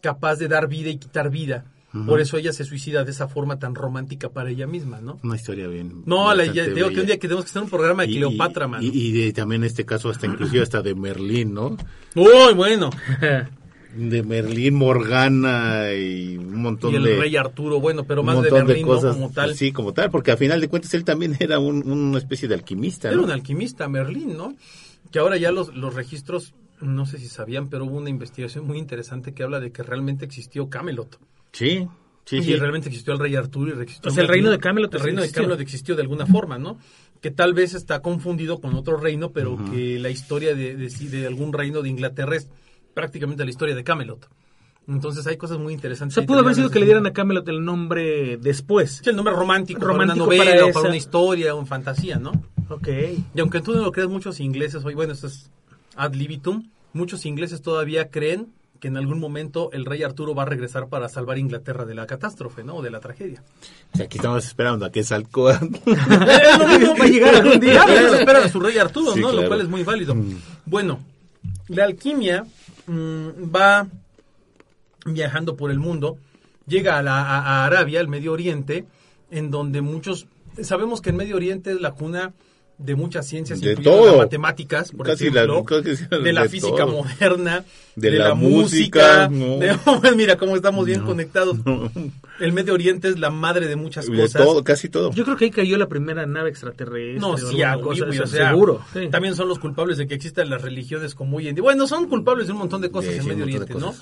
capaz 0.00 0.36
de 0.36 0.48
dar 0.48 0.68
vida 0.68 0.90
y 0.90 0.96
quitar 0.98 1.30
vida. 1.30 1.64
Por 2.06 2.20
eso 2.20 2.36
ella 2.36 2.52
se 2.52 2.62
suicida 2.62 3.02
de 3.02 3.10
esa 3.10 3.26
forma 3.26 3.58
tan 3.58 3.74
romántica 3.74 4.28
para 4.28 4.48
ella 4.50 4.68
misma, 4.68 5.00
¿no? 5.00 5.18
Una 5.24 5.34
historia 5.34 5.66
bien. 5.66 6.02
No, 6.06 6.32
la, 6.34 6.46
ya, 6.46 6.64
digo 6.68 6.88
que 6.90 7.00
un 7.00 7.06
día 7.06 7.16
que 7.16 7.26
tenemos 7.26 7.44
que 7.44 7.50
hacer 7.50 7.62
un 7.62 7.68
programa 7.68 8.04
de 8.04 8.12
Y- 8.12 8.16
Cleopatra, 8.16 8.66
y, 8.66 8.68
mano. 8.68 8.82
Y, 8.84 8.90
y 8.90 9.10
de- 9.12 9.32
también 9.32 9.62
en 9.62 9.66
este 9.66 9.84
caso 9.84 10.08
hasta 10.08 10.26
inclusive 10.26 10.62
hasta 10.62 10.82
de 10.82 10.94
Merlín, 10.94 11.52
¿no? 11.52 11.76
Uy, 12.14 12.54
bueno. 12.54 12.90
De 13.96 14.22
Merlín, 14.22 14.74
Morgana 14.74 15.92
y 15.92 16.36
un 16.36 16.62
montón 16.62 16.92
Y 16.92 16.96
el 16.96 17.02
de 17.04 17.16
rey 17.18 17.36
Arturo, 17.36 17.80
bueno, 17.80 18.04
pero 18.04 18.20
un 18.20 18.26
más 18.26 18.36
de 18.42 18.50
montón 18.50 18.66
Berlín, 18.68 18.86
¿no? 18.86 18.94
cosas, 18.94 19.14
como 19.16 19.30
tal. 19.32 19.54
Sí, 19.56 19.72
como 19.72 19.92
tal, 19.92 20.10
porque 20.10 20.30
a 20.30 20.36
final 20.36 20.60
de 20.60 20.68
cuentas 20.68 20.94
él 20.94 21.04
también 21.04 21.36
era 21.40 21.58
un- 21.58 21.90
una 21.90 22.18
especie 22.18 22.46
de 22.48 22.54
alquimista, 22.54 23.08
Era 23.08 23.16
¿no? 23.16 23.24
un 23.24 23.30
alquimista, 23.30 23.88
Merlín, 23.88 24.36
¿no? 24.36 24.54
Que 25.10 25.18
ahora 25.18 25.36
ya 25.38 25.50
los, 25.50 25.74
los 25.74 25.94
registros, 25.94 26.54
no 26.80 27.04
sé 27.04 27.18
si 27.18 27.26
sabían, 27.28 27.68
pero 27.68 27.84
hubo 27.84 27.96
una 27.96 28.10
investigación 28.10 28.66
muy 28.66 28.78
interesante 28.78 29.34
que 29.34 29.42
habla 29.42 29.58
de 29.60 29.72
que 29.72 29.82
realmente 29.82 30.24
existió 30.24 30.68
Camelot. 30.70 31.18
Sí, 31.52 31.88
sí, 32.24 32.36
y 32.36 32.42
sí. 32.44 32.54
realmente 32.56 32.88
existió 32.88 33.12
el 33.12 33.18
rey 33.18 33.34
Arturo 33.34 33.76
y 33.76 33.82
existió 33.82 34.08
O 34.08 34.14
sea, 34.14 34.22
el 34.22 34.28
Merlín. 34.28 34.44
reino 34.44 34.50
de 34.56 34.58
Camelot 34.62 34.94
El 34.94 35.00
reino 35.00 35.20
de 35.20 35.24
existió. 35.26 35.42
Camelot 35.42 35.60
existió 35.60 35.96
de 35.96 36.02
alguna 36.02 36.26
forma, 36.26 36.58
¿no? 36.58 36.78
Que 37.20 37.32
tal 37.32 37.54
vez 37.54 37.74
está 37.74 38.00
confundido 38.02 38.60
con 38.60 38.74
otro 38.74 38.96
reino, 38.98 39.32
pero 39.32 39.58
que 39.72 39.98
la 39.98 40.10
historia 40.10 40.54
de, 40.54 40.76
de, 40.76 40.90
sí- 40.90 41.08
de 41.08 41.26
algún 41.26 41.52
reino 41.52 41.82
de 41.82 41.88
Inglaterra 41.88 42.36
es 42.36 42.48
prácticamente 43.00 43.44
la 43.44 43.50
historia 43.50 43.74
de 43.74 43.82
Camelot. 43.82 44.28
Entonces 44.86 45.26
hay 45.26 45.36
cosas 45.36 45.58
muy 45.58 45.72
O 45.72 45.76
interesantes. 45.76 46.14
sea, 46.14 46.20
ahí 46.22 46.26
pudo 46.26 46.40
haber 46.40 46.54
sido 46.54 46.68
que 46.70 46.80
le 46.80 46.84
dieran 46.84 47.06
a 47.06 47.12
Camelot 47.12 47.48
el 47.48 47.64
nombre 47.64 48.36
después. 48.38 49.00
Sí, 49.02 49.08
el 49.10 49.16
nombre 49.16 49.32
romántico, 49.34 49.80
Romántico 49.84 50.26
para 50.26 50.34
una 50.34 50.44
para 50.44 50.50
novela 50.56 50.66
o 50.70 50.72
para 50.74 50.88
una 50.88 50.96
historia 50.96 51.54
o 51.54 51.60
en 51.60 51.66
fantasía, 51.66 52.18
¿no? 52.18 52.32
Ok. 52.68 52.88
Y 53.34 53.40
aunque 53.40 53.60
tú 53.60 53.72
no 53.74 53.80
lo 53.82 53.92
creas, 53.92 54.08
muchos 54.10 54.38
ingleses, 54.40 54.84
hoy, 54.84 54.94
bueno, 54.94 55.12
esto 55.14 55.28
es 55.28 55.50
ad 55.96 56.12
libitum, 56.14 56.68
muchos 56.92 57.24
ingleses 57.24 57.62
todavía 57.62 58.10
creen 58.10 58.48
que 58.80 58.88
en 58.88 58.96
algún 58.96 59.20
momento 59.20 59.70
el 59.72 59.84
rey 59.84 60.02
Arturo 60.02 60.34
va 60.34 60.42
a 60.42 60.46
regresar 60.46 60.88
para 60.88 61.08
salvar 61.08 61.38
Inglaterra 61.38 61.84
de 61.84 61.94
la 61.94 62.06
catástrofe, 62.06 62.64
¿no? 62.64 62.76
O 62.76 62.82
de 62.82 62.90
la 62.90 62.98
tragedia. 63.00 63.42
O 63.92 63.96
sea, 63.96 64.06
aquí 64.06 64.16
estamos 64.18 64.44
esperando 64.44 64.86
a 64.86 64.90
que 64.90 65.04
Salcoa. 65.04 65.54
Es 65.86 66.58
lo 66.58 66.68
mismo 66.68 66.96
va 66.98 67.04
a 67.04 67.08
llegar 67.08 67.34
algún 67.36 67.60
día. 67.60 67.84
Ellos 67.88 68.14
esperan 68.14 68.42
a 68.44 68.48
su 68.48 68.58
rey 68.60 68.76
Arturo, 68.78 69.12
Sí, 69.12 69.20
¿no? 69.20 69.28
Lo 69.28 69.32
claro. 69.34 69.48
cual 69.48 69.60
es 69.60 69.68
muy 69.68 69.82
válido. 69.84 70.16
Bueno, 70.64 71.00
la 71.68 71.84
alquimia 71.84 72.44
mm, 72.90 73.54
va 73.54 73.88
viajando 75.06 75.56
por 75.56 75.70
el 75.70 75.78
mundo, 75.78 76.18
llega 76.66 76.98
a, 76.98 77.02
la, 77.02 77.64
Arabia, 77.64 78.00
al 78.00 78.08
Medio 78.08 78.32
Oriente, 78.32 78.86
en 79.30 79.50
donde 79.50 79.80
muchos... 79.80 80.26
Sabemos 80.62 81.00
que 81.00 81.10
el 81.10 81.16
Medio 81.16 81.36
Oriente 81.36 81.70
es 81.70 81.80
la 81.80 81.92
cuna 81.92 82.32
de 82.82 82.94
muchas 82.96 83.26
ciencias, 83.26 83.60
De 83.60 83.76
todo. 83.76 84.06
las 84.06 84.16
matemáticas, 84.16 84.90
por 84.92 85.06
Casi 85.06 85.30
la- 85.30 85.42
ejemplo, 85.44 85.80
la- 86.10 86.18
de 86.18 86.32
la 86.32 86.42
de 86.44 86.48
física 86.48 86.76
todo. 86.86 87.02
moderna, 87.04 87.64
De 87.94 88.10
de, 88.10 88.18
la 88.18 88.28
la, 88.28 88.34
música, 88.34 89.28
música, 89.28 89.28
no. 89.28 90.00
de- 90.00 90.16
mira 90.16 90.36
cómo 90.38 90.56
estamos 90.56 90.86
bien 90.86 91.02
conectados. 91.02 91.58
El 92.40 92.52
Medio 92.54 92.72
Oriente 92.74 93.08
es 93.08 93.18
la 93.18 93.28
madre 93.30 93.66
de 93.68 93.76
muchas 93.76 94.06
De 94.06 94.16
cosas. 94.16 94.42
todo, 94.42 94.64
casi 94.64 94.88
todo. 94.88 95.12
Yo 95.12 95.24
creo 95.24 95.36
que 95.36 95.44
ahí 95.46 95.50
cayó 95.50 95.76
la 95.76 95.88
primera 95.88 96.24
nave 96.24 96.48
extraterrestre. 96.48 97.18
No, 97.20 97.36
sí, 97.36 97.62
a 97.62 97.74
cosa 97.78 98.04
o 98.06 98.26
sea, 98.26 98.48
seguro. 98.48 98.82
sí. 98.94 99.08
También 99.10 99.34
son 99.34 99.48
los 99.48 99.58
culpables 99.58 99.98
de 99.98 100.06
que 100.08 100.14
existan 100.14 100.48
las 100.48 100.62
religiones 100.62 101.14
como 101.14 101.36
hoy 101.36 101.48
en 101.48 101.54
día. 101.54 101.62
Bueno, 101.62 101.86
son 101.86 102.08
culpables 102.08 102.46
de 102.46 102.54
un 102.54 102.60
montón 102.60 102.80
de 102.80 102.90
cosas 102.90 103.10
Sí, 103.12 103.16
en 103.18 103.22
sí, 103.24 103.28
Medio 103.28 103.44
Oriente, 103.44 103.74
¿no? 103.74 103.94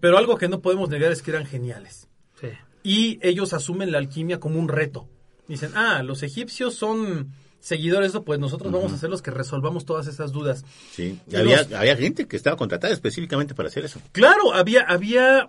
Pero 0.00 0.18
algo 0.18 0.36
que 0.36 0.48
no 0.48 0.60
podemos 0.60 0.88
negar 0.88 1.12
es 1.12 1.22
que 1.22 1.30
eran 1.30 1.46
geniales. 1.46 2.08
Sí. 2.40 2.48
Y 2.82 3.18
ellos 3.22 3.52
asumen 3.52 3.92
la 3.92 3.98
alquimia 3.98 4.40
como 4.40 4.58
un 4.58 4.68
reto. 4.68 5.08
Dicen, 5.46 5.70
ah, 5.74 6.02
los 6.02 6.22
egipcios 6.22 6.74
son 6.74 7.32
seguidores, 7.60 8.12
pues 8.24 8.38
nosotros 8.38 8.72
vamos 8.72 8.92
a 8.92 8.98
ser 8.98 9.10
los 9.10 9.20
que 9.22 9.30
resolvamos 9.30 9.84
todas 9.84 10.06
esas 10.06 10.32
dudas. 10.32 10.64
Sí. 10.92 11.18
Y 11.30 11.36
Había, 11.36 11.62
los- 11.62 11.72
había 11.72 11.96
gente 11.96 12.26
que 12.26 12.36
estaba 12.36 12.56
contratada 12.56 12.92
específicamente 12.94 13.54
para 13.54 13.68
hacer 13.68 13.84
eso. 13.84 14.00
Claro, 14.12 14.54
había, 14.54 14.82
había 14.82 15.48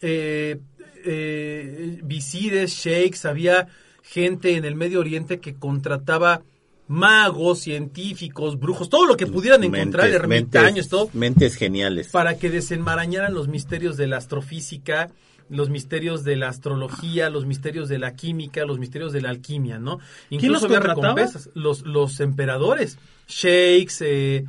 eh, 0.00 0.58
eh, 1.04 2.00
visires, 2.02 2.72
sheiks, 2.72 3.24
había 3.24 3.68
gente 4.02 4.56
en 4.56 4.64
el 4.64 4.74
Medio 4.74 5.00
Oriente 5.00 5.38
que 5.40 5.54
contrataba 5.54 6.42
magos, 6.88 7.60
científicos, 7.60 8.58
brujos, 8.58 8.88
todo 8.90 9.06
lo 9.06 9.16
que 9.16 9.26
pudieran 9.26 9.62
encontrar, 9.62 10.08
ermitaños, 10.08 10.86
mentes- 10.86 10.88
todo, 10.88 11.10
Mentes 11.12 11.54
geniales. 11.54 12.08
para 12.08 12.36
que 12.36 12.50
desenmarañaran 12.50 13.32
los 13.32 13.46
misterios 13.46 13.96
de 13.96 14.08
la 14.08 14.16
astrofísica, 14.16 15.10
los 15.50 15.68
misterios 15.68 16.24
de 16.24 16.36
la 16.36 16.48
astrología, 16.48 17.28
los 17.28 17.44
misterios 17.44 17.88
de 17.88 17.98
la 17.98 18.14
química, 18.16 18.64
los 18.64 18.78
misterios 18.78 19.12
de 19.12 19.20
la 19.20 19.28
alquimia, 19.30 19.78
¿no? 19.78 19.98
Incluso 20.30 20.52
los 20.54 20.64
había 20.64 20.78
contrataba? 20.80 21.14
recompensas, 21.14 21.50
los, 21.54 21.82
los 21.82 22.20
emperadores, 22.20 22.98
sheiks, 23.28 24.00
eh, 24.02 24.44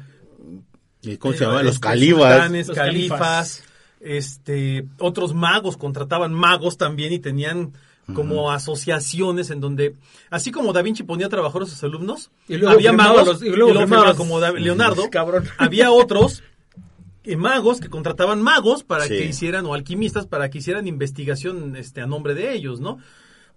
¿Y 1.04 1.18
¿Cómo 1.18 1.34
se 1.34 1.40
eh, 1.40 1.42
llamaban? 1.48 1.66
Los 1.66 1.76
este, 1.76 1.88
calibas. 1.88 2.32
sultanes, 2.34 2.68
Los 2.68 2.78
califas, 2.78 3.20
califas. 3.20 3.64
este, 4.00 4.86
otros 5.00 5.34
magos 5.34 5.76
contrataban 5.78 6.34
magos 6.34 6.78
también 6.78 7.12
y 7.14 7.20
tenían 7.20 7.74
como 8.14 8.52
asociaciones 8.52 9.52
en 9.52 9.62
donde, 9.62 9.96
así 10.30 10.52
como 10.52 10.74
Da 10.74 10.82
Vinci 10.82 11.04
ponía 11.04 11.28
a 11.28 11.30
trabajar 11.30 11.62
a 11.62 11.66
sus 11.66 11.82
alumnos, 11.84 12.30
Y 12.50 12.58
luego 12.58 12.74
había 12.74 12.92
magos 12.92 13.26
los- 13.26 13.42
y 13.44 13.48
y 13.48 13.50
luego 13.56 13.74
los- 13.74 14.18
como 14.18 14.40
Da- 14.42 14.52
Leonardo, 14.52 15.10
Cabrón. 15.12 15.46
había 15.58 15.92
otros 15.92 16.44
eh, 17.24 17.36
magos 17.36 17.80
que 17.80 17.90
contrataban 17.90 18.42
magos 18.42 18.84
para 18.84 19.04
Sí. 19.06 19.10
que 19.18 19.26
hicieran 19.26 19.66
o 19.66 19.74
alquimistas 19.74 20.26
para 20.28 20.50
que 20.50 20.58
hicieran 20.60 20.88
investigación 20.88 21.76
este 21.76 22.02
a 22.02 22.08
nombre 22.08 22.34
de 22.34 22.54
ellos, 22.54 22.80
¿no? 22.80 22.98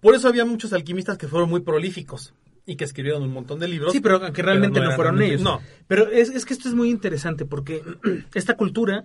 Por 0.01 0.15
eso 0.15 0.29
había 0.29 0.45
muchos 0.45 0.73
alquimistas 0.73 1.17
que 1.17 1.29
fueron 1.29 1.49
muy 1.49 1.61
prolíficos 1.61 2.35
y 2.67 2.77
que 2.77 2.85
escribieron 2.85 3.23
un 3.23 3.33
montón 3.33 3.59
de 3.61 3.69
libros. 3.69 3.93
Sí, 3.93 4.01
pero 4.01 4.21
que 4.33 4.43
realmente 4.43 4.81
no, 4.81 4.91
fueron 4.93 5.21
ellos. 5.23 5.41
No, 5.43 5.61
Pero 5.87 6.09
es, 6.11 6.31
es 6.31 6.45
que 6.45 6.55
esto 6.55 6.69
es 6.69 6.75
muy 6.75 6.91
interesante 6.91 7.45
porque 7.47 7.83
esta 8.35 8.57
cultura, 8.57 9.05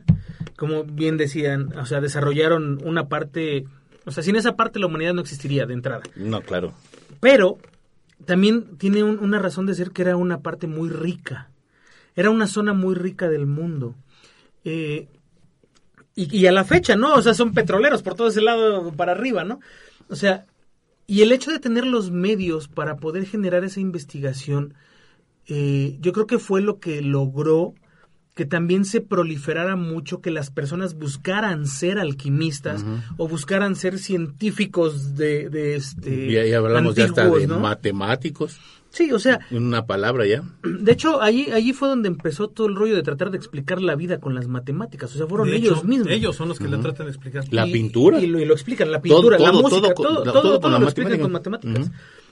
como 0.58 0.84
bien 0.84 1.18
decían, 1.18 1.78
o 1.78 1.86
sea, 1.86 2.02
desarrollaron 2.02 2.80
una 2.86 3.08
parte, 3.08 3.66
o 4.06 4.12
sea, 4.12 4.24
sin 4.24 4.36
esa 4.36 4.56
parte 4.56 4.80
la 4.80 4.88
humanidad 4.88 5.14
no 5.14 5.22
existiría 5.22 5.66
de 5.66 5.74
entrada. 5.74 6.04
No, 6.16 6.42
claro. 6.42 6.74
Pero 7.22 7.58
también 8.26 8.78
tiene 8.78 9.04
un- 9.04 9.20
una 9.20 9.40
razón 9.40 9.66
de 9.66 9.76
ser 9.76 9.92
que 9.92 10.02
era 10.04 10.16
una 10.18 10.40
parte 10.40 10.68
muy 10.68 10.90
rica. 10.90 11.50
Era 12.16 12.30
una 12.30 12.48
zona 12.48 12.74
muy 12.74 12.96
rica 12.96 13.30
del 13.30 13.46
mundo. 13.46 13.96
Eh, 14.64 15.08
y, 16.16 16.38
y 16.38 16.48
a 16.48 16.52
la 16.52 16.66
fecha, 16.66 16.96
¿no? 16.96 17.14
O 17.14 17.22
sea, 17.22 17.34
son 17.34 17.54
petroleros 17.54 18.04
por 18.04 18.16
todo 18.16 18.28
ese 18.28 18.42
lado 18.42 18.92
para 18.94 19.14
arriba, 19.14 19.44
¿no? 19.44 19.60
O 20.10 20.16
sea, 20.16 20.46
y 21.10 21.22
el 21.22 21.32
hecho 21.32 21.52
de 21.52 21.60
tener 21.60 21.88
los 21.88 22.12
medios 22.12 22.68
para 22.68 22.98
poder 22.98 23.26
generar 23.26 23.64
esa 23.64 23.80
investigación, 23.80 24.76
eh, 25.48 25.98
yo 26.02 26.14
creo 26.14 26.28
que 26.28 26.38
fue 26.38 26.62
lo 26.62 26.80
que 26.80 27.02
logró 27.02 27.74
que 28.36 28.46
también 28.46 28.86
se 28.86 29.02
proliferara 29.02 29.76
mucho, 29.76 30.22
que 30.22 30.32
las 30.32 30.52
personas 30.52 30.94
buscaran 30.94 31.66
ser 31.68 32.00
alquimistas 32.00 32.86
o 33.18 33.28
buscaran 33.28 33.76
ser 33.76 34.00
científicos 34.00 35.16
de, 35.16 35.50
de 35.50 35.76
este 35.76 36.28
Y 36.28 36.38
ahí 36.38 36.54
hablamos 36.54 36.96
ya 36.96 37.06
hasta 37.06 37.28
de 37.28 37.48
matemáticos. 37.48 38.58
Sí, 38.92 39.12
o 39.12 39.20
sea, 39.20 39.40
En 39.52 39.66
una 39.66 39.86
palabra 39.86 40.26
ya. 40.26 40.44
de 40.64 40.92
hecho, 40.92 41.22
allí, 41.22 41.52
allí 41.52 41.74
fue 41.74 41.90
donde 41.90 42.08
empezó 42.08 42.48
todo 42.48 42.68
el 42.68 42.76
rollo 42.76 42.96
de 42.96 43.04
tratar 43.04 43.30
de 43.30 43.38
explicar 43.38 43.82
la 43.82 43.96
vida 43.96 44.20
con 44.20 44.34
las 44.34 44.48
matemáticas. 44.48 45.14
O 45.14 45.18
sea, 45.18 45.28
fueron 45.28 45.50
De 45.50 45.58
ellos 45.58 45.78
hecho, 45.80 45.88
mismos. 45.88 46.08
Ellos 46.10 46.36
son 46.36 46.50
los 46.50 46.58
que 46.58 46.68
le 46.68 46.78
tratan 46.78 47.06
de 47.06 47.12
explicar. 47.12 47.44
La 47.52 47.68
Y- 47.68 47.72
pintura. 47.72 48.20
Y 48.20 48.26
lo, 48.28 48.40
y 48.40 48.46
lo 48.46 48.54
explican, 48.54 48.92
la 48.92 49.00
Todo- 49.00 49.04
pintura, 49.18 49.38
la 49.40 49.52
todo- 49.52 49.62
música, 49.62 49.94
todo 49.94 49.94
todo, 49.94 50.24
todo, 50.24 50.24
todo 50.34 50.42
todo 50.42 50.62
con 50.62 50.72
la 50.72 50.80
lo 50.80 50.86
explican 50.86 51.12
matemática. 51.32 51.60
con 51.62 51.72
matemáticas. 51.72 51.92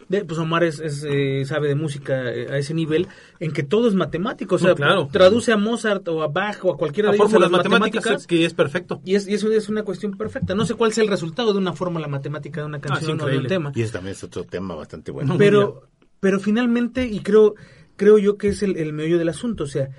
De, 0.10 0.24
pues 0.24 0.40
Omar 0.40 0.64
es, 0.64 0.80
es, 0.80 1.06
eh, 1.06 1.44
sabe 1.46 1.68
de 1.68 1.76
música 1.76 2.34
eh, 2.34 2.48
a 2.50 2.58
ese 2.58 2.74
nivel 2.74 3.08
en 3.42 3.52
que 3.52 3.62
todo 3.64 3.90
es 3.90 3.94
matemático. 3.94 4.56
O 4.56 4.58
sea, 4.58 4.70
No, 4.70 4.76
claro. 4.76 5.10
traduce 5.12 5.52
a 5.52 5.58
Mozart 5.58 6.08
o 6.08 6.24
a 6.24 6.28
Bach 6.30 6.64
o 6.64 6.72
a 6.74 6.78
cualquiera 6.78 7.08
La 7.08 7.12
de 7.12 7.18
ellos 7.18 7.28
a 7.28 7.30
fórmula 7.32 7.48
las 7.50 7.58
matemáticas, 7.58 8.04
matemáticas. 8.06 8.28
que 8.28 8.46
es 8.46 8.54
perfecto. 8.54 9.02
Y 9.04 9.16
es, 9.16 9.28
y 9.28 9.34
eso 9.34 9.52
es 9.52 9.68
una 9.68 9.84
cuestión 9.84 10.14
perfecta. 10.14 10.56
No 10.56 10.66
sé 10.66 10.76
cuál 10.76 10.94
sea 10.94 11.04
el 11.04 11.10
resultado 11.10 11.52
de 11.52 11.60
una 11.60 11.74
fórmula 11.74 12.08
matemática 12.08 12.62
de 12.62 12.68
una 12.68 12.80
canción 12.80 13.20
o 13.20 13.26
de 13.26 13.38
un 13.38 13.48
tema. 13.48 13.74
Y 13.76 13.82
ese 13.82 13.92
también 13.94 14.14
es 14.14 14.24
otro 14.24 14.46
tema 14.46 14.76
bastante 14.76 15.12
bueno. 15.12 15.34
No, 15.34 15.38
pero 15.38 15.84
pero 16.20 16.40
finalmente 16.40 17.06
y 17.08 17.20
creo 17.22 17.56
creo 17.96 18.18
yo 18.18 18.38
que 18.38 18.50
es 18.50 18.64
el, 18.64 18.78
el 18.78 18.94
meollo 18.94 19.18
del 19.18 19.30
asunto 19.30 19.64
o 19.66 19.68
sea 19.68 19.90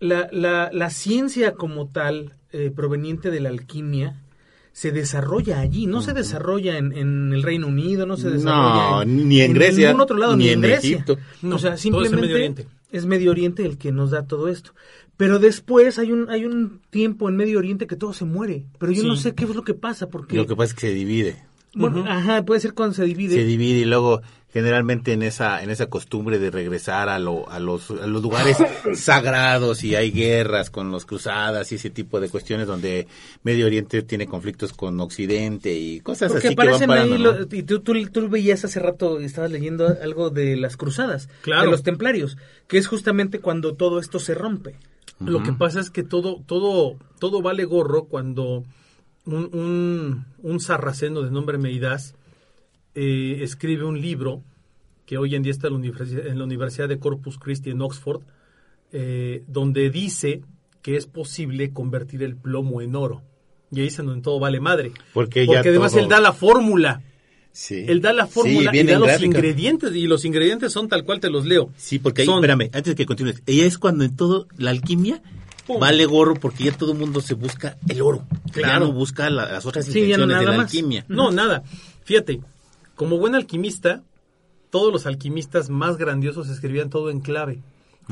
la, 0.00 0.28
la, 0.32 0.70
la 0.72 0.90
ciencia 0.90 1.52
como 1.54 1.88
tal 1.88 2.34
eh, 2.52 2.70
proveniente 2.74 3.30
de 3.30 3.40
la 3.40 3.48
alquimia 3.50 4.18
se 4.72 4.90
desarrolla 4.90 5.60
allí 5.60 5.86
no 5.86 6.00
se 6.02 6.12
desarrolla 6.14 6.78
en, 6.78 6.92
en 6.92 7.32
el 7.32 7.42
Reino 7.42 7.66
Unido 7.68 8.06
no 8.06 8.16
se 8.16 8.30
desarrolla 8.30 9.04
No, 9.04 9.04
ni 9.04 9.40
en 9.40 9.52
Grecia, 9.52 9.88
ningún 9.88 10.00
otro 10.02 10.16
lado 10.16 10.36
ni 10.36 10.44
ni, 10.44 10.50
en 10.50 10.54
en 10.54 10.60
Grecia 10.62 10.90
Egipto. 10.96 11.18
No, 11.42 11.56
o 11.56 11.58
sea 11.58 11.70
todo 11.70 11.74
es 11.74 11.84
en 11.86 11.92
simplemente 11.92 12.16
Medio 12.22 12.34
Oriente. 12.36 12.66
es 12.90 13.06
Medio 13.06 13.30
Oriente 13.30 13.64
el 13.66 13.78
que 13.78 13.92
nos 13.92 14.10
da 14.10 14.26
todo 14.26 14.48
esto 14.48 14.72
pero 15.16 15.38
después 15.38 15.98
hay 15.98 16.10
un 16.10 16.28
hay 16.30 16.46
un 16.46 16.80
tiempo 16.90 17.28
en 17.28 17.36
Medio 17.36 17.58
Oriente 17.58 17.86
que 17.86 17.96
todo 17.96 18.12
se 18.14 18.24
muere 18.24 18.64
pero 18.78 18.92
yo 18.92 19.02
no 19.04 19.14
sé 19.16 19.34
qué 19.34 19.44
es 19.44 19.54
lo 19.54 19.62
que 19.62 19.74
pasa 19.74 20.08
porque 20.08 20.36
Lo 20.36 20.46
que 20.46 20.56
pasa 20.56 20.70
es 20.70 20.74
que 20.74 20.86
se 20.88 20.94
divide. 20.94 21.44
bueno, 21.74 22.04
ajá 22.08 22.42
puede 22.44 22.60
ser 22.60 22.72
cuando 22.74 22.94
se 22.94 23.04
divide 23.04 23.34
Se 23.36 23.44
divide 23.44 23.80
y 23.80 23.84
luego 23.84 24.22
generalmente 24.52 25.12
en 25.12 25.22
esa 25.22 25.62
en 25.62 25.70
esa 25.70 25.86
costumbre 25.86 26.38
de 26.38 26.50
regresar 26.50 27.08
a, 27.08 27.18
lo, 27.18 27.48
a, 27.50 27.58
los, 27.58 27.90
a 27.90 28.06
los 28.06 28.22
lugares 28.22 28.58
sagrados 28.94 29.82
y 29.82 29.94
hay 29.94 30.10
guerras 30.10 30.70
con 30.70 30.90
los 30.90 31.06
cruzadas 31.06 31.72
y 31.72 31.76
ese 31.76 31.90
tipo 31.90 32.20
de 32.20 32.28
cuestiones 32.28 32.66
donde 32.66 33.06
Medio 33.42 33.66
Oriente 33.66 34.02
tiene 34.02 34.26
conflictos 34.26 34.72
con 34.72 35.00
Occidente 35.00 35.72
y 35.74 36.00
cosas 36.00 36.32
Porque 36.32 36.48
así 36.48 36.56
que 36.56 36.66
van 36.66 36.86
parando, 36.86 37.32
ahí, 37.32 37.46
y 37.50 37.62
tú, 37.62 37.80
tú, 37.80 37.94
tú 38.12 38.28
veías 38.28 38.64
hace 38.64 38.78
rato, 38.78 39.20
estabas 39.20 39.50
leyendo 39.50 39.86
algo 40.02 40.30
de 40.30 40.56
las 40.56 40.76
cruzadas, 40.76 41.28
Claro. 41.40 41.64
de 41.64 41.70
los 41.70 41.82
templarios, 41.82 42.36
que 42.68 42.78
es 42.78 42.86
justamente 42.86 43.40
cuando 43.40 43.74
todo 43.74 43.98
esto 43.98 44.18
se 44.18 44.34
rompe. 44.34 44.76
Lo 45.20 45.42
que 45.44 45.52
pasa 45.52 45.78
es 45.78 45.90
que 45.90 46.02
todo, 46.02 46.42
todo, 46.46 46.96
todo 47.20 47.42
vale 47.42 47.64
gorro 47.64 48.04
cuando 48.06 48.64
un, 49.24 49.48
un, 49.52 50.24
un 50.42 50.60
sarraceno 50.60 51.22
de 51.22 51.30
nombre 51.30 51.58
Meidas 51.58 52.16
eh, 52.94 53.38
escribe 53.42 53.84
un 53.84 54.00
libro 54.00 54.42
que 55.06 55.18
hoy 55.18 55.34
en 55.34 55.42
día 55.42 55.50
está 55.52 55.66
en 55.68 55.74
la 55.74 55.78
Universidad, 55.78 56.26
en 56.26 56.38
la 56.38 56.44
Universidad 56.44 56.88
de 56.88 56.98
Corpus 56.98 57.38
Christi 57.38 57.70
en 57.70 57.80
Oxford, 57.82 58.22
eh, 58.92 59.42
donde 59.48 59.90
dice 59.90 60.42
que 60.82 60.96
es 60.96 61.06
posible 61.06 61.72
convertir 61.72 62.22
el 62.22 62.36
plomo 62.36 62.80
en 62.82 62.94
oro. 62.96 63.22
Y 63.70 63.80
ahí 63.80 63.86
es 63.86 63.98
en 63.98 64.06
donde 64.06 64.22
todo 64.22 64.38
vale 64.38 64.60
madre. 64.60 64.92
Porque 65.14 65.46
ya 65.46 65.60
además 65.60 65.92
todo- 65.92 66.02
él 66.02 66.08
da 66.08 66.20
la 66.20 66.32
fórmula. 66.32 67.02
Sí. 67.52 67.84
Él 67.86 68.00
da 68.00 68.12
la 68.12 68.26
Sí, 68.26 68.32
fórmula 68.32 68.70
y 68.74 68.82
da 68.84 68.98
los 68.98 69.08
gráfica. 69.08 69.26
ingredientes. 69.26 69.94
Y 69.94 70.06
los 70.06 70.24
ingredientes 70.24 70.72
son 70.72 70.88
tal 70.88 71.04
cual 71.04 71.20
te 71.20 71.30
los 71.30 71.44
leo. 71.46 71.70
Sí, 71.76 71.98
porque 71.98 72.22
ahí, 72.22 72.26
Son- 72.26 72.36
espérame, 72.36 72.64
antes 72.72 72.84
de 72.84 72.94
que 72.94 73.06
continúes, 73.06 73.42
ella 73.46 73.64
es 73.66 73.78
cuando 73.78 74.04
en 74.04 74.16
todo 74.16 74.46
la 74.56 74.70
alquimia 74.70 75.22
Pum. 75.66 75.78
vale 75.80 76.04
gorro 76.06 76.34
porque 76.34 76.64
ya 76.64 76.72
todo 76.72 76.92
el 76.92 76.98
mundo 76.98 77.20
se 77.20 77.34
busca 77.34 77.76
el 77.88 78.02
oro. 78.02 78.26
Ya 78.46 78.52
Claro. 78.52 78.86
no 78.86 78.92
busca 78.92 79.28
la- 79.30 79.50
las 79.52 79.64
otras 79.66 79.86
Sí, 79.86 80.00
no 80.16 80.26
de 80.26 80.44
la 80.44 80.52
más. 80.52 80.66
alquimia. 80.66 81.04
No, 81.08 81.30
nada. 81.30 81.62
Fíjate, 82.04 82.40
como 82.94 83.18
buen 83.18 83.34
alquimista, 83.34 84.02
todos 84.70 84.92
los 84.92 85.06
alquimistas 85.06 85.68
más 85.70 85.96
grandiosos 85.96 86.48
escribían 86.48 86.90
todo 86.90 87.10
en 87.10 87.20
clave, 87.20 87.60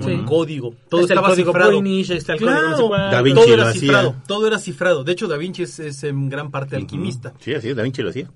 Sí. 0.03 0.11
en 0.13 0.25
código. 0.25 0.75
Todo 0.89 1.01
Está 1.01 1.15
el 1.15 1.19
estaba 1.19 1.29
código 1.31 1.53
cifrado. 1.53 1.83
Está 1.85 2.33
el 2.35 2.39
código 2.39 2.53
no 2.55 2.61
sé 2.61 2.69
Claro, 2.77 2.89
cuál. 2.89 3.11
Da 3.11 3.23
Vinci 3.23 3.41
todo 3.41 3.47
lo 3.49 3.55
era 3.55 3.69
hacía. 3.71 3.81
cifrado, 3.81 4.17
todo 4.27 4.47
era 4.47 4.59
cifrado. 4.59 5.05
De 5.05 5.13
hecho, 5.13 5.27
Da 5.29 5.37
Vinci 5.37 5.63
es, 5.65 5.79
es 5.81 6.05
en 6.05 6.29
gran 6.29 6.51
parte 6.51 6.77
alquimista. 6.77 7.35
Sí, 7.41 7.55
así 7.55 7.69
es, 7.71 7.77
Da 7.77 7.83
Vinci 7.83 8.03
lo 8.03 8.11
hacía. 8.11 8.31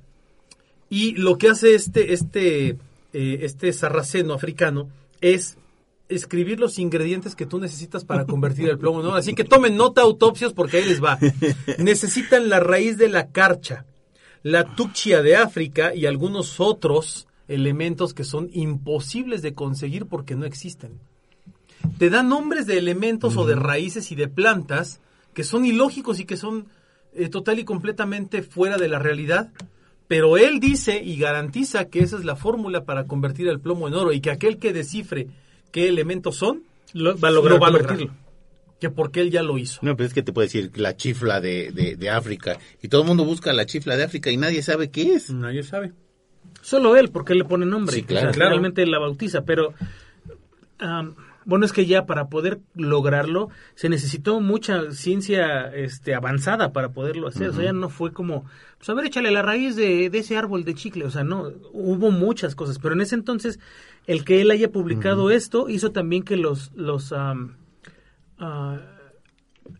Y 0.90 1.12
lo 1.16 1.38
que 1.38 1.48
hace 1.48 1.74
este, 1.74 2.12
este, 2.12 2.68
eh, 3.12 3.38
este 3.42 3.72
sarraceno 3.72 4.34
africano 4.34 4.88
es 5.20 5.56
escribir 6.08 6.60
los 6.60 6.78
ingredientes 6.78 7.34
que 7.34 7.46
tú 7.46 7.58
necesitas 7.58 8.04
para 8.04 8.26
convertir 8.26 8.68
el 8.68 8.78
plomo 8.78 9.00
en 9.00 9.06
oro. 9.06 9.16
Así 9.16 9.34
que 9.34 9.44
tomen 9.44 9.76
nota 9.76 10.02
autopsios 10.02 10.52
porque 10.52 10.78
ahí 10.78 10.84
les 10.86 11.02
va. 11.02 11.18
Necesitan 11.78 12.48
la 12.48 12.60
raíz 12.60 12.98
de 12.98 13.08
la 13.08 13.28
carcha, 13.30 13.86
la 14.44 14.64
tuccia 14.76 15.20
de 15.22 15.34
África 15.36 15.92
y 15.94 16.06
algunos 16.06 16.60
otros 16.60 17.26
elementos 17.48 18.14
que 18.14 18.22
son 18.24 18.48
imposibles 18.52 19.42
de 19.42 19.54
conseguir 19.54 20.06
porque 20.06 20.36
no 20.36 20.46
existen. 20.46 21.00
Te 21.98 22.08
dan 22.10 22.28
nombres 22.28 22.66
de 22.66 22.78
elementos 22.78 23.36
o 23.36 23.44
de 23.46 23.56
raíces 23.56 24.12
y 24.12 24.14
de 24.14 24.28
plantas 24.28 25.00
que 25.34 25.44
son 25.44 25.64
ilógicos 25.66 26.20
y 26.20 26.24
que 26.24 26.36
son 26.36 26.66
eh, 27.14 27.28
total 27.28 27.58
y 27.58 27.64
completamente 27.64 28.42
fuera 28.42 28.76
de 28.76 28.88
la 28.88 28.98
realidad, 28.98 29.50
pero 30.08 30.36
él 30.36 30.60
dice 30.60 31.02
y 31.02 31.16
garantiza 31.16 31.86
que 31.86 32.00
esa 32.00 32.16
es 32.16 32.24
la 32.24 32.36
fórmula 32.36 32.84
para 32.84 33.04
convertir 33.06 33.48
el 33.48 33.60
plomo 33.60 33.88
en 33.88 33.94
oro 33.94 34.12
y 34.12 34.20
que 34.20 34.30
aquel 34.30 34.58
que 34.58 34.72
descifre 34.72 35.28
qué 35.72 35.88
elementos 35.88 36.36
son, 36.36 36.62
Lo- 36.92 37.18
va 37.58 37.68
a 37.68 37.70
lograr 37.70 38.04
Que 38.84 38.90
porque 38.94 39.20
él 39.22 39.30
ya 39.30 39.42
lo 39.42 39.56
hizo. 39.56 39.80
No, 39.82 39.96
pero 39.96 40.06
es 40.06 40.12
que 40.12 40.22
te 40.22 40.32
puedo 40.32 40.44
decir 40.44 40.70
la 40.76 40.94
chifla 40.94 41.40
de, 41.40 41.70
de, 41.72 41.96
de 41.96 42.10
África. 42.10 42.58
Y 42.82 42.88
todo 42.88 43.00
el 43.00 43.06
mundo 43.08 43.24
busca 43.24 43.52
la 43.54 43.64
chifla 43.64 43.96
de 43.96 44.04
África 44.04 44.30
y 44.30 44.36
nadie 44.36 44.60
sabe 44.62 44.90
qué 44.90 45.14
es. 45.14 45.30
Nadie 45.30 45.62
sabe. 45.62 45.92
Solo 46.60 46.96
él, 46.96 47.10
porque 47.10 47.32
él 47.32 47.38
le 47.38 47.44
pone 47.46 47.64
nombre. 47.64 47.94
Sí, 47.94 48.02
O 48.02 48.06
claro. 48.06 48.26
sea, 48.26 48.32
Claro. 48.32 48.50
Realmente 48.50 48.82
él 48.82 48.90
la 48.90 48.98
bautiza, 48.98 49.44
pero... 49.46 49.72
am, 50.78 51.14
bueno, 51.46 51.66
es 51.66 51.72
que 51.72 51.84
ya 51.84 52.06
para 52.06 52.28
poder 52.28 52.60
lograrlo 52.74 53.50
se 53.74 53.90
necesitó 53.90 54.40
mucha 54.40 54.92
ciencia 54.92 55.66
este, 55.74 56.14
avanzada 56.14 56.72
para 56.72 56.90
poderlo 56.92 57.28
hacer. 57.28 57.50
O 57.50 57.52
sea, 57.52 57.64
ya 57.64 57.72
no 57.74 57.90
fue 57.90 58.12
como, 58.14 58.44
pues 58.78 58.88
a 58.88 58.94
ver, 58.94 59.04
échale 59.06 59.30
la 59.30 59.42
raíz 59.42 59.76
de, 59.76 60.08
de 60.08 60.18
ese 60.18 60.38
árbol 60.38 60.64
de 60.64 60.74
chicle. 60.74 61.04
O 61.04 61.10
sea, 61.10 61.22
no, 61.22 61.52
hubo 61.72 62.10
muchas 62.10 62.54
cosas. 62.54 62.78
Pero 62.78 62.94
en 62.94 63.02
ese 63.02 63.14
entonces, 63.14 63.60
el 64.06 64.24
que 64.24 64.40
él 64.40 64.50
haya 64.50 64.72
publicado 64.72 65.30
esto 65.30 65.68
hizo 65.68 65.92
también 65.92 66.22
que 66.22 66.38
los, 66.38 66.72
los 66.76 67.12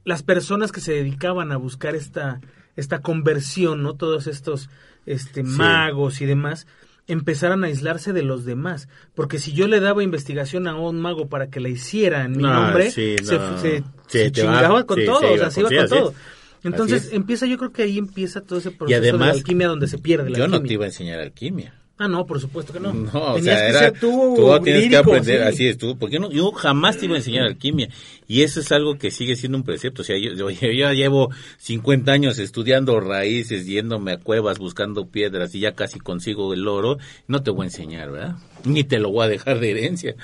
las 0.05 0.23
personas 0.23 0.73
que 0.73 0.81
se 0.81 0.93
dedicaban 0.93 1.53
a 1.53 1.57
buscar 1.57 1.95
esta, 1.95 2.41
esta 2.77 3.01
conversión, 3.01 3.83
¿no? 3.83 3.95
Todos 3.95 4.27
estos 4.27 4.71
este, 5.07 5.43
magos 5.43 6.21
y 6.21 6.27
demás, 6.27 6.67
empezaran 7.07 7.65
a 7.65 7.67
aislarse 7.67 8.13
de 8.13 8.23
los 8.23 8.45
demás. 8.45 8.89
Porque 9.15 9.39
si 9.39 9.53
yo 9.53 9.69
le 9.69 9.81
daba 9.81 10.03
investigación 10.03 10.67
a 10.67 10.77
un 10.77 11.01
mago 11.01 11.29
para 11.29 11.49
que 11.49 11.61
la 11.61 11.69
hiciera 11.69 12.25
en 12.25 12.33
mi 12.33 12.43
No, 12.43 12.53
nombre, 12.55 12.91
sí, 12.91 13.17
se, 13.23 13.37
no. 13.39 13.59
se- 13.59 13.81
va- 13.81 14.31
chingaba 14.31 14.85
con 14.87 14.99
sí, 14.99 15.05
todo, 15.07 15.21
se 15.21 15.27
o 15.27 15.37
sea, 15.39 15.51
se 15.51 15.61
iba 15.61 15.69
con 15.71 15.89
todo. 15.89 16.11
es. 16.11 16.17
Entonces 16.65 17.11
empieza, 17.13 17.45
yo 17.45 17.59
creo 17.59 17.73
que 17.73 17.83
ahí 17.83 17.99
empieza 17.99 18.41
todo 18.41 18.59
ese 18.59 18.71
proceso 18.71 18.99
además, 18.99 19.33
de 19.35 19.39
alquimia 19.41 19.69
donde 19.69 19.87
se 19.87 19.99
pierde 19.99 20.31
la 20.31 20.39
Yo 20.39 20.49
no 20.49 20.55
alquimia. 20.57 20.69
te 20.69 20.73
iba 20.75 20.85
a 20.85 20.89
enseñar 20.89 21.21
alquimia. 21.21 21.75
Ah, 21.97 22.09
no, 22.09 22.27
por 22.27 22.41
supuesto 22.41 22.73
que 22.73 22.81
no. 22.81 22.93
No, 22.93 23.11
o 23.13 23.35
Tenías 23.37 23.57
sea, 23.57 23.65
que 23.67 23.71
era, 23.71 23.79
ser 23.79 24.01
tú, 24.01 24.61
tienes 24.65 24.89
que 24.89 24.97
aprender, 24.97 25.43
sí. 25.43 25.49
así 25.49 25.69
es 25.69 25.79
tú, 25.79 25.97
porque 25.97 26.19
no, 26.19 26.29
yo 26.33 26.51
jamás 26.51 26.99
te 26.99 27.05
iba 27.05 27.15
a 27.15 27.19
enseñar 27.19 27.45
alquimia, 27.45 27.89
y 28.27 28.43
eso 28.43 28.59
es 28.59 28.73
algo 28.73 28.99
que 28.99 29.13
sigue 29.13 29.37
siendo 29.37 29.59
un 29.59 29.65
precepto, 29.65 30.03
o 30.03 30.05
sea, 30.05 30.19
yo, 30.19 30.33
yo, 30.35 30.51
yo 30.51 30.73
ya 30.73 30.93
llevo 30.93 31.31
50 31.59 32.11
años 32.11 32.39
estudiando 32.41 32.99
raíces, 32.99 33.67
yéndome 33.67 34.11
a 34.13 34.17
cuevas, 34.19 34.59
buscando 34.59 35.07
piedras, 35.07 35.55
y 35.55 35.61
ya 35.61 35.75
casi 35.77 36.01
consigo 36.01 36.53
el 36.53 36.67
oro, 36.67 36.99
no 37.29 37.45
te 37.45 37.51
voy 37.53 37.63
a 37.63 37.69
enseñar, 37.69 38.11
¿verdad? 38.11 38.37
Ni 38.65 38.83
te 38.83 38.99
lo 38.99 39.11
voy 39.11 39.27
a 39.27 39.29
dejar 39.29 39.61
de 39.61 39.71
herencia. 39.71 40.17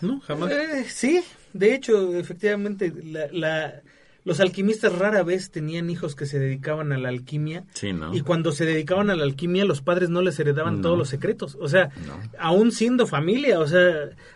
No, 0.00 0.20
jamás. 0.20 0.52
Eh, 0.52 0.86
sí, 0.88 1.20
de 1.52 1.74
hecho, 1.74 2.16
efectivamente, 2.16 2.90
la, 3.04 3.28
la- 3.30 3.82
los 4.24 4.40
alquimistas 4.40 4.98
rara 4.98 5.22
vez 5.22 5.50
tenían 5.50 5.90
hijos 5.90 6.14
que 6.16 6.24
se 6.26 6.38
dedicaban 6.38 6.92
a 6.92 6.98
la 6.98 7.10
alquimia. 7.10 7.64
Sí, 7.74 7.92
¿no? 7.92 8.14
Y 8.14 8.22
cuando 8.22 8.52
se 8.52 8.64
dedicaban 8.64 9.10
a 9.10 9.14
la 9.16 9.22
alquimia, 9.24 9.64
los 9.66 9.82
padres 9.82 10.08
no 10.08 10.22
les 10.22 10.38
heredaban 10.40 10.76
No. 10.76 10.82
todos 10.82 10.98
los 10.98 11.08
secretos. 11.10 11.56
O 11.60 11.68
sea, 11.68 11.90
No. 12.06 12.18
aún 12.38 12.72
siendo 12.72 13.06
familia, 13.06 13.60
o 13.60 13.66
sea, 13.66 13.92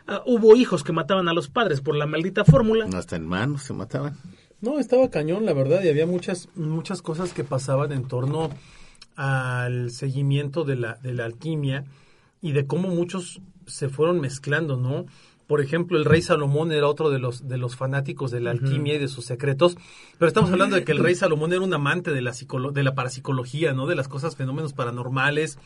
ah, 0.06 0.22
hubo 0.26 0.54
hijos 0.56 0.84
que 0.84 0.92
mataban 0.92 1.26
a 1.28 1.32
los 1.32 1.48
padres 1.48 1.80
por 1.80 1.96
la 1.96 2.06
maldita 2.06 2.44
fórmula. 2.44 2.86
No, 2.86 2.98
hasta 2.98 3.16
en 3.16 3.26
manos 3.26 3.62
se 3.62 3.72
mataban. 3.72 4.16
No, 4.60 4.78
estaba 4.78 5.08
cañón, 5.08 5.46
la 5.46 5.52
verdad, 5.54 5.82
y 5.82 5.88
había 5.88 6.06
muchas, 6.06 6.48
muchas 6.54 7.00
cosas 7.00 7.32
que 7.32 7.44
pasaban 7.44 7.92
en 7.92 8.08
torno 8.08 8.50
al 9.16 9.90
seguimiento 9.90 10.64
de 10.64 10.76
la, 10.76 10.94
de 10.96 11.12
la 11.14 11.24
alquimia 11.24 11.84
y 12.40 12.52
de 12.52 12.66
cómo 12.66 12.88
muchos 12.88 13.40
se 13.66 13.88
fueron 13.88 14.20
mezclando, 14.20 14.76
¿no? 14.76 15.06
Por 15.48 15.60
ejemplo, 15.62 15.98
el 15.98 16.04
rey 16.04 16.22
Salomón 16.22 16.70
era 16.70 16.86
otro 16.86 17.08
de 17.10 17.18
los, 17.18 17.48
de 17.48 17.56
los 17.58 17.74
fanáticos 17.74 18.30
de 18.30 18.38
la 18.40 18.50
alquimia 18.52 18.94
y 18.94 18.98
de 18.98 19.08
sus 19.08 19.24
secretos, 19.24 19.76
pero 20.18 20.28
estamos 20.28 20.50
hablando 20.52 20.76
de 20.76 20.84
que 20.84 20.92
el 20.92 20.98
rey 20.98 21.14
Salomón 21.16 21.52
era 21.52 21.62
un 21.62 21.72
amante 21.74 22.12
de 22.12 22.20
la, 22.20 22.32
psicolo- 22.32 22.70
de 22.70 22.82
la 22.82 22.94
parapsicología, 22.94 23.72
¿no? 23.72 23.86
De 23.86 23.96
las 23.96 24.08
cosas, 24.08 24.36
fenómenos 24.36 24.74
paranormales, 24.74 25.58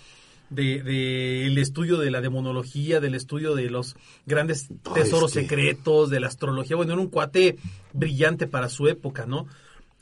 de, 0.51 0.83
de 0.83 1.47
el 1.47 1.59
estudio 1.59 1.99
de 1.99 2.11
la 2.13 2.21
demonología, 2.21 3.01
del 3.01 3.15
estudio 3.17 3.55
de 3.57 3.71
los 3.71 3.97
grandes 4.25 4.69
Ay, 4.71 5.03
tesoros 5.03 5.31
es 5.35 5.43
que- 5.43 5.49
secretos, 5.49 6.11
de 6.11 6.21
la 6.21 6.29
astrología. 6.29 6.77
Bueno, 6.77 6.93
era 6.93 7.03
un 7.03 7.09
cuate 7.09 7.57
brillante 7.93 8.47
para 8.47 8.69
su 8.69 8.87
época, 8.87 9.27
¿no? 9.27 9.47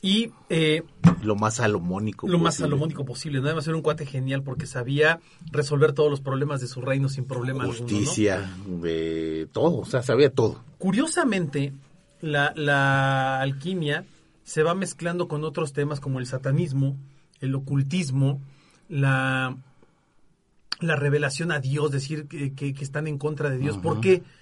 Y 0.03 0.33
eh, 0.49 0.83
Lo 1.23 1.37
más 1.37 1.57
salomónico. 1.57 2.27
lo 2.27 2.39
más 2.39 2.55
salomónico 2.57 3.05
posible. 3.05 3.41
Nada 3.43 3.55
más 3.57 3.67
era 3.67 3.77
un 3.77 3.83
cuate 3.83 4.07
genial 4.07 4.43
porque 4.43 4.67
sabía 4.67 5.21
resolver 5.53 5.93
todos 5.93 6.11
los 6.11 6.21
problemas 6.23 6.61
de 6.63 6.69
su 6.69 6.81
reino 6.81 7.09
sin 7.11 7.27
problema 7.27 7.65
alguno. 7.65 7.81
¿no? 7.81 7.87
Justicia, 7.87 8.51
de 8.67 9.47
todo, 9.53 9.79
o 9.81 9.85
sea, 9.85 10.03
sabía 10.03 10.31
todo. 10.33 10.65
Curiosamente, 10.79 11.75
la, 12.23 12.53
la 12.57 13.41
alquimia 13.41 14.07
se 14.43 14.63
va 14.63 14.75
mezclando 14.75 15.29
con 15.29 15.45
otros 15.45 15.73
temas 15.75 16.01
como 16.01 16.19
el 16.19 16.27
satanismo, 16.27 16.97
el 17.41 17.55
ocultismo, 17.55 18.41
la, 18.89 19.55
la 20.81 20.97
revelación 20.97 21.53
a 21.53 21.61
Dios, 21.61 21.91
decir 21.91 22.27
que, 22.27 22.55
que- 22.55 22.73
que 22.73 22.85
están 22.85 23.07
en 23.07 23.19
contra 23.19 23.51
de 23.51 23.59
Dios. 23.59 23.77
¿Por 23.77 24.01
qué? 24.01 24.19
Porque, 24.19 24.40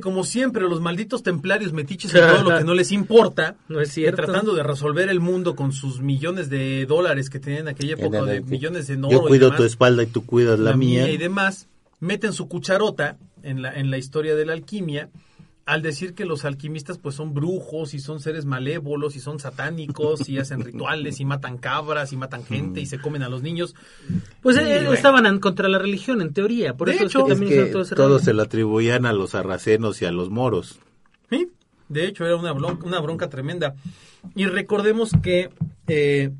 como 0.00 0.24
siempre, 0.24 0.62
los 0.62 0.80
malditos 0.80 1.22
templarios 1.22 1.72
metiches 1.72 2.14
en 2.14 2.20
todo 2.20 2.50
lo 2.50 2.58
que 2.58 2.64
no 2.64 2.74
les 2.74 2.92
importa, 2.92 3.56
No 3.68 3.80
es 3.80 3.92
cierto. 3.92 4.22
tratando 4.22 4.54
de 4.54 4.62
resolver 4.62 5.08
el 5.08 5.20
mundo 5.20 5.56
con 5.56 5.72
sus 5.72 6.00
millones 6.00 6.48
de 6.48 6.86
dólares 6.86 7.28
que 7.30 7.40
tenían 7.40 7.62
en 7.62 7.68
aquella 7.68 7.94
época, 7.94 8.22
de 8.24 8.40
millones 8.40 8.86
de 8.86 8.96
oro 8.96 9.10
Yo 9.10 9.24
y 9.24 9.28
cuido 9.28 9.46
demás, 9.46 9.56
tu 9.58 9.64
espalda 9.64 10.02
y 10.02 10.06
tú 10.06 10.24
cuidas 10.24 10.58
la, 10.58 10.76
mía. 10.76 11.10
y 11.10 11.16
demás, 11.16 11.68
meten 12.00 12.32
su 12.32 12.48
cucharota 12.48 13.16
en 13.42 13.62
la, 13.62 13.72
en 13.72 13.90
la 13.90 13.98
historia 13.98 14.34
de 14.34 14.46
la 14.46 14.52
alquimia 14.52 15.10
al 15.68 15.82
decir 15.82 16.14
que 16.14 16.24
los 16.24 16.46
alquimistas 16.46 16.96
pues 16.96 17.14
son 17.14 17.34
brujos 17.34 17.92
y 17.92 17.98
son 17.98 18.20
seres 18.20 18.46
malévolos 18.46 19.16
y 19.16 19.20
son 19.20 19.38
satánicos 19.38 20.26
y 20.26 20.38
hacen 20.38 20.62
rituales 20.62 21.20
y 21.20 21.26
matan 21.26 21.58
cabras 21.58 22.10
y 22.14 22.16
matan 22.16 22.42
gente 22.42 22.80
y 22.80 22.86
se 22.86 22.98
comen 22.98 23.22
a 23.22 23.28
los 23.28 23.42
niños. 23.42 23.74
Pues 24.40 24.56
Sí, 24.56 24.62
eh, 24.62 24.76
bueno. 24.78 24.94
estaban 24.94 25.26
en 25.26 25.38
contra 25.40 25.68
la 25.68 25.78
religión, 25.78 26.22
en 26.22 26.32
teoría. 26.32 26.72
Por 26.74 26.88
De 26.88 26.94
eso 26.94 27.04
hecho, 27.04 27.18
es 27.18 27.24
que 27.26 27.32
Es 27.32 27.38
también 27.38 27.64
que 27.66 27.94
todos 27.94 28.22
se 28.22 28.32
lo 28.32 28.42
atribuían 28.42 29.04
a 29.04 29.12
los 29.12 29.30
sarracenos 29.30 30.00
y 30.00 30.06
a 30.06 30.10
los 30.10 30.30
moros. 30.30 30.78
Sí, 31.28 31.50
de 31.90 32.06
hecho 32.06 32.24
era 32.24 32.36
una 32.36 32.52
bronca, 32.52 32.86
una 32.86 33.00
bronca 33.00 33.28
tremenda. 33.28 33.74
Y 34.34 34.46
recordemos 34.46 35.10
que 35.22 35.50
eh, 35.86 36.30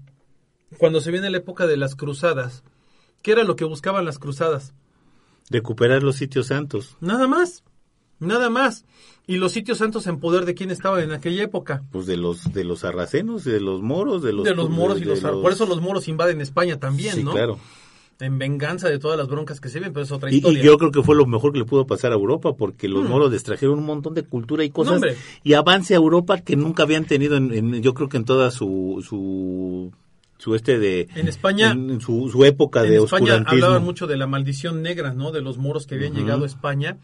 cuando 0.79 1.03
se 1.03 1.11
viene 1.11 1.29
la 1.29 1.37
época 1.37 1.67
de 1.67 1.77
las 1.77 1.97
cruzadas, 1.97 2.63
¿qué 3.21 3.33
era 3.33 3.45
lo 3.45 3.57
que 3.57 3.67
buscaban 3.67 4.07
las 4.07 4.19
cruzadas? 4.19 4.73
Recuperar 5.51 6.03
los 6.03 6.17
sitios 6.17 6.47
santos. 6.47 6.97
Nada 7.03 7.27
más, 7.27 7.63
nada 8.21 8.51
más. 8.51 8.85
Y 9.27 9.37
los 9.37 9.53
sitios 9.53 9.79
santos 9.79 10.07
en 10.07 10.21
poder 10.21 10.47
de 10.47 10.55
quién 10.55 10.71
estaban 10.71 11.03
en 11.03 11.13
aquella 11.13 11.43
época. 11.43 11.83
Pues 11.93 12.07
de 12.07 12.17
los 12.17 12.53
de 12.53 12.65
los 12.65 12.81
sarracenos, 12.81 13.45
de 13.45 13.61
los 13.61 13.83
moros, 13.83 14.23
de 14.23 14.33
los 14.33 14.45
de 14.45 14.55
los 14.55 14.71
moros 14.71 14.99
y 14.99 15.01
de 15.05 15.07
los, 15.07 15.21
Por 15.21 15.53
eso 15.53 15.67
los 15.67 15.83
moros 15.83 16.09
invaden 16.09 16.41
España 16.41 16.79
también, 16.79 17.15
Sí, 17.15 17.23
¿no? 17.25 17.33
claro. 17.33 17.59
En 18.21 18.37
venganza 18.39 18.89
de 18.89 18.99
todas 18.99 19.17
las 19.17 19.29
broncas 19.29 19.61
que 19.61 19.69
se 19.69 19.79
ven, 19.79 19.93
pero 19.93 20.03
es 20.05 20.11
otra 20.11 20.29
historia. 20.33 20.61
y 20.61 20.65
yo 20.65 20.77
creo 20.77 20.91
que 20.91 21.03
fue 21.05 21.15
lo 21.15 21.25
mejor 21.27 21.53
que 21.53 21.61
le 21.61 21.65
pudo 21.65 21.87
pasar 21.87 22.11
a 22.11 22.17
Europa, 22.17 22.55
porque 22.57 22.89
los 22.89 23.09
moros 23.09 23.31
les 23.31 23.45
trajeron 23.45 23.79
un 23.79 23.85
montón 23.87 24.15
de 24.15 24.25
cultura 24.25 24.65
y 24.65 24.71
cosas, 24.71 25.01
y 25.45 25.53
avance 25.53 25.95
a 25.95 25.99
Europa 25.99 26.39
que 26.39 26.57
nunca 26.57 26.83
habían 26.83 27.05
tenido, 27.05 27.37
en, 27.37 27.53
en- 27.53 27.81
yo 27.81 27.95
creo 27.95 28.09
que 28.09 28.17
en 28.17 28.25
toda 28.25 28.51
su, 28.51 29.05
su, 29.09 29.93
su 30.39 30.55
este 30.57 30.81
de... 30.81 31.07
En 31.15 31.29
España- 31.29 31.71
en- 31.71 32.01
su, 32.01 32.29
su 32.29 32.45
época 32.45 32.83
en 32.83 32.91
de 32.91 32.97
España 32.97 33.23
oscurantismo. 33.23 33.67
hablaban 33.67 33.85
mucho 33.85 34.09
de 34.09 34.17
la 34.17 34.27
maldición 34.27 34.83
negra, 34.83 35.13
¿no? 35.15 35.31
De 35.31 35.41
los 35.41 35.57
moros 35.59 35.87
que 35.87 35.95
habían 35.95 36.15
llegado 36.15 36.43
a 36.43 36.47
España. 36.47 36.97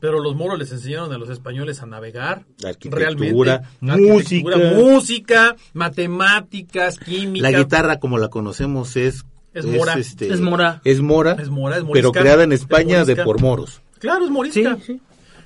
Pero 0.00 0.20
los 0.20 0.36
moros 0.36 0.58
les 0.58 0.70
enseñaron 0.72 1.12
a 1.12 1.18
los 1.18 1.28
españoles 1.28 1.82
a 1.82 1.86
navegar. 1.86 2.44
Arquitectura, 2.64 2.98
realmente. 2.98 3.32
música. 3.32 4.48
Arquitectura, 4.50 4.72
música, 4.76 5.56
matemáticas, 5.74 6.98
química. 6.98 7.50
La 7.50 7.58
guitarra 7.58 7.98
como 7.98 8.18
la 8.18 8.28
conocemos 8.28 8.96
es... 8.96 9.24
Es 9.54 9.64
mora. 9.64 9.94
este, 9.94 10.32
Es 10.32 10.40
mora. 10.40 10.80
Es 10.84 11.00
mora. 11.00 11.32
Es 11.40 11.48
mora, 11.48 11.76
es 11.78 11.82
Pero 11.82 12.08
morisca. 12.10 12.20
creada 12.20 12.44
en 12.44 12.52
Es 12.52 12.60
España 12.60 13.04
de 13.04 13.16
por 13.16 13.40
moros. 13.40 13.80
Claro, 13.98 14.24
es 14.24 14.30
morisca. 14.30 14.76
Sí, 14.76 14.82
sí. 14.94 15.00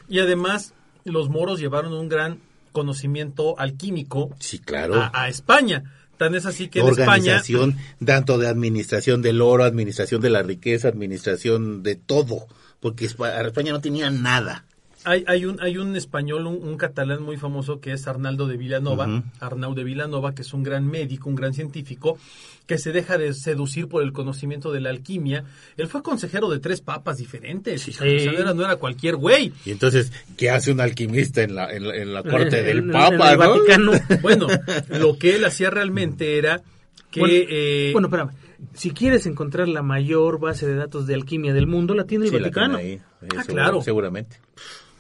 Y 0.08 0.18
además, 0.18 0.74
los 1.04 1.30
moros 1.30 1.58
llevaron 1.60 1.94
un 1.94 2.08
gran 2.10 2.38
conocimiento 2.72 3.58
alquímico 3.58 4.30
Sí, 4.38 4.58
claro. 4.58 4.96
a, 4.96 5.10
a 5.14 5.28
España. 5.28 5.84
Tan 6.18 6.34
es 6.34 6.44
así 6.46 6.68
que 6.68 6.80
en 6.80 6.88
España 6.88 7.06
organización, 7.36 7.76
tanto 8.04 8.38
de 8.38 8.48
administración 8.48 9.22
del 9.22 9.40
oro, 9.40 9.64
administración 9.64 10.20
de 10.20 10.30
la 10.30 10.42
riqueza, 10.42 10.88
administración 10.88 11.82
de 11.82 11.96
todo, 11.96 12.46
porque 12.82 13.06
Espa- 13.08 13.42
España 13.46 13.72
no 13.72 13.80
tenía 13.80 14.10
nada. 14.10 14.64
hay, 15.04 15.24
hay 15.26 15.46
un 15.46 15.60
hay 15.62 15.78
un 15.78 15.96
español, 15.96 16.46
un, 16.46 16.62
un 16.62 16.76
catalán 16.76 17.22
muy 17.22 17.36
famoso 17.38 17.80
que 17.80 17.92
es 17.92 18.06
Arnaldo 18.06 18.46
de 18.46 18.56
Vilanova, 18.58 19.06
Ujú. 19.06 19.22
Arnau 19.40 19.74
de 19.74 19.84
Vilanova, 19.84 20.34
que 20.34 20.42
es 20.42 20.52
un 20.52 20.62
gran 20.62 20.86
médico, 20.86 21.28
un 21.30 21.34
gran 21.36 21.54
científico, 21.54 22.18
que 22.66 22.78
se 22.78 22.92
deja 22.92 23.18
de 23.18 23.34
seducir 23.34 23.88
por 23.88 24.02
el 24.04 24.12
conocimiento 24.12 24.70
de 24.70 24.80
la 24.80 24.90
alquimia. 24.90 25.44
Él 25.76 25.88
fue 25.88 26.02
consejero 26.04 26.48
de 26.48 26.60
tres 26.60 26.80
papas 26.80 27.16
diferentes. 27.18 27.82
Sí. 27.82 27.90
o 27.90 27.94
sea, 27.94 28.06
no, 28.32 28.38
era, 28.38 28.54
no 28.54 28.64
era 28.64 28.76
cualquier 28.76 29.16
güey. 29.16 29.52
Y 29.64 29.72
entonces, 29.72 30.12
¿qué 30.36 30.50
hace 30.50 30.70
un 30.70 30.80
alquimista 30.80 31.42
en 31.42 31.54
la, 31.56 31.72
en 31.72 31.88
la, 31.88 31.96
en 31.96 32.14
la 32.14 32.22
corte 32.22 32.62
del 32.62 32.78
en- 32.78 32.90
Papa, 32.92 33.32
en 33.32 33.40
el 33.42 33.46
no? 33.46 33.52
Vaticano. 33.54 33.92
Bueno, 34.22 34.46
lo 34.88 35.18
que 35.18 35.34
él 35.36 35.44
hacía 35.44 35.70
realmente 35.70 36.38
era 36.38 36.62
que... 37.10 37.20
bueno, 37.20 37.34
eh, 37.36 37.90
bueno, 37.92 38.06
espérame. 38.08 38.30
Si 38.74 38.90
quieres 38.92 39.26
encontrar 39.26 39.68
la 39.68 39.82
mayor 39.82 40.38
base 40.38 40.66
de 40.66 40.74
datos 40.76 41.06
de 41.06 41.14
alquimia 41.14 41.52
del 41.52 41.66
mundo, 41.66 41.94
la 41.94 42.04
tiene 42.04 42.24
el 42.26 42.30
Sí, 42.30 42.36
la 42.36 42.42
Vaticano. 42.42 42.78
tiene 42.78 42.92
ahí, 42.92 42.96
eh, 42.96 43.02
Ah, 43.22 43.26
seguro- 43.42 43.46
claro. 43.54 43.82
Seguramente. 43.82 44.36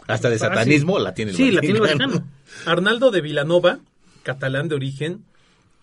Hasta 0.08 0.28
de 0.30 0.38
Fácil. 0.38 0.54
satanismo 0.56 0.98
la 0.98 1.14
tiene 1.14 1.30
el 1.30 1.36
Sí, 1.36 1.50
la 1.52 1.60
tiene 1.60 1.76
el 1.76 1.80
Vaticano. 1.82 2.12
Vaticano. 2.14 2.32
Arnaldo 2.66 3.10
de 3.10 3.20
Vilanova, 3.20 3.80
catalán 4.24 4.68
de 4.68 4.74
origen, 4.74 5.24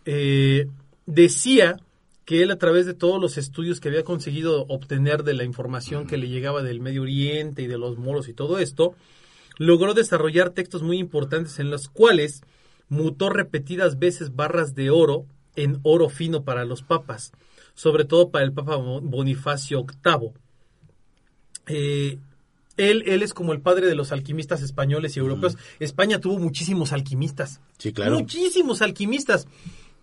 eh, 0.05 0.67
decía 1.05 1.77
que 2.25 2.43
él 2.43 2.51
a 2.51 2.57
través 2.57 2.85
de 2.85 2.93
todos 2.93 3.19
los 3.19 3.37
estudios 3.37 3.79
que 3.79 3.87
había 3.89 4.03
conseguido 4.03 4.65
obtener 4.67 5.23
de 5.23 5.33
la 5.33 5.43
información 5.45 6.05
que 6.05 6.17
le 6.17 6.29
llegaba 6.29 6.61
del 6.61 6.79
Medio 6.79 7.01
Oriente 7.03 7.63
y 7.63 7.67
de 7.67 7.77
los 7.77 7.97
moros 7.97 8.27
y 8.29 8.33
todo 8.33 8.59
esto, 8.59 8.93
logró 9.57 9.93
desarrollar 9.93 10.51
textos 10.51 10.83
muy 10.83 10.99
importantes 10.99 11.57
en 11.59 11.71
los 11.71 11.89
cuales 11.89 12.41
mutó 12.87 13.29
repetidas 13.29 13.97
veces 13.99 14.35
barras 14.35 14.75
de 14.75 14.89
oro 14.91 15.25
en 15.55 15.79
oro 15.83 16.09
fino 16.09 16.43
para 16.43 16.65
los 16.65 16.83
papas, 16.83 17.31
sobre 17.79 18.03
todo 18.03 18.29
para 18.29 18.43
el 18.43 18.51
Papa 18.51 18.75
Bo- 18.75 18.99
Bonifacio 18.99 19.85
VIII. 20.03 20.31
Eh, 21.67 22.17
él, 22.75 23.03
él 23.07 23.23
es 23.23 23.33
como 23.33 23.53
el 23.53 23.61
padre 23.61 23.87
de 23.87 23.95
los 23.95 24.11
alquimistas 24.11 24.61
españoles 24.61 25.15
y 25.15 25.19
europeos. 25.19 25.57
España 25.79 26.19
tuvo 26.19 26.39
muchísimos 26.39 26.91
alquimistas. 26.91 27.61
Sí, 27.77 27.93
claro. 27.93 28.19
Muchísimos 28.19 28.81
alquimistas. 28.81 29.47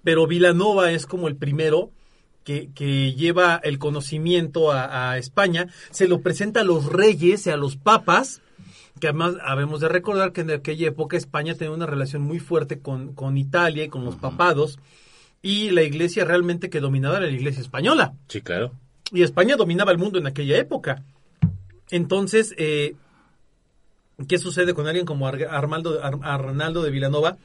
Pero 0.03 0.27
Vilanova 0.27 0.91
es 0.93 1.05
como 1.07 1.29
el 1.29 1.37
primero 1.37 1.91
que, 2.45 2.71
que 2.75 3.13
lleva 3.13 3.57
el 3.63 3.79
conocimiento 3.79 4.73
a, 4.73 5.11
a 5.11 5.19
España. 5.19 5.69
Se 5.91 6.09
lo 6.09 6.23
presenta 6.23 6.61
a 6.61 6.65
los 6.65 6.87
reyes 6.87 7.47
y 7.47 7.51
a 7.51 7.57
los 7.59 7.77
papas. 7.77 8.41
Que 9.01 9.09
además 9.09 9.35
habemos 9.43 9.81
de 9.81 9.89
recordar 9.89 10.33
que 10.33 10.41
en 10.43 10.51
aquella 10.51 10.89
época 10.89 11.19
España 11.19 11.55
tenía 11.55 11.75
una 11.75 11.85
relación 11.85 12.23
muy 12.23 12.39
fuerte 12.39 12.79
con, 12.79 13.13
con 13.15 13.37
Italia 13.37 13.85
y 13.85 13.89
con 13.91 14.05
los 14.07 14.17
papados. 14.17 14.79
Y 15.47 15.71
la 15.71 15.83
iglesia 15.83 16.25
realmente 16.25 16.69
que 16.71 16.81
dominaba 16.81 17.19
era 17.19 17.27
la 17.27 17.33
iglesia 17.33 17.61
española 17.63 18.15
Sí, 18.29 18.41
claro. 18.41 18.73
y 19.13 19.23
España 19.23 19.55
dominaba 19.57 19.93
el 19.93 19.99
mundo 19.99 20.19
en 20.19 20.27
aquella 20.27 20.57
época. 20.59 21.03
Entonces, 21.91 22.53
eh, 22.59 22.95
¿qué 24.29 24.39
sucede 24.39 24.75
con 24.75 24.87
alguien 24.87 25.07
como 25.07 25.29
Ar- 25.29 25.47
Armaldo, 25.51 26.03
Ar- 26.03 26.19
Arnaldo 26.23 26.83
de 26.83 26.91
Vilanova? 26.91 27.37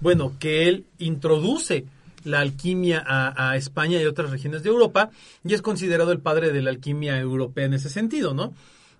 Bueno, 0.00 0.32
que 0.40 0.68
él 0.68 0.86
introduce 0.98 1.84
la 2.24 2.40
alquimia 2.40 3.02
a, 3.06 3.50
a 3.50 3.56
España 3.56 4.00
y 4.00 4.06
otras 4.06 4.30
regiones 4.30 4.62
de 4.62 4.70
Europa 4.70 5.10
y 5.44 5.54
es 5.54 5.60
considerado 5.62 6.12
el 6.12 6.20
padre 6.20 6.52
de 6.52 6.62
la 6.62 6.70
alquimia 6.70 7.18
europea 7.18 7.66
en 7.66 7.74
ese 7.74 7.90
sentido, 7.90 8.32
¿no? 8.32 8.54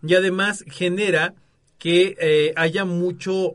Y 0.07 0.15
además 0.15 0.65
genera 0.69 1.35
que 1.79 2.17
eh, 2.21 2.53
haya 2.57 2.85
mucho, 2.85 3.55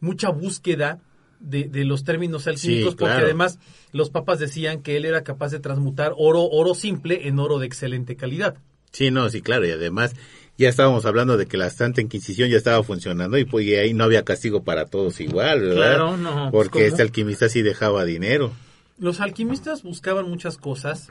mucha 0.00 0.30
búsqueda 0.30 1.00
de, 1.42 1.64
de 1.64 1.84
los 1.84 2.04
términos 2.04 2.46
alquímicos, 2.46 2.92
Sí, 2.92 2.96
porque 2.98 3.14
además 3.14 3.58
los 3.92 4.10
papas 4.10 4.38
decían 4.38 4.82
que 4.82 4.96
él 4.96 5.04
era 5.04 5.22
capaz 5.22 5.50
de 5.50 5.60
transmutar 5.60 6.12
oro, 6.16 6.44
oro 6.48 6.74
simple 6.74 7.28
en 7.28 7.38
oro 7.38 7.58
de 7.58 7.66
excelente 7.66 8.16
calidad. 8.16 8.56
Sí, 8.92 9.10
no, 9.10 9.28
sí, 9.28 9.42
claro. 9.42 9.66
Y 9.66 9.70
además, 9.70 10.14
ya 10.58 10.68
estábamos 10.68 11.06
hablando 11.06 11.36
de 11.36 11.46
que 11.46 11.56
la 11.56 11.70
Santa 11.70 12.00
Inquisición 12.00 12.50
ya 12.50 12.56
estaba 12.56 12.82
funcionando 12.82 13.38
y 13.38 13.44
pues 13.44 13.66
y 13.66 13.74
ahí 13.74 13.94
no 13.94 14.04
había 14.04 14.22
castigo 14.24 14.62
para 14.64 14.86
todos 14.86 15.20
igual, 15.20 15.60
¿verdad? 15.60 15.74
Claro, 15.76 16.16
no, 16.16 16.50
pues, 16.50 16.64
Porque 16.64 16.78
¿cómo? 16.80 16.84
este 16.86 17.02
alquimista 17.02 17.48
sí 17.48 17.62
dejaba 17.62 18.04
dinero. 18.04 18.52
Los 18.98 19.20
alquimistas 19.20 19.82
buscaban 19.82 20.28
muchas 20.28 20.58
cosas. 20.58 21.08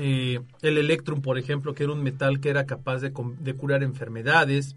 Eh, 0.00 0.40
el 0.62 0.78
electrum, 0.78 1.22
por 1.22 1.38
ejemplo, 1.38 1.74
que 1.74 1.84
era 1.84 1.92
un 1.92 2.02
metal 2.02 2.40
que 2.40 2.50
era 2.50 2.66
capaz 2.66 3.00
de 3.00 3.12
curar 3.54 3.82
enfermedades. 3.82 4.74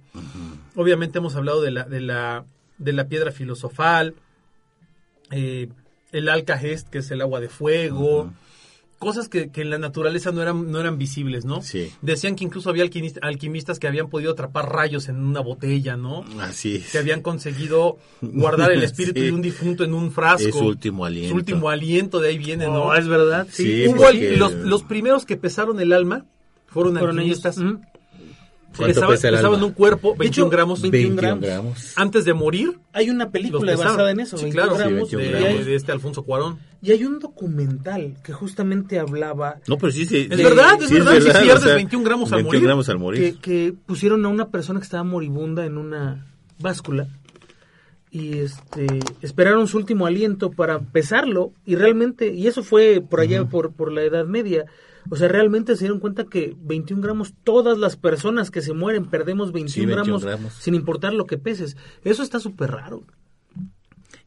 Obviamente 0.76 1.20
hemos 1.20 1.36
hablado 1.36 1.62
de 1.62 1.72
la, 1.72 1.84
de 1.84 2.02
la, 2.02 2.46
de 2.78 2.94
la 2.94 3.08
piedra 3.08 3.32
filosofal. 3.32 4.16
Eh, 5.32 5.70
el 6.12 6.30
alcahest, 6.30 6.90
que 6.90 7.00
es 7.00 7.10
el 7.12 7.22
agua 7.22 7.40
de 7.40 7.50
fuego. 7.50 8.32
Cosas 9.00 9.30
que, 9.30 9.50
que 9.50 9.62
en 9.62 9.72
la 9.72 9.80
naturaleza 9.80 10.32
no 10.32 10.44
eran, 10.44 10.72
no 10.72 10.80
eran 10.80 11.00
visibles, 11.00 11.44
¿no? 11.44 11.64
Sí. 11.64 11.92
Decían 12.04 12.36
que 12.36 12.44
incluso 12.44 12.70
había 12.70 12.84
alquimist- 12.86 13.18
alquimistas 13.24 13.80
que 13.80 13.88
habían 13.88 14.10
podido 14.10 14.34
atrapar 14.34 14.72
rayos 14.72 15.10
en 15.10 15.16
una 15.16 15.40
botella, 15.40 15.98
¿no? 15.98 16.24
Así 16.40 16.76
es. 16.76 16.92
que 16.92 17.00
habían 17.00 17.22
conseguido 17.24 17.98
guardar 18.22 18.72
el 18.72 18.84
espíritu 18.84 19.20
Sí. 19.20 19.26
de 19.26 19.32
un 19.32 19.42
difunto 19.42 19.84
en 19.84 19.96
un 19.96 20.12
frasco. 20.12 20.48
Es 20.50 20.54
su 20.54 20.66
último 20.66 21.04
aliento. 21.04 21.30
Su 21.32 21.36
último 21.36 21.70
aliento, 21.70 22.20
de 22.20 22.30
ahí 22.30 22.38
viene, 22.38 22.66
¿no? 22.68 22.74
No, 22.74 22.94
es 22.94 23.08
verdad. 23.08 23.48
Sí, 23.50 23.64
Sí. 23.86 23.88
Hubo 23.88 24.04
porque- 24.04 24.34
al- 24.34 24.38
los, 24.40 24.54
los 24.54 24.84
primeros 24.84 25.26
que 25.26 25.36
pesaron 25.36 25.80
el 25.80 25.94
alma 25.94 26.28
fueron, 26.68 26.96
Fueron 26.96 27.20
ellos. 27.22 27.44
alquimistas. 27.44 27.58
Ujú. 27.58 27.82
¿Cuánto 27.82 27.82
pesaba, 27.82 27.82
pesa 27.82 27.90
el 27.90 27.91
pesaba 28.78 29.14
alma? 29.54 29.66
un 29.66 29.72
cuerpo 29.74 30.14
De 30.14 30.20
21 30.20 30.28
hecho, 30.28 30.50
gramos 30.50 30.82
21 30.82 31.16
21 31.16 31.22
gramos. 31.22 31.46
gramos. 31.46 31.94
antes 31.98 32.26
de 32.26 32.34
morir. 32.34 32.80
Hay 32.94 33.10
una 33.10 33.30
película 33.32 33.76
basada 33.76 34.12
en 34.12 34.20
eso, 34.20 34.38
Sí, 34.38 34.46
21 34.46 34.68
claro, 34.76 34.78
gramos, 34.92 35.10
Sí, 35.10 35.16
de, 35.16 35.22
21 35.24 35.24
y 35.24 35.36
hay- 35.36 35.44
gramos. 35.52 35.66
de 35.66 35.76
este 35.76 35.92
Alfonso 35.92 36.24
Cuarón. 36.24 36.60
Y 36.82 36.92
hay 36.92 37.04
un 37.06 37.20
documental 37.20 38.18
que 38.24 38.34
justamente 38.34 39.00
hablaba 39.00 39.58
No, 39.68 39.78
pero 39.78 39.92
sí, 39.92 40.06
sí. 40.06 40.28
Es 40.30 40.38
verdad, 40.44 40.82
es 40.82 40.90
sí 40.90 40.96
verdad, 40.96 41.14
si 41.14 41.22
pierdes 41.30 41.56
o 41.64 41.66
sea, 41.68 41.76
21 41.76 42.04
gramos 42.06 42.32
al 42.32 42.38
21 42.38 42.48
morir. 42.48 42.64
gramos 42.64 42.90
al 42.90 42.98
morir. 43.00 43.34
que, 43.36 43.40
que 43.40 43.74
pusieron 43.86 44.26
a 44.26 44.30
una 44.30 44.50
persona 44.50 44.80
que 44.80 44.86
estaba 44.86 45.04
moribunda 45.04 45.66
en 45.66 45.78
una 45.78 46.28
báscula 46.60 47.08
y 48.12 48.40
este 48.40 49.00
esperaron 49.22 49.68
su 49.68 49.78
último 49.78 50.06
aliento 50.06 50.52
para 50.52 50.80
pesarlo 50.80 51.54
y 51.66 51.76
realmente 51.76 52.34
y 52.34 52.48
eso 52.48 52.62
fue 52.62 53.02
por 53.02 53.22
allá 53.22 53.46
por, 53.46 53.72
por 53.72 53.92
la 53.92 54.04
Edad 54.04 54.26
Media 54.26 54.66
o 55.10 55.16
sea 55.16 55.30
realmente 55.30 55.76
se 55.76 55.86
dieron 55.86 56.00
cuenta 56.02 56.26
que 56.26 56.54
21 56.60 57.02
gramos 57.02 57.34
todas 57.46 57.78
las 57.78 57.96
personas 57.96 58.52
que 58.52 58.62
se 58.62 58.74
mueren 58.74 59.06
perdemos 59.06 59.54
21, 59.54 59.70
Sí, 59.70 59.86
21 59.86 60.04
gramos, 60.04 60.26
gramos. 60.26 60.54
sin 60.56 60.76
importar 60.76 61.14
lo 61.14 61.26
que 61.26 61.38
peses 61.38 61.78
eso 62.04 62.22
está 62.22 62.40
súper 62.42 62.72
raro 62.72 63.04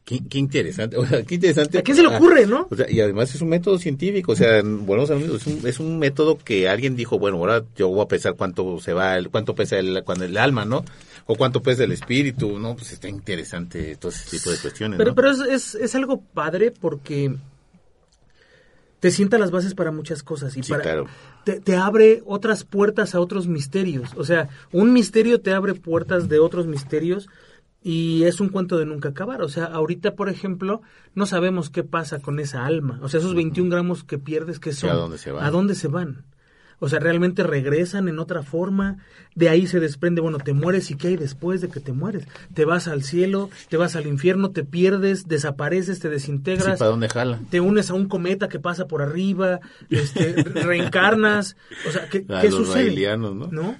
Qué, 0.05 0.21
qué 0.29 0.37
interesante, 0.37 0.97
o 0.99 1.05
sea, 1.05 1.23
qué 1.23 1.35
interesante. 1.35 1.79
¿A 1.79 1.81
quién 1.81 1.97
se 1.97 2.03
le 2.03 2.15
ocurre, 2.15 2.45
no? 2.45 2.67
O 2.69 2.75
sea, 2.75 2.85
y 2.89 3.01
además 3.01 3.33
es 3.33 3.41
un 3.41 3.49
método 3.49 3.79
científico, 3.79 4.33
o 4.33 4.35
sea, 4.35 4.61
bueno, 4.63 5.03
es 5.03 5.09
un, 5.09 5.67
es 5.67 5.79
un 5.79 5.97
método 5.97 6.37
que 6.37 6.69
alguien 6.69 6.95
dijo, 6.95 7.17
bueno, 7.17 7.37
ahora 7.37 7.63
yo 7.75 7.89
voy 7.89 8.03
a 8.03 8.07
pesar 8.07 8.35
cuánto 8.35 8.79
se 8.79 8.93
va, 8.93 9.17
el, 9.17 9.29
cuánto 9.31 9.55
pesa 9.55 9.79
el, 9.79 10.03
cuando 10.03 10.25
el 10.25 10.37
alma, 10.37 10.63
¿no? 10.63 10.85
O 11.27 11.35
cuánto 11.35 11.61
pesa 11.61 11.83
el 11.83 11.91
espíritu, 11.91 12.59
¿no? 12.59 12.75
Pues 12.75 12.91
está 12.93 13.07
interesante 13.09 13.95
todo 13.95 14.11
ese 14.11 14.29
tipo 14.37 14.51
de 14.51 14.57
cuestiones, 14.57 14.97
Pero, 14.97 15.11
¿no? 15.11 15.15
pero 15.15 15.31
es, 15.31 15.39
es, 15.39 15.75
es 15.75 15.95
algo 15.95 16.21
padre 16.21 16.71
porque 16.71 17.35
te 18.99 19.11
sienta 19.11 19.37
las 19.37 19.51
bases 19.51 19.73
para 19.75 19.91
muchas 19.91 20.23
cosas 20.23 20.55
y 20.57 20.63
Sí, 20.63 20.71
para, 20.71 20.83
claro. 20.83 21.05
te, 21.43 21.59
te 21.59 21.75
abre 21.75 22.21
otras 22.25 22.63
puertas 22.63 23.13
a 23.15 23.19
otros 23.19 23.47
misterios. 23.47 24.11
O 24.15 24.23
sea, 24.23 24.49
un 24.71 24.93
misterio 24.93 25.41
te 25.41 25.53
abre 25.53 25.73
puertas 25.73 26.29
de 26.29 26.39
otros 26.39 26.65
misterios 26.67 27.27
y 27.83 28.23
es 28.23 28.39
un 28.39 28.49
cuento 28.49 28.77
de 28.77 28.85
nunca 28.85 29.09
acabar. 29.09 29.41
O 29.43 29.49
sea, 29.49 29.65
ahorita, 29.65 30.15
por 30.15 30.29
ejemplo, 30.29 30.81
no 31.13 31.25
sabemos 31.27 31.69
qué 31.69 31.83
pasa 31.83 32.19
con 32.19 32.39
esa 32.39 32.65
alma. 32.65 32.99
O 33.03 33.09
sea, 33.09 33.19
esos 33.19 33.35
21 33.35 33.69
gramos 33.69 34.03
que 34.03 34.17
pierdes, 34.17 34.59
¿qué 34.59 34.73
son? 34.73 34.89
¿a 34.89 34.93
dónde 34.93 35.17
se 35.19 35.31
van? 35.31 35.43
¿A 35.45 35.51
dónde 35.51 35.75
se 35.75 35.87
van? 35.87 36.23
O 36.79 36.89
sea, 36.89 36.99
realmente 36.99 37.43
regresan 37.43 38.07
en 38.09 38.19
otra 38.19 38.43
forma. 38.43 38.97
De 39.33 39.49
ahí 39.49 39.65
se 39.67 39.79
desprende, 39.79 40.21
bueno, 40.21 40.37
te 40.39 40.53
mueres 40.53 40.91
y 40.91 40.95
qué 40.95 41.09
hay 41.09 41.15
después 41.17 41.61
de 41.61 41.69
que 41.69 41.79
te 41.79 41.91
mueres. 41.93 42.25
Te 42.53 42.65
vas 42.65 42.87
al 42.87 43.03
cielo, 43.03 43.49
te 43.69 43.77
vas 43.77 43.95
al 43.95 44.07
infierno, 44.07 44.51
te 44.51 44.63
pierdes, 44.63 45.27
desapareces, 45.27 45.99
te 45.99 46.07
Sí, 46.09 46.13
desintegras, 46.13 46.79
¿para 46.79 46.91
dónde 46.91 47.09
jala? 47.09 47.39
te 47.49 47.59
unes 47.61 47.89
a 47.89 47.93
un 47.93 48.07
cometa 48.07 48.47
que 48.49 48.59
pasa 48.59 48.87
por 48.87 49.01
arriba, 49.01 49.59
este, 49.89 50.33
reencarnas. 50.43 51.55
O 51.87 51.91
sea, 51.91 52.09
¿qué, 52.09 52.25
A 52.29 52.41
qué 52.41 52.49
los 52.49 52.67
sucede? 52.67 53.17
¿no? 53.17 53.33
¿No? 53.33 53.75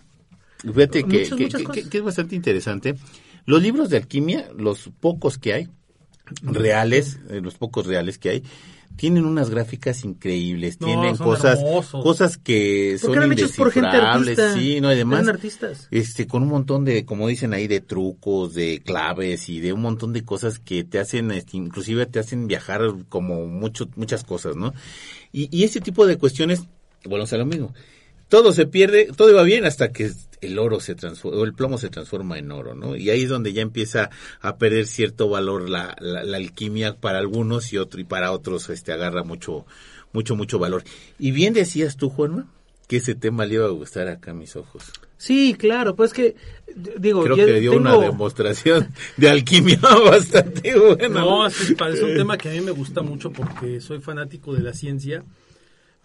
Fíjate 0.62 1.04
que, 1.04 1.20
Muchas, 1.20 1.30
que- 1.38 1.44
muchas 1.44 1.62
que- 1.62 1.68
cosas. 1.68 1.88
que 1.88 1.98
es 1.98 2.04
bastante 2.04 2.36
interesante. 2.36 2.96
Los 3.46 3.62
libros 3.62 3.90
de 3.90 3.98
alquimia, 3.98 4.50
los 4.58 4.90
pocos 5.00 5.38
que 5.38 5.54
hay, 5.54 5.70
reales, 6.42 7.20
eh, 7.30 7.42
los 7.42 7.56
pocos 7.56 7.86
reales 7.86 8.18
que 8.18 8.30
hay, 8.30 8.44
tienen 8.96 9.26
unas 9.26 9.50
gráficas 9.50 10.04
increíbles, 10.06 10.80
No, 10.80 10.88
tienen 10.88 11.18
son 11.18 11.28
cosas, 11.28 11.60
hermosos. 11.60 12.04
cosas 12.04 12.38
que 12.38 12.98
son 13.00 13.14
eran 13.14 13.32
hechos 13.34 13.52
por 13.54 13.72
gente 13.72 13.88
indescifrables, 13.90 14.40
artista. 14.40 14.60
sí, 14.60 14.82
no, 14.82 14.90
y 14.90 14.96
además, 14.96 15.28
artistas. 15.28 15.88
este, 15.92 16.28
con 16.28 16.44
un 16.44 16.50
montón 16.50 16.86
de, 16.86 17.06
como 17.06 17.28
dicen 17.28 17.54
ahí, 17.54 17.68
de 17.68 17.82
trucos, 17.82 18.54
de 18.54 18.82
claves 18.84 19.50
y 19.50 19.60
de 19.60 19.74
un 19.74 19.82
montón 19.82 20.14
de 20.14 20.24
cosas 20.24 20.60
que 20.60 20.84
te 20.84 21.00
hacen, 21.00 21.32
este, 21.32 21.58
inclusive 21.58 22.06
te 22.06 22.20
hacen 22.20 22.48
viajar 22.48 22.82
como 23.10 23.46
mucho, 23.48 23.90
muchas 23.96 24.24
cosas, 24.24 24.56
¿no? 24.56 24.74
Y, 25.32 25.50
y 25.56 25.64
ese 25.64 25.82
tipo 25.82 26.06
de 26.08 26.18
cuestiones, 26.18 26.64
bueno, 27.06 27.26
o 27.26 27.28
sea, 27.28 27.38
lo 27.38 27.46
mismo. 27.46 27.74
Todo 28.28 28.54
se 28.54 28.66
pierde, 28.66 29.10
todo 29.16 29.30
iba 29.30 29.44
bien 29.44 29.66
hasta 29.66 29.92
que 29.92 30.12
el 30.46 30.60
oro 30.60 30.80
se 30.80 30.96
transforma, 30.96 31.40
o 31.40 31.44
el 31.44 31.54
plomo 31.54 31.78
se 31.78 31.90
transforma 31.90 32.38
en 32.38 32.52
oro, 32.52 32.76
¿no? 32.76 32.96
Y 32.96 33.10
ahí 33.10 33.24
es 33.24 33.30
donde 33.30 33.54
ya 33.54 33.62
empieza 33.62 34.10
a 34.42 34.58
perder 34.58 34.88
cierto 34.88 35.30
valor 35.30 35.70
la, 35.70 35.96
la, 36.00 36.24
la 36.24 36.38
alquimia 36.38 36.96
para 36.96 37.20
algunos 37.20 37.74
y 37.74 37.78
otro, 37.78 38.00
y 38.00 38.04
para 38.04 38.32
otros, 38.32 38.70
este, 38.70 38.92
agarra 38.92 39.24
mucho, 39.24 39.66
mucho, 40.14 40.36
mucho 40.36 40.60
valor. 40.60 40.84
Y 41.20 41.32
bien 41.32 41.54
decías 41.54 41.98
tú, 41.98 42.10
Juanma, 42.10 42.48
que 42.88 42.98
ese 42.98 43.16
tema 43.16 43.46
le 43.46 43.56
iba 43.56 43.66
a 43.66 43.70
gustar 43.70 44.08
acá 44.08 44.32
a 44.32 44.34
mis 44.34 44.56
ojos. 44.56 44.92
Sí, 45.18 45.56
claro, 45.58 45.96
pues 45.96 46.14
que, 46.14 46.36
digo, 46.98 47.24
Creo 47.24 47.38
ya 47.38 47.46
que 47.46 47.60
dio 47.60 47.78
una 47.78 47.98
demostración 47.98 48.90
de 49.18 49.30
alquimia 49.30 49.80
bastante 50.06 50.78
buena. 50.78 51.08
No, 51.08 51.48
es, 51.48 51.72
es 51.72 52.02
un 52.02 52.16
tema 52.16 52.38
que 52.38 52.50
a 52.50 52.52
mí 52.52 52.62
me 52.62 52.72
gusta 52.72 53.02
mucho 53.02 53.32
porque 53.32 53.80
soy 53.82 54.02
fanático 54.02 54.54
de 54.54 54.62
la 54.62 54.74
ciencia, 54.74 55.24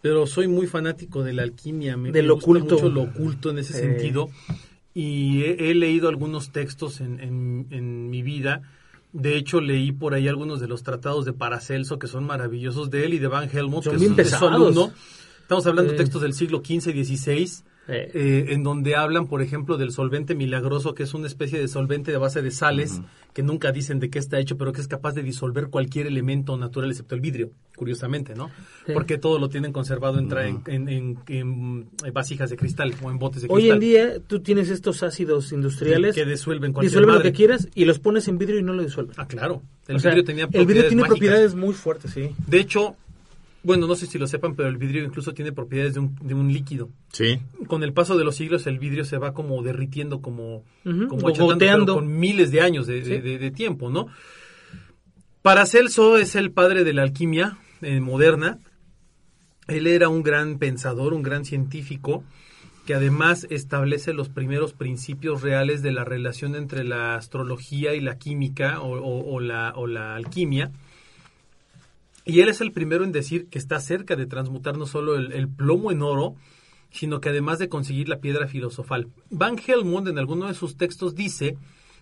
pero 0.03 0.27
soy 0.27 0.49
muy 0.49 0.67
fanático 0.67 1.23
de 1.23 1.33
la 1.33 1.43
alquimia. 1.43 1.97
Me, 1.97 2.11
gusta 2.11 2.33
oculto. 2.33 2.75
mucho 2.77 2.89
lo 2.89 3.03
oculto 3.03 3.51
en 3.51 3.59
ese 3.59 3.77
Eh. 3.77 3.81
sentido. 3.81 4.29
Y 4.95 5.43
he, 5.43 5.71
he 5.71 5.75
leído 5.75 6.09
algunos 6.09 6.51
textos 6.51 7.01
en, 7.01 7.21
en- 7.21 7.67
en 7.71 8.11
mi 8.11 8.23
vida. 8.23 8.63
De 9.13 9.37
hecho, 9.37 9.61
leí 9.61 9.93
por 9.93 10.15
ahí 10.15 10.29
algunos 10.29 10.61
de 10.61 10.69
los 10.69 10.83
tratados 10.83 11.25
de 11.25 11.33
Paracelso 11.33 11.99
que 11.99 12.07
son 12.07 12.25
maravillosos 12.25 12.91
de 12.91 13.05
él 13.05 13.15
y 13.15 13.19
de 13.19 13.27
Van 13.29 13.49
Helmont, 13.53 13.85
Son 13.85 13.93
que 13.95 13.99
bien 13.99 14.13
es, 14.13 14.17
pesados. 14.17 14.53
alumno. 14.53 14.93
Estamos 15.43 15.67
hablando 15.67 15.91
de 15.93 15.99
textos 15.99 16.23
del 16.23 16.33
siglo 16.35 16.63
XV 16.65 16.91
y 16.95 17.05
XVI. 17.05 17.51
Eh. 17.93 18.11
eh, 18.15 18.45
en 18.51 18.63
donde 18.63 18.95
hablan, 18.95 19.27
por 19.27 19.43
ejemplo, 19.43 19.77
del 19.77 19.91
solvente 19.91 20.35
milagroso, 20.35 20.95
que 20.95 21.03
es 21.03 21.13
una 21.15 21.27
especie 21.27 21.59
de 21.59 21.67
solvente 21.67 22.13
de 22.13 22.19
base 22.19 22.41
de 22.41 22.51
sales, 22.53 23.01
que 23.33 23.43
nunca 23.43 23.73
dicen 23.73 23.99
de 23.99 24.11
qué 24.11 24.19
está 24.21 24.39
hecho, 24.39 24.57
pero 24.57 24.73
que 24.73 24.81
es 24.81 24.87
capaz 24.89 25.13
de 25.15 25.23
disolver 25.23 25.69
cualquier 25.69 26.07
elemento 26.07 26.57
natural 26.57 26.91
excepto 26.91 27.15
el 27.17 27.21
vidrio, 27.21 27.51
curiosamente, 27.77 28.35
¿no? 28.35 28.49
Sí. 28.87 28.93
Porque 28.93 29.19
todo 29.19 29.39
lo 29.39 29.49
tienen 29.49 29.73
conservado 29.73 30.19
en, 30.19 30.31
en, 30.67 30.89
en- 30.89 31.19
en- 31.29 31.89
en 32.05 32.13
vasijas 32.13 32.51
de 32.51 32.57
cristal 32.57 32.95
o 33.03 33.11
en 33.11 33.19
botes 33.19 33.43
de 33.43 33.49
Hoy 33.51 33.63
cristal. 33.63 33.75
en 33.75 33.81
día 33.81 34.13
tú 34.27 34.41
tienes 34.41 34.71
estos 34.71 35.03
ácidos 35.03 35.53
industriales, 35.53 36.15
que 36.15 36.25
disuelven 36.25 36.73
cualquier 36.73 36.91
disuelven 36.91 37.09
lo 37.09 37.15
madre. 37.19 37.31
que 37.33 37.37
quieras 37.37 37.69
y 37.75 37.85
los 37.87 37.99
pones 37.99 38.29
en 38.29 38.39
vidrio 38.39 38.59
y 38.59 38.63
no 38.63 38.73
lo 38.73 38.83
disuelven. 38.83 39.15
Ah, 39.19 39.27
claro. 39.27 39.63
El 39.89 39.97
O 39.97 39.99
sea, 39.99 40.11
vidrio 40.11 40.25
tenía 40.25 40.45
el 40.45 40.51
vidrio 40.51 40.65
propiedades 40.67 40.89
tiene 40.89 41.03
mágicas. 41.03 41.19
propiedades 41.19 41.55
muy 41.57 41.75
fuertes, 41.75 42.11
sí. 42.13 42.31
De 42.47 42.61
hecho, 42.61 42.95
bueno, 43.63 43.87
no 43.87 43.95
sé 43.95 44.07
si 44.07 44.19
lo 44.19 44.27
sepan, 44.27 44.55
pero 44.55 44.69
el 44.69 44.77
vidrio 44.79 45.05
incluso 45.05 45.33
tiene 45.35 45.53
propiedades 45.53 45.95
de 45.95 46.01
un, 46.01 46.15
de 46.23 46.35
un 46.35 46.53
líquido. 46.53 46.89
Sí. 47.13 47.39
con 47.67 47.83
el 47.83 47.93
paso 47.93 48.17
de 48.17 48.25
los 48.25 48.37
siglos 48.37 48.67
el 48.67 48.79
vidrio 48.79 49.05
se 49.05 49.19
va 49.19 49.35
como 49.35 49.63
derritiendo, 49.63 50.21
como, 50.23 50.65
como 51.09 51.29
achatando, 51.29 51.95
con 51.95 52.19
miles 52.19 52.51
de 52.53 52.61
años 52.63 52.87
de, 52.87 53.01
de- 53.03 53.05
Sí. 53.05 53.21
de- 53.21 53.39
de 53.39 53.51
tiempo, 53.51 53.91
¿no? 53.91 54.07
Paracelso 55.43 56.17
es 56.19 56.35
el 56.37 56.51
padre 56.51 56.85
de 56.85 56.93
la 56.93 57.03
alquimia 57.03 57.59
eh, 57.83 58.01
moderna. 58.01 58.59
Él 59.69 59.87
era 59.87 60.09
un 60.09 60.23
gran 60.23 60.59
pensador, 60.59 61.15
un 61.15 61.23
gran 61.23 61.45
científico, 61.45 62.25
que 62.87 62.95
además 62.95 63.47
establece 63.51 64.13
los 64.13 64.29
primeros 64.29 64.73
principios 64.73 65.43
reales 65.43 65.83
de 65.83 65.93
la 65.93 66.05
relación 66.05 66.55
entre 66.57 66.85
la 66.85 67.15
astrología 67.15 67.95
y 67.95 68.01
la 68.01 68.19
química 68.19 68.81
o, 68.81 68.99
o- 68.99 69.35
o 69.35 69.41
la, 69.41 69.73
o 69.77 69.87
la 69.87 70.15
alquimia. 70.17 70.71
Y 72.31 72.43
él 72.43 72.49
es 72.49 72.61
el 72.61 72.71
primero 72.71 73.03
en 73.03 73.11
decir 73.11 73.49
que 73.49 73.59
está 73.59 73.81
cerca 73.81 74.15
de 74.15 74.25
transmutar 74.25 74.79
no 74.79 74.87
solo 74.87 75.17
el, 75.17 75.49
plomo 75.49 75.91
en 75.91 76.01
oro, 76.01 76.37
sino 76.89 77.21
que 77.21 77.31
además 77.31 77.59
de 77.59 77.69
conseguir 77.69 78.09
la 78.09 78.21
piedra 78.21 78.47
filosofal. 78.47 79.09
Van 79.31 79.57
Helmont 79.59 80.07
en 80.07 80.17
alguno 80.17 80.47
de 80.47 80.55
sus 80.55 80.77
textos 80.77 81.17
dice 81.17 81.57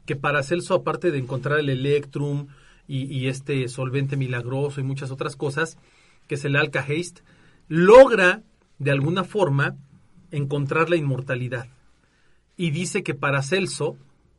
que 0.04 0.16
Paracelso, 0.16 0.74
aparte 0.74 1.10
de 1.10 1.16
encontrar 1.16 1.58
el 1.58 1.70
electrum 1.70 2.48
y, 2.86 3.04
y 3.04 3.28
este 3.28 3.68
solvente 3.68 4.18
milagroso 4.18 4.82
y 4.82 4.84
muchas 4.84 5.10
otras 5.10 5.34
cosas, 5.34 5.78
que 6.26 6.34
es 6.34 6.44
el 6.44 6.56
alcaheist, 6.56 7.20
logra 7.66 8.42
de 8.78 8.90
alguna 8.90 9.24
forma 9.24 9.78
encontrar 10.30 10.90
la 10.90 10.96
inmortalidad. 10.96 11.68
Y 12.54 12.70
dice 12.70 13.02
que 13.02 13.14
Paracelso 13.14 13.96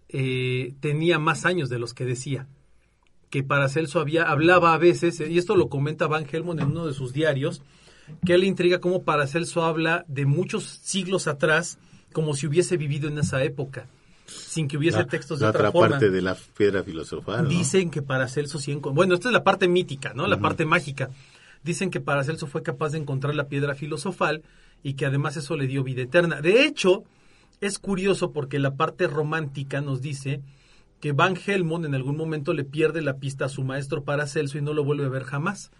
eh, 0.07 0.75
tenía 0.81 1.17
más 1.17 1.47
años 1.47 1.67
de 1.67 1.79
los 1.79 1.95
que 1.95 2.05
decía 2.05 2.47
que 3.30 3.43
Paracelso 3.43 3.99
había, 3.99 4.23
hablaba 4.23 4.73
a 4.73 4.77
veces, 4.77 5.19
y 5.19 5.38
esto 5.38 5.55
lo 5.55 5.69
comenta 5.69 6.07
Van 6.07 6.25
Helmont 6.32 6.59
en 6.61 6.67
uno 6.67 6.88
de 6.88 6.93
sus 6.93 7.13
diarios, 7.13 7.61
que 8.25 8.38
le 8.38 8.47
intriga 8.47 8.80
cómo 8.80 9.03
Paracelso 9.03 9.63
habla 9.63 10.03
de 10.07 10.25
muchos 10.25 10.63
siglos 10.84 11.27
atrás 11.27 11.77
como 12.11 12.34
si 12.34 12.47
hubiese 12.47 12.75
vivido 12.75 13.07
en 13.07 13.19
esa 13.19 13.43
época, 13.43 13.86
sin 14.25 14.67
que 14.67 14.77
hubiese 14.77 14.97
La, 14.97 15.05
textos 15.07 15.39
de 15.39 15.45
la 15.45 15.49
otra 15.51 15.59
otra 15.69 15.71
forma. 15.71 15.89
parte 15.91 16.09
de 16.09 16.21
la 16.23 16.36
piedra 16.57 16.84
filosofal. 16.84 17.43
¿no? 17.43 17.49
Dicen 17.49 17.91
que 17.91 18.01
Paracelso 18.01 18.57
sí 18.57 18.71
encon- 18.71 18.93
Bueno, 18.95 19.13
esta 19.13 19.27
es 19.30 19.34
la 19.34 19.43
parte 19.43 19.67
mítica, 19.67 20.13
¿no? 20.15 20.25
La 20.25 20.39
parte 20.39 20.65
mágica. 20.65 21.09
Dicen 21.63 21.91
que 21.91 21.99
Paracelso 21.99 22.47
fue 22.47 22.63
capaz 22.63 22.89
de 22.93 22.97
encontrar 22.97 23.36
la 23.36 23.47
piedra 23.47 23.75
filosofal 23.75 24.41
y 24.82 24.93
que 24.93 25.05
además 25.05 25.38
eso 25.38 25.55
le 25.55 25.67
dio 25.67 25.84
vida 25.84 26.01
eterna. 26.01 26.41
De 26.41 26.63
hecho, 26.65 27.03
es 27.61 27.77
curioso 27.77 28.32
porque 28.32 28.57
la 28.59 28.75
parte 28.75 29.07
romántica 29.07 29.82
nos 29.82 30.01
dice 30.01 30.41
que 31.00 31.12
Van 31.14 31.36
Helmont 31.45 31.86
en 31.86 31.95
algún 31.95 32.18
momento 32.18 32.54
le 32.54 32.64
pierde 32.66 33.02
la 33.02 33.18
pista 33.18 33.45
a 33.45 33.50
su 33.50 33.64
maestro 33.64 34.04
Paracelso 34.04 34.58
y 34.58 34.62
no 34.62 34.74
lo 34.74 34.84
vuelve 34.84 35.06
a 35.06 35.10
ver 35.10 35.24
jamás. 35.24 35.72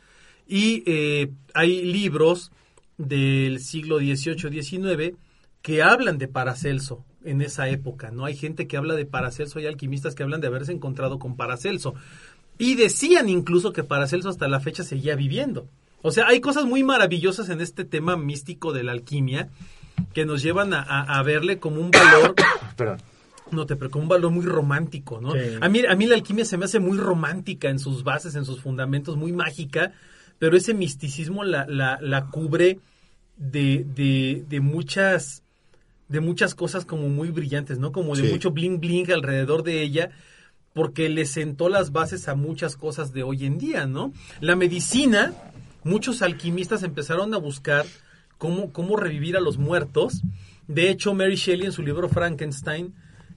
Y 0.48 0.84
eh, 0.86 1.32
hay 1.54 1.84
libros 1.84 2.52
del 2.98 3.60
siglo 3.60 4.00
XVIII-XIX 4.00 5.16
que 5.62 5.84
hablan 5.84 6.18
de 6.18 6.28
Paracelso 6.28 7.04
en 7.24 7.42
esa 7.42 7.68
época, 7.70 8.12
¿no? 8.12 8.26
Hay 8.26 8.36
gente 8.36 8.68
que 8.68 8.78
habla 8.78 8.96
de 8.96 9.06
Paracelso 9.06 9.60
y 9.60 9.66
alquimistas 9.66 10.16
que 10.16 10.24
hablan 10.24 10.42
de 10.42 10.48
haberse 10.48 10.72
encontrado 10.72 11.20
con 11.20 11.36
Paracelso. 11.36 11.94
Y 12.58 12.76
decían 12.76 13.30
incluso 13.30 13.74
que 13.74 13.84
Paracelso 13.84 14.30
hasta 14.30 14.48
la 14.48 14.60
fecha 14.60 14.84
seguía 14.84 15.16
viviendo. 15.16 15.68
O 16.02 16.12
sea, 16.12 16.28
hay 16.28 16.40
cosas 16.40 16.66
muy 16.66 16.84
maravillosas 16.84 17.50
en 17.50 17.60
este 17.62 17.84
tema 17.84 18.16
místico 18.16 18.72
de 18.72 18.84
la 18.84 18.94
alquimia 18.94 19.50
que 20.14 20.26
nos 20.26 20.42
llevan 20.42 20.74
a, 20.74 20.82
a- 20.82 21.20
a 21.20 21.24
verle 21.24 21.60
como 21.60 21.82
un 21.82 21.92
valor 21.92 22.36
Perdón. 22.78 23.00
No 23.52 23.66
te 23.66 23.76
como 23.78 24.04
un 24.04 24.10
valor 24.10 24.32
muy 24.32 24.46
romántico, 24.46 25.20
¿no? 25.22 25.34
Sí. 25.34 25.40
A 25.62 25.70
mí 25.70 25.82
a 25.88 25.96
mí 25.96 26.06
la 26.08 26.16
alquimia 26.16 26.46
se 26.46 26.58
me 26.58 26.66
hace 26.66 26.80
muy 26.80 26.98
romántica 26.98 27.70
en 27.70 27.80
sus 27.80 28.04
bases, 28.04 28.36
en 28.36 28.46
sus 28.46 28.62
fundamentos, 28.62 29.18
muy 29.18 29.32
mágica, 29.32 29.94
pero 30.38 30.56
ese 30.58 30.74
misticismo 30.74 31.44
la, 31.44 31.66
la, 31.68 31.98
la 32.02 32.28
cubre 32.28 32.80
de, 33.38 33.86
de, 33.96 34.44
de 34.48 34.60
muchas 34.60 35.44
de 36.08 36.20
muchas 36.22 36.56
cosas 36.56 36.86
como 36.86 37.08
muy 37.10 37.30
brillantes, 37.30 37.78
¿no? 37.78 37.92
Como 37.92 38.16
de 38.16 38.24
Sí. 38.24 38.32
mucho 38.32 38.52
bling 38.52 38.80
bling 38.80 39.12
alrededor 39.12 39.64
de 39.64 39.82
ella, 39.84 40.10
porque 40.74 41.08
le 41.10 41.26
sentó 41.26 41.70
las 41.70 41.92
bases 41.92 42.28
a 42.28 42.36
muchas 42.36 42.76
cosas 42.78 43.14
de 43.14 43.22
hoy 43.24 43.46
en 43.46 43.58
día, 43.60 43.86
¿no? 43.86 44.12
La 44.42 44.56
medicina, 44.56 45.34
muchos 45.84 46.22
alquimistas 46.22 46.82
empezaron 46.84 47.34
a 47.34 47.38
buscar 47.38 47.86
cómo, 48.40 48.72
cómo 48.74 48.96
revivir 48.96 49.38
a 49.38 49.40
los 49.40 49.58
muertos. 49.58 50.22
De 50.68 50.90
hecho, 50.90 51.14
Mary 51.14 51.36
Shelley 51.36 51.66
en 51.68 51.72
su 51.72 51.84
libro 51.84 52.10
Frankenstein 52.10 52.94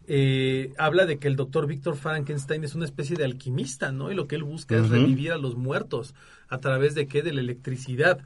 eh, 0.09 0.73
habla 0.79 1.07
de 1.07 1.19
que 1.19 1.29
el 1.29 1.37
doctor 1.37 1.67
Víctor 1.67 1.97
Frankenstein 1.97 2.65
es 2.65 2.75
una 2.75 2.85
especie 2.85 3.17
de 3.17 3.25
alquimista, 3.25 3.93
¿no? 3.93 4.11
Y 4.11 4.15
lo 4.15 4.27
que 4.27 4.37
él 4.37 4.43
busca 4.45 4.77
es 4.77 4.89
revivir 4.89 5.33
a 5.33 5.39
los 5.39 5.57
muertos. 5.57 6.15
¿A 6.49 6.59
través 6.59 6.95
de 6.95 7.07
qué? 7.07 7.23
De 7.23 7.33
la 7.33 7.41
electricidad. 7.41 8.19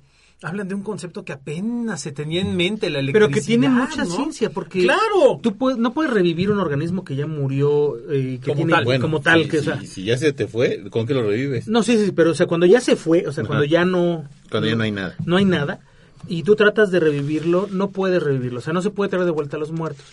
Hablan 0.42 0.68
de 0.68 0.74
un 0.74 0.82
concepto 0.82 1.24
que 1.24 1.32
apenas 1.32 2.02
se 2.02 2.12
tenía 2.12 2.42
en 2.42 2.56
mente, 2.56 2.90
la 2.90 2.98
electricidad. 2.98 3.28
Pero 3.30 3.34
que 3.40 3.46
tiene 3.46 3.68
mucha 3.70 4.04
¿no? 4.04 4.10
ciencia, 4.10 4.50
porque 4.50 4.82
¡Claro! 4.82 5.40
tú 5.42 5.56
puedes, 5.56 5.78
no 5.78 5.94
puedes 5.94 6.12
revivir 6.12 6.50
un 6.50 6.58
organismo 6.58 7.04
que 7.04 7.16
ya 7.16 7.26
murió, 7.26 7.96
eh, 8.10 8.38
que 8.42 8.50
Como 8.50 8.56
tiene 8.56 8.72
tal. 8.72 8.84
Bueno, 8.84 9.00
como 9.02 9.20
tal, 9.22 9.44
si, 9.44 9.48
que, 9.48 9.58
o 9.58 9.60
si- 9.60 9.66
sea, 9.66 9.80
si 9.82 10.04
ya 10.04 10.18
se 10.18 10.34
te 10.34 10.46
fue, 10.46 10.90
¿con 10.90 11.06
qué 11.06 11.14
lo 11.14 11.22
revives? 11.22 11.68
no, 11.68 11.82
sí, 11.82 11.96
sí, 12.04 12.12
pero 12.12 12.32
o 12.32 12.34
sea, 12.34 12.46
cuando 12.46 12.66
ya 12.66 12.80
se 12.82 12.96
fue, 12.96 13.26
o 13.26 13.32
sea, 13.32 13.44
Ajá. 13.44 13.48
cuando 13.48 13.64
ya 13.64 13.86
no, 13.86 14.28
Cuando 14.50 14.68
ya 14.68 14.76
no 14.76 14.82
hay 14.82 14.90
nada. 14.92 15.14
no 15.24 15.38
hay 15.38 15.46
nada, 15.46 15.80
y 16.28 16.42
tú 16.42 16.54
tratas 16.54 16.90
de 16.90 17.00
revivirlo, 17.00 17.66
no 17.70 17.88
puedes 17.90 18.22
revivirlo, 18.22 18.58
o 18.58 18.62
sea, 18.62 18.74
no 18.74 18.82
se 18.82 18.90
puede 18.90 19.08
traer 19.08 19.24
de 19.24 19.30
vuelta 19.30 19.56
a 19.56 19.60
los 19.60 19.72
muertos. 19.72 20.04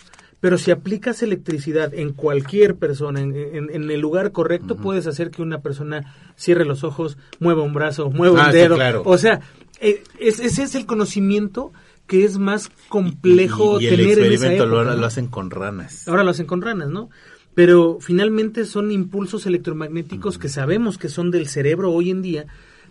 Pero 0.44 0.58
si 0.58 0.70
aplicas 0.70 1.22
electricidad 1.22 1.94
en 1.94 2.12
cualquier 2.12 2.74
persona, 2.76 3.22
en, 3.22 3.34
en- 3.34 3.70
en 3.72 3.90
el 3.90 3.98
lugar 3.98 4.30
correcto, 4.30 4.76
puedes 4.76 5.06
hacer 5.06 5.30
que 5.30 5.40
una 5.40 5.62
persona 5.62 6.14
cierre 6.36 6.66
los 6.66 6.84
ojos, 6.84 7.16
mueva 7.40 7.62
un 7.62 7.72
brazo, 7.72 8.10
mueva 8.10 8.42
Ah, 8.42 8.46
un 8.48 8.52
dedo. 8.52 8.74
claro. 8.74 9.02
O 9.06 9.16
sea, 9.16 9.40
eh, 9.80 10.02
es- 10.20 10.40
ese 10.40 10.64
es 10.64 10.74
el 10.74 10.84
conocimiento 10.84 11.72
que 12.06 12.26
es 12.26 12.36
más 12.36 12.70
complejo 12.90 13.80
y, 13.80 13.84
y 13.84 13.86
el 13.86 13.96
tener 13.96 14.18
en 14.18 14.24
esa 14.24 14.32
experimento 14.34 14.66
lo, 14.66 14.80
época, 14.82 14.94
¿no? 14.96 15.00
lo 15.00 15.06
hacen 15.06 15.28
con 15.28 15.50
ranas. 15.50 16.06
Ahora 16.08 16.24
lo 16.24 16.30
hacen 16.32 16.44
con 16.44 16.60
ranas, 16.60 16.90
¿no? 16.90 17.08
Pero 17.54 17.96
finalmente 18.02 18.66
son 18.66 18.92
impulsos 18.92 19.46
electromagnéticos 19.46 20.36
que 20.36 20.50
sabemos 20.50 20.98
que 20.98 21.08
son 21.08 21.30
del 21.30 21.48
cerebro 21.48 21.90
hoy 21.90 22.10
en 22.10 22.20
día, 22.20 22.44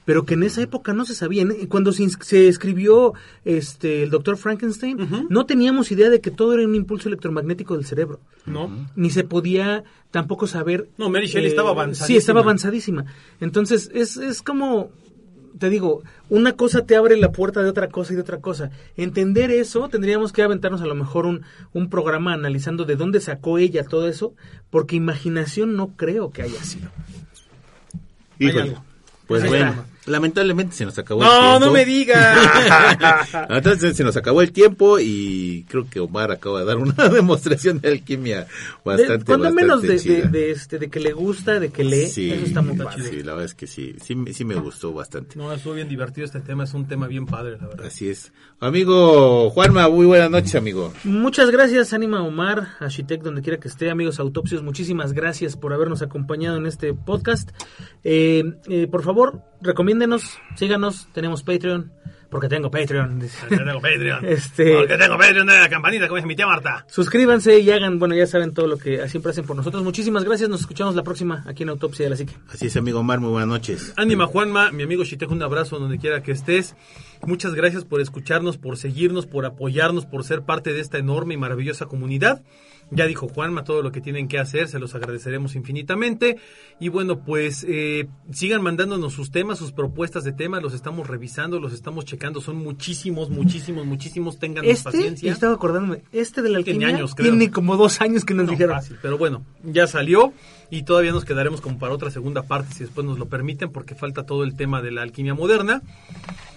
pero 0.06 0.26
que 0.26 0.34
en 0.34 0.44
esa 0.44 0.62
época 0.62 0.94
no 0.94 1.06
se 1.06 1.16
sabían. 1.16 1.54
Y 1.60 1.68
Cuando 1.68 1.92
se, 1.92 2.10
se 2.10 2.48
escribió 2.48 3.14
este 3.46 4.04
el 4.04 4.10
doctor 4.10 4.38
Frankenstein, 4.38 5.28
no 5.30 5.46
teníamos 5.46 5.92
idea 5.92 6.10
de 6.10 6.20
que 6.22 6.32
todo 6.32 6.54
era 6.54 6.64
un 6.64 6.76
impulso 6.76 7.08
electromagnético 7.10 7.76
del 7.76 7.86
cerebro. 7.86 8.20
¿No? 8.46 8.88
Ni 8.96 9.10
se 9.10 9.24
podía 9.24 9.84
tampoco 10.12 10.48
saber. 10.48 10.82
eh, 10.90 10.94
No, 10.98 11.10
Mary 11.10 11.28
Shelley 11.28 11.48
estaba 11.48 11.70
avanzadísima. 11.72 12.08
Sí, 12.08 12.18
estaba 12.18 12.42
avanzadísima. 12.42 13.06
Entonces, 13.40 13.90
es, 13.94 14.18
es 14.18 14.42
como, 14.42 14.92
te 15.58 15.70
digo, 15.70 16.04
una 16.30 16.54
cosa 16.54 16.86
te 16.86 16.96
abre 16.96 17.16
la 17.18 17.32
puerta 17.32 17.64
de 17.64 17.70
otra 17.70 17.88
cosa 17.88 18.12
y 18.14 18.16
de 18.18 18.22
otra 18.22 18.40
cosa. 18.42 18.70
Entender 18.98 19.50
eso, 19.52 19.88
tendríamos 19.90 20.34
que 20.34 20.42
aventarnos 20.44 20.82
a 20.82 20.86
lo 20.86 20.96
mejor 20.96 21.26
un, 21.26 21.44
un 21.74 21.90
programa 21.90 22.34
analizando 22.34 22.84
de 22.86 22.96
dónde 22.96 23.22
sacó 23.22 23.58
ella 23.58 23.84
todo 23.84 24.08
eso, 24.08 24.34
porque 24.70 24.96
imaginación 24.98 25.76
no 25.76 25.90
creo 25.96 26.32
que 26.32 26.42
haya 26.42 26.62
sido. 26.64 26.90
Híjole. 28.40 28.76
Pues 29.28 29.48
bueno. 29.48 29.86
Lamentablemente 30.06 30.76
se 30.76 30.86
nos 30.86 30.98
acabó 31.00 31.22
el 31.24 31.28
No, 31.28 31.40
tiempo. 31.40 31.66
no 31.66 31.72
me 31.72 31.86
digas. 31.86 32.38
Entonces 33.50 33.96
se 33.96 34.04
nos 34.04 34.16
acabó 34.18 34.42
el 34.42 34.52
tiempo 34.52 35.00
y 35.00 35.66
creo 35.70 35.90
que 35.90 36.00
Omar 36.00 36.32
acaba 36.32 36.60
de 36.60 36.66
dar 36.66 36.78
una 36.78 36.94
demostración 37.10 37.80
de 37.80 37.90
alquimia 37.90 38.48
bastante, 38.84 39.18
De- 39.20 39.26
cuando 39.26 39.46
bastante 39.46 39.62
menos 39.62 39.82
de, 39.82 39.88
de, 39.90 40.00
chida. 40.00 40.28
de 40.30 40.52
este, 40.52 40.80
de 40.80 40.90
que 40.90 41.00
le 41.00 41.14
gusta, 41.14 41.60
de 41.60 41.70
que 41.70 41.84
lee, 41.84 42.08
sí, 42.08 42.32
eso 42.32 42.46
está 42.46 42.62
muy 42.62 42.78
padre. 42.78 43.04
sí, 43.04 43.18
la 43.24 43.34
verdad 43.34 43.46
es 43.46 43.54
que 43.56 43.68
sí, 43.68 43.96
sí, 44.04 44.16
me- 44.16 44.34
sí 44.34 44.46
me 44.46 44.56
gustó 44.56 44.94
bastante. 44.94 45.38
No, 45.38 45.52
estuvo 45.54 45.74
bien 45.74 45.88
divertido 45.90 46.26
este 46.26 46.40
tema, 46.40 46.64
es 46.66 46.74
un 46.74 46.88
tema 46.88 47.08
bien 47.08 47.26
padre, 47.26 47.58
la 47.62 47.68
verdad. 47.68 47.86
Así 47.88 48.10
es. 48.10 48.32
Amigo 48.60 49.50
Juanma, 49.50 49.90
muy 49.90 50.06
buenas 50.06 50.30
noches, 50.32 50.56
amigo. 50.56 50.94
Muchas 51.04 51.50
gracias, 51.52 51.94
Anima 51.94 52.24
Omar, 52.24 52.70
a 52.80 52.88
Shitek, 52.88 53.22
donde 53.22 53.42
quiera 53.42 53.60
que 53.60 53.68
esté, 53.68 53.90
amigos 53.90 54.20
autopsios, 54.20 54.64
muchísimas 54.64 55.14
gracias 55.14 55.58
por 55.58 55.74
habernos 55.74 56.02
acompañado 56.02 56.58
en 56.58 56.66
este 56.66 56.94
podcast. 56.94 57.50
Eh, 58.04 58.44
eh, 58.70 58.88
por 58.88 59.04
favor, 59.04 59.42
recomiéndenos, 59.98 60.40
síganos, 60.56 61.08
tenemos 61.14 61.44
Patreon, 61.44 61.92
porque 62.30 62.50
tengo 62.50 62.72
Patreon. 62.72 63.20
Porque 63.42 63.58
tengo 63.64 63.80
Patreon. 63.80 64.26
Este- 64.26 64.74
Porque 64.76 64.98
tengo 64.98 65.18
Patreon 65.18 65.46
de 65.48 65.60
la 65.60 65.70
campanita, 65.70 66.08
como 66.08 66.16
dice 66.18 66.28
mi 66.28 66.36
tía 66.36 66.48
Marta. 66.48 66.84
Suscríbanse 66.90 67.60
y 67.60 67.70
hagan, 67.70 68.00
bueno, 68.00 68.16
ya 68.16 68.26
saben 68.26 68.54
todo 68.54 68.66
lo 68.68 68.78
que 68.78 69.08
siempre 69.08 69.32
hacen 69.32 69.46
por 69.46 69.56
nosotros. 69.56 69.84
Muchísimas 69.84 70.24
gracias, 70.24 70.50
nos 70.50 70.62
escuchamos 70.62 70.96
la 70.96 71.04
próxima 71.04 71.44
aquí 71.48 71.62
en 71.64 71.70
Autopsia 71.70 72.06
de 72.06 72.10
la 72.10 72.16
Psique. 72.16 72.34
Así 72.52 72.66
es, 72.68 72.76
amigo 72.78 73.00
Omar, 73.00 73.20
muy 73.20 73.30
buenas 73.30 73.48
noches. 73.50 73.94
Ánima 73.98 74.26
Juanma, 74.26 74.72
mi 74.72 74.82
amigo 74.84 75.04
Shitejo, 75.04 75.32
un 75.34 75.44
abrazo 75.44 75.78
donde 75.78 76.00
quiera 76.00 76.24
que 76.24 76.32
estés. 76.32 76.76
Muchas 77.26 77.54
gracias 77.54 77.86
por 77.86 78.02
escucharnos, 78.02 78.58
por 78.58 78.78
seguirnos, 78.78 79.28
por 79.28 79.46
apoyarnos, 79.46 80.06
por 80.08 80.24
ser 80.24 80.42
parte 80.42 80.74
de 80.74 80.82
esta 80.82 80.98
enorme 80.98 81.36
y 81.36 81.38
maravillosa 81.38 81.86
comunidad. 81.86 82.42
Ya 82.92 83.08
dijo 83.08 83.28
Juanma 83.28 83.64
todo 83.64 83.82
lo 83.82 83.92
que 83.92 84.02
tienen 84.02 84.28
que 84.28 84.38
hacer, 84.38 84.68
se 84.68 84.78
los 84.80 84.94
agradeceremos 84.96 85.56
infinitamente. 85.56 86.38
Y 86.80 86.90
bueno, 86.90 87.24
pues 87.24 87.66
eh, 87.68 88.08
sigan 88.32 88.62
mandándonos 88.62 89.14
sus 89.14 89.32
temas, 89.32 89.58
sus 89.58 89.72
propuestas 89.72 90.24
de 90.24 90.32
temas, 90.34 90.62
los 90.62 90.74
estamos 90.74 91.08
revisando, 91.08 91.60
los 91.60 91.74
estamos 91.74 92.06
checando. 92.06 92.42
Son 92.42 92.56
muchísimos, 92.58 93.30
muchísimos, 93.30 93.86
muchísimos. 93.86 94.38
Tengan 94.38 94.66
Este, 94.66 94.84
paciencia. 94.92 95.32
estaba 95.32 95.54
acordándome, 95.56 96.04
este 96.12 96.42
de 96.42 96.50
la 96.50 96.62
Tiene 96.64 96.86
alquimia 96.86 96.98
años, 96.98 97.16
creo. 97.16 97.30
tiene 97.32 97.52
como 97.52 97.78
dos 97.78 98.00
años 98.02 98.26
que 98.26 98.34
nos 98.34 98.46
No, 98.46 98.52
dijeron. 98.52 98.76
fácil, 98.76 98.98
pero 99.02 99.18
bueno, 99.18 99.44
ya 99.64 99.88
salió 99.88 100.34
y 100.74 100.82
todavía 100.82 101.12
nos 101.12 101.24
quedaremos 101.24 101.62
como 101.62 101.78
para 101.78 101.94
otra 101.94 102.10
segunda 102.10 102.42
parte 102.42 102.74
si 102.74 102.80
después 102.80 103.06
nos 103.06 103.20
lo 103.20 103.28
permiten 103.28 103.70
porque 103.70 103.94
falta 103.94 104.26
todo 104.26 104.44
el 104.44 104.56
tema 104.56 104.82
de 104.82 104.90
la 104.90 105.04
alquimia 105.04 105.36
moderna. 105.36 105.84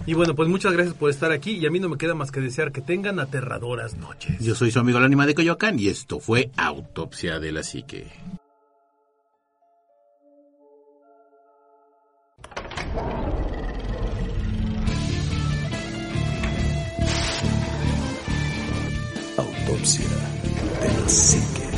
Y 0.07 0.15
bueno, 0.15 0.33
pues 0.33 0.49
muchas 0.49 0.73
gracias 0.73 0.95
por 0.95 1.11
estar 1.11 1.31
aquí 1.31 1.51
y 1.51 1.67
a 1.67 1.69
mí 1.69 1.79
no 1.79 1.87
me 1.87 1.99
queda 1.99 2.15
más 2.15 2.31
que 2.31 2.41
desear 2.41 2.71
que 2.71 2.81
tengan 2.81 3.19
aterradoras 3.19 3.95
noches. 3.95 4.39
Yo 4.39 4.55
soy 4.55 4.71
su 4.71 4.79
amigo 4.79 4.97
el 4.97 5.03
ánima 5.03 5.27
de 5.27 5.35
Coyoacán 5.35 5.77
y 5.77 5.89
esto 5.89 6.19
fue 6.19 6.49
Autopsia 6.57 7.39
de 7.39 7.51
la 7.51 7.61
Psique. 7.61 8.07
Autopsia 19.37 20.07
de 20.81 21.01
la 21.01 21.07
psique. 21.07 21.76